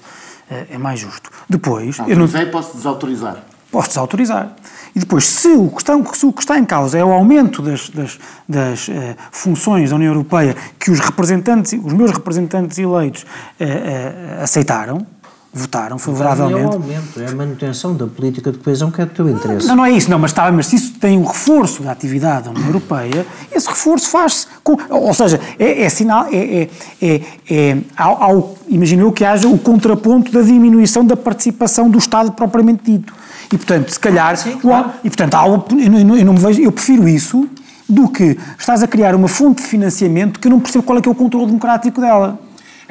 é 0.71 0.79
mais 0.79 1.01
justo. 1.01 1.31
Depois. 1.49 1.99
Autorizei, 2.01 2.43
eu 2.43 2.45
não 2.45 2.53
posso 2.53 2.77
desautorizar. 2.77 3.37
Posso 3.71 3.89
desautorizar. 3.89 4.55
E 4.95 5.01
depois, 5.01 5.27
se 5.27 5.49
o 5.49 5.71
que 5.71 5.81
está, 5.81 5.95
se 6.13 6.27
o 6.27 6.33
que 6.33 6.41
está 6.43 6.59
em 6.59 6.65
causa 6.65 6.99
é 6.99 7.05
o 7.05 7.11
aumento 7.11 7.63
das, 7.63 7.89
das, 7.89 8.19
das 8.47 8.89
uh, 8.89 8.93
funções 9.31 9.89
da 9.91 9.97
União 9.97 10.13
Europeia 10.13 10.55
que 10.79 10.91
os 10.91 11.01
representantes, 11.01 11.73
os 11.73 11.93
meus 11.95 12.11
representantes 12.11 12.79
eleitos 12.79 13.23
uh, 13.23 13.65
uh, 13.65 14.43
aceitaram, 14.43 15.07
votaram 15.55 15.99
favoravelmente. 15.99 16.63
Não 16.63 16.71
é 16.71 16.71
o 16.71 16.73
aumento, 16.73 17.21
é 17.21 17.27
a 17.27 17.35
manutenção 17.35 17.95
da 17.95 18.07
política 18.07 18.51
de 18.51 18.59
coesão 18.59 18.91
que 18.91 19.03
é 19.03 19.05
do 19.05 19.13
teu 19.13 19.29
interesse. 19.29 19.67
Não, 19.67 19.77
não 19.77 19.85
é 19.85 19.91
isso, 19.91 20.11
não, 20.11 20.19
mas, 20.19 20.31
está, 20.31 20.51
mas 20.51 20.67
se 20.67 20.77
isso 20.77 20.95
tem 20.95 21.19
um 21.19 21.25
reforço 21.25 21.83
da 21.83 21.93
atividade 21.93 22.45
da 22.45 22.51
União 22.51 22.67
Europeia, 22.67 23.27
esse 23.51 23.69
reforço 23.69 24.09
faz-se 24.09 24.47
com. 24.65 24.79
Ou 24.89 25.13
seja, 25.13 25.39
é, 25.59 25.83
é 25.83 25.89
sinal. 25.91 26.27
É, 26.33 26.37
é, 26.37 26.71
é, 27.03 27.21
é 27.51 27.79
ao, 27.97 28.23
ao, 28.23 28.59
imagino 28.67 29.03
eu 29.03 29.13
que 29.13 29.25
haja 29.25 29.47
o 29.47 29.59
contraponto 29.59 30.33
da 30.33 30.41
diminuição 30.41 31.05
da 31.05 31.17
participação 31.17 31.91
do 31.91 31.99
Estado 31.99 32.33
propriamente 32.33 32.83
dito. 32.85 33.13
E, 33.53 33.57
portanto, 33.59 33.91
se 33.91 34.01
calhar. 34.01 34.35
Sim, 34.39 34.53
claro. 34.53 34.91
e, 35.05 35.11
portanto, 35.11 35.35
há, 35.35 35.47
eu, 35.47 35.65
não, 35.91 36.17
eu 36.17 36.25
não 36.25 36.33
me 36.33 36.39
vejo. 36.39 36.63
Eu 36.63 36.73
prefiro 36.73 37.07
isso 37.07 37.47
do 37.87 38.09
que 38.09 38.39
estás 38.59 38.83
a 38.83 38.87
criar 38.87 39.15
uma 39.15 39.29
fonte 39.29 39.61
de 39.63 39.69
financiamento 39.69 40.41
que 40.41 40.49
eu 40.49 40.51
não 40.51 40.61
percebo 40.61 40.83
qual 40.83 40.99
é 40.99 41.03
que 41.03 41.09
é 41.09 41.13
o 41.13 41.15
controle 41.15 41.47
democrático 41.47 42.01
dela. 42.01 42.39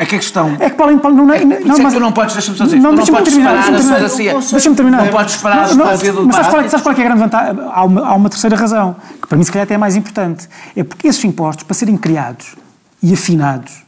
É 0.02 0.06
que 0.08 0.16
a 0.16 0.18
questão. 0.18 0.58
É 0.60 0.68
que 0.68 0.76
para 0.76 0.86
além. 0.86 0.98
Não, 0.98 1.12
não, 1.12 1.32
é, 1.32 1.46
não, 1.46 1.78
mas, 1.78 1.94
tu 1.94 2.00
não 2.00 2.12
podes, 2.12 2.34
deixa-me 2.34 2.58
só 2.58 2.66
dizer, 2.66 2.80
não, 2.80 2.92
não 2.92 3.06
podes 3.06 3.36
terminar, 3.36 3.60
esperar 3.60 3.78
a 3.78 3.82
democracia. 3.84 4.34
Deixa-me 4.50 4.76
terminar. 4.76 5.06
Não 5.06 5.12
podes 5.12 5.36
esperar 5.36 5.68
não, 5.68 5.76
não, 5.76 5.84
para 5.86 5.92
ouvir 5.92 6.12
do 6.12 6.26
Mas 6.26 6.36
sabes 6.38 6.50
qual, 6.50 6.70
sabes 6.70 6.82
qual 6.82 6.94
é 6.94 6.96
que 6.96 7.02
é 7.02 7.06
a 7.06 7.08
grande 7.08 7.22
vantagem? 7.22 7.64
Há 7.72 7.84
uma, 7.84 8.08
há 8.08 8.16
uma 8.16 8.28
terceira 8.28 8.56
razão, 8.56 8.96
que 9.22 9.28
para 9.28 9.38
mim 9.38 9.44
se 9.44 9.52
calhar 9.52 9.64
até 9.64 9.76
é 9.76 9.78
mais 9.78 9.96
importante. 9.96 10.50
É 10.76 10.84
porque 10.84 11.08
esses 11.08 11.24
impostos, 11.24 11.66
para 11.66 11.76
serem 11.76 11.96
criados 11.98 12.56
e 13.04 13.14
afinados, 13.14 13.84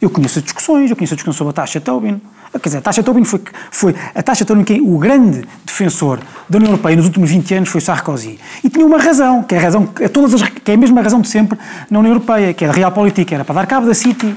eu 0.00 0.08
conheço 0.08 0.38
as 0.38 0.44
discussões, 0.44 0.88
eu 0.88 0.96
conheço 0.96 1.14
a 1.14 1.16
discussão 1.16 1.36
sobre 1.36 1.50
a 1.50 1.54
taxa 1.54 1.80
Tobin. 1.80 2.20
Quer 2.52 2.68
dizer, 2.68 2.78
a 2.78 2.82
taxa 2.82 3.02
Tobin 3.02 3.24
foi, 3.24 3.42
foi 3.72 3.94
a 4.14 4.22
taxa 4.22 4.44
Tobin 4.44 4.62
quem 4.62 4.80
o 4.80 4.98
grande 4.98 5.44
defensor 5.66 6.20
da 6.48 6.58
União 6.58 6.70
Europeia 6.70 6.94
nos 6.94 7.06
últimos 7.06 7.28
20 7.28 7.54
anos 7.54 7.68
foi 7.70 7.80
Sarkozy. 7.80 8.38
E 8.62 8.70
tinha 8.70 8.86
uma 8.86 8.98
razão, 8.98 9.42
que 9.42 9.56
é 9.56 9.58
a 9.58 9.62
razão, 9.62 9.88
é 9.98 10.06
todas 10.06 10.32
as, 10.34 10.48
que 10.48 10.70
é 10.70 10.74
a 10.74 10.78
mesma 10.78 11.02
razão 11.02 11.20
de 11.20 11.26
sempre 11.26 11.58
na 11.90 11.98
União 11.98 12.12
Europeia, 12.12 12.54
que 12.54 12.64
é 12.64 12.68
a 12.68 12.72
Realpolitik, 12.72 13.34
era 13.34 13.44
para 13.44 13.56
dar 13.56 13.66
cabo 13.66 13.88
da 13.88 13.94
City 13.94 14.36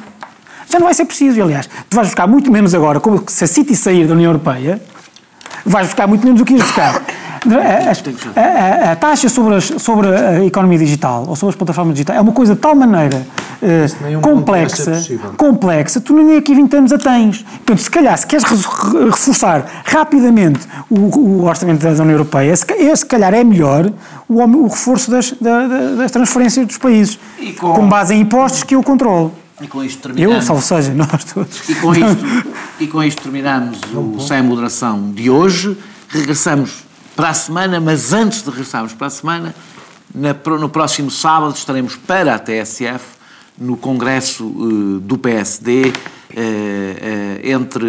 já 0.74 0.80
não 0.80 0.88
vai 0.88 0.94
ser 0.96 1.06
preciso, 1.06 1.40
aliás, 1.42 1.70
tu 1.88 1.96
vais 1.96 2.08
buscar 2.08 2.26
muito 2.26 2.52
menos 2.52 2.74
agora, 2.74 3.00
como 3.00 3.24
se 3.28 3.44
a 3.44 3.48
City 3.48 3.76
sair 3.76 4.08
da 4.08 4.14
União 4.14 4.32
Europeia, 4.32 4.82
vais 5.64 5.88
buscar 5.88 6.08
muito 6.08 6.26
menos 6.26 6.42
do 6.42 6.46
que 6.46 6.54
ias 6.54 6.64
buscar. 6.64 7.02
A, 7.44 8.40
a, 8.40 8.90
a, 8.90 8.92
a, 8.94 8.96
taxa 8.96 9.28
sobre, 9.28 9.56
as, 9.56 9.66
sobre 9.66 10.08
a 10.08 10.46
economia 10.46 10.78
digital 10.78 11.26
ou 11.28 11.36
sobre 11.36 11.52
as 11.52 11.58
plataformas 11.58 11.94
digitais 11.94 12.18
é 12.18 12.22
uma 12.22 12.32
coisa 12.32 12.56
de 12.56 12.62
tal 12.62 12.74
maneira 12.74 13.22
uh, 13.62 14.22
complexa, 14.22 14.94
complexa, 15.36 16.00
tu 16.00 16.14
nem 16.14 16.38
aqui 16.38 16.56
20 16.56 16.74
anos 16.78 16.94
a 16.94 16.98
tens. 16.98 17.42
Portanto, 17.42 17.82
se 17.82 17.92
calhar, 17.92 18.18
se 18.18 18.26
queres 18.26 18.46
reforçar 18.46 19.66
rapidamente 19.84 20.62
o, 20.90 20.96
o 21.20 21.44
orçamento 21.44 21.82
da 21.82 21.90
União 21.90 22.12
Europeia, 22.12 22.56
se, 22.56 22.66
se 22.96 23.06
calhar 23.06 23.34
é 23.34 23.44
melhor 23.44 23.92
o, 24.30 24.42
o 24.42 24.68
reforço 24.70 25.12
das, 25.12 25.34
da, 25.34 25.68
das 25.98 26.12
transferências 26.12 26.66
dos 26.66 26.78
países, 26.78 27.20
com... 27.60 27.74
com 27.74 27.90
base 27.90 28.16
em 28.16 28.22
impostos 28.22 28.64
que 28.64 28.74
eu 28.74 28.82
controlo. 28.82 29.43
E 29.64 29.68
com 29.68 29.82
isto 29.82 30.02
terminamos. 30.02 30.36
Eu, 30.36 30.42
salvo 30.42 30.62
seja, 30.62 30.92
nós 30.94 31.24
todos. 31.24 31.70
E 31.70 31.76
com 31.76 31.94
isto, 31.94 32.26
e 32.82 32.88
com 32.88 33.02
isto 33.02 33.22
terminamos 33.22 33.80
o 33.94 34.20
Sem 34.20 34.42
Moderação 34.42 35.10
de 35.12 35.30
hoje. 35.30 35.78
Regressamos 36.10 36.84
para 37.16 37.30
a 37.30 37.34
semana, 37.34 37.80
mas 37.80 38.12
antes 38.12 38.44
de 38.44 38.50
regressarmos 38.50 38.94
para 38.94 39.08
a 39.08 39.10
semana, 39.10 39.56
na, 40.14 40.36
no 40.58 40.68
próximo 40.68 41.10
sábado 41.10 41.56
estaremos 41.56 41.96
para 41.96 42.36
a 42.36 42.40
TSF, 42.40 43.06
no 43.58 43.78
Congresso 43.78 44.46
uh, 44.46 45.00
do 45.00 45.18
PSD, 45.18 45.84
uh, 45.86 45.92
uh, 45.92 45.94
entre, 47.42 47.88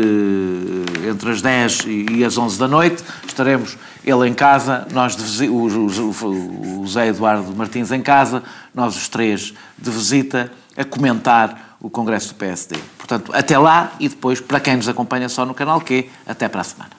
entre 1.11 1.31
as 1.31 1.43
10 1.43 1.81
e, 1.87 2.07
e, 2.18 2.25
as 2.25 2.39
11 2.39 2.57
da 2.57 2.68
noite. 2.68 3.03
Estaremos 3.27 3.77
ele 4.05 4.29
em 4.29 4.35
casa, 4.35 4.87
nós 4.93 5.16
de, 5.16 5.49
o, 5.49 5.66
o, 5.66 6.81
o 6.83 6.87
Zé 6.87 7.09
Eduardo 7.09 7.53
Martins 7.57 7.91
em 7.91 8.01
casa, 8.01 8.45
nós 8.72 8.95
os 8.97 9.09
três 9.09 9.53
de 9.77 9.91
visita 9.91 10.53
a 10.77 10.85
comentar 10.85 11.64
o 11.85 11.91
Congresso 11.91 12.28
do 12.28 12.37
PSD. 12.37 12.76
Portanto, 12.97 13.30
até 13.35 13.59
lá 13.59 13.93
e 14.01 14.09
depois 14.09 14.41
para 14.41 14.59
quem 14.59 14.74
nos 14.74 14.89
acompanha 14.89 15.28
só 15.28 15.45
no 15.45 15.53
canal 15.53 15.82
Q, 15.82 16.09
até 16.26 16.49
para 16.49 16.62
a 16.62 16.64
semana. 16.64 16.91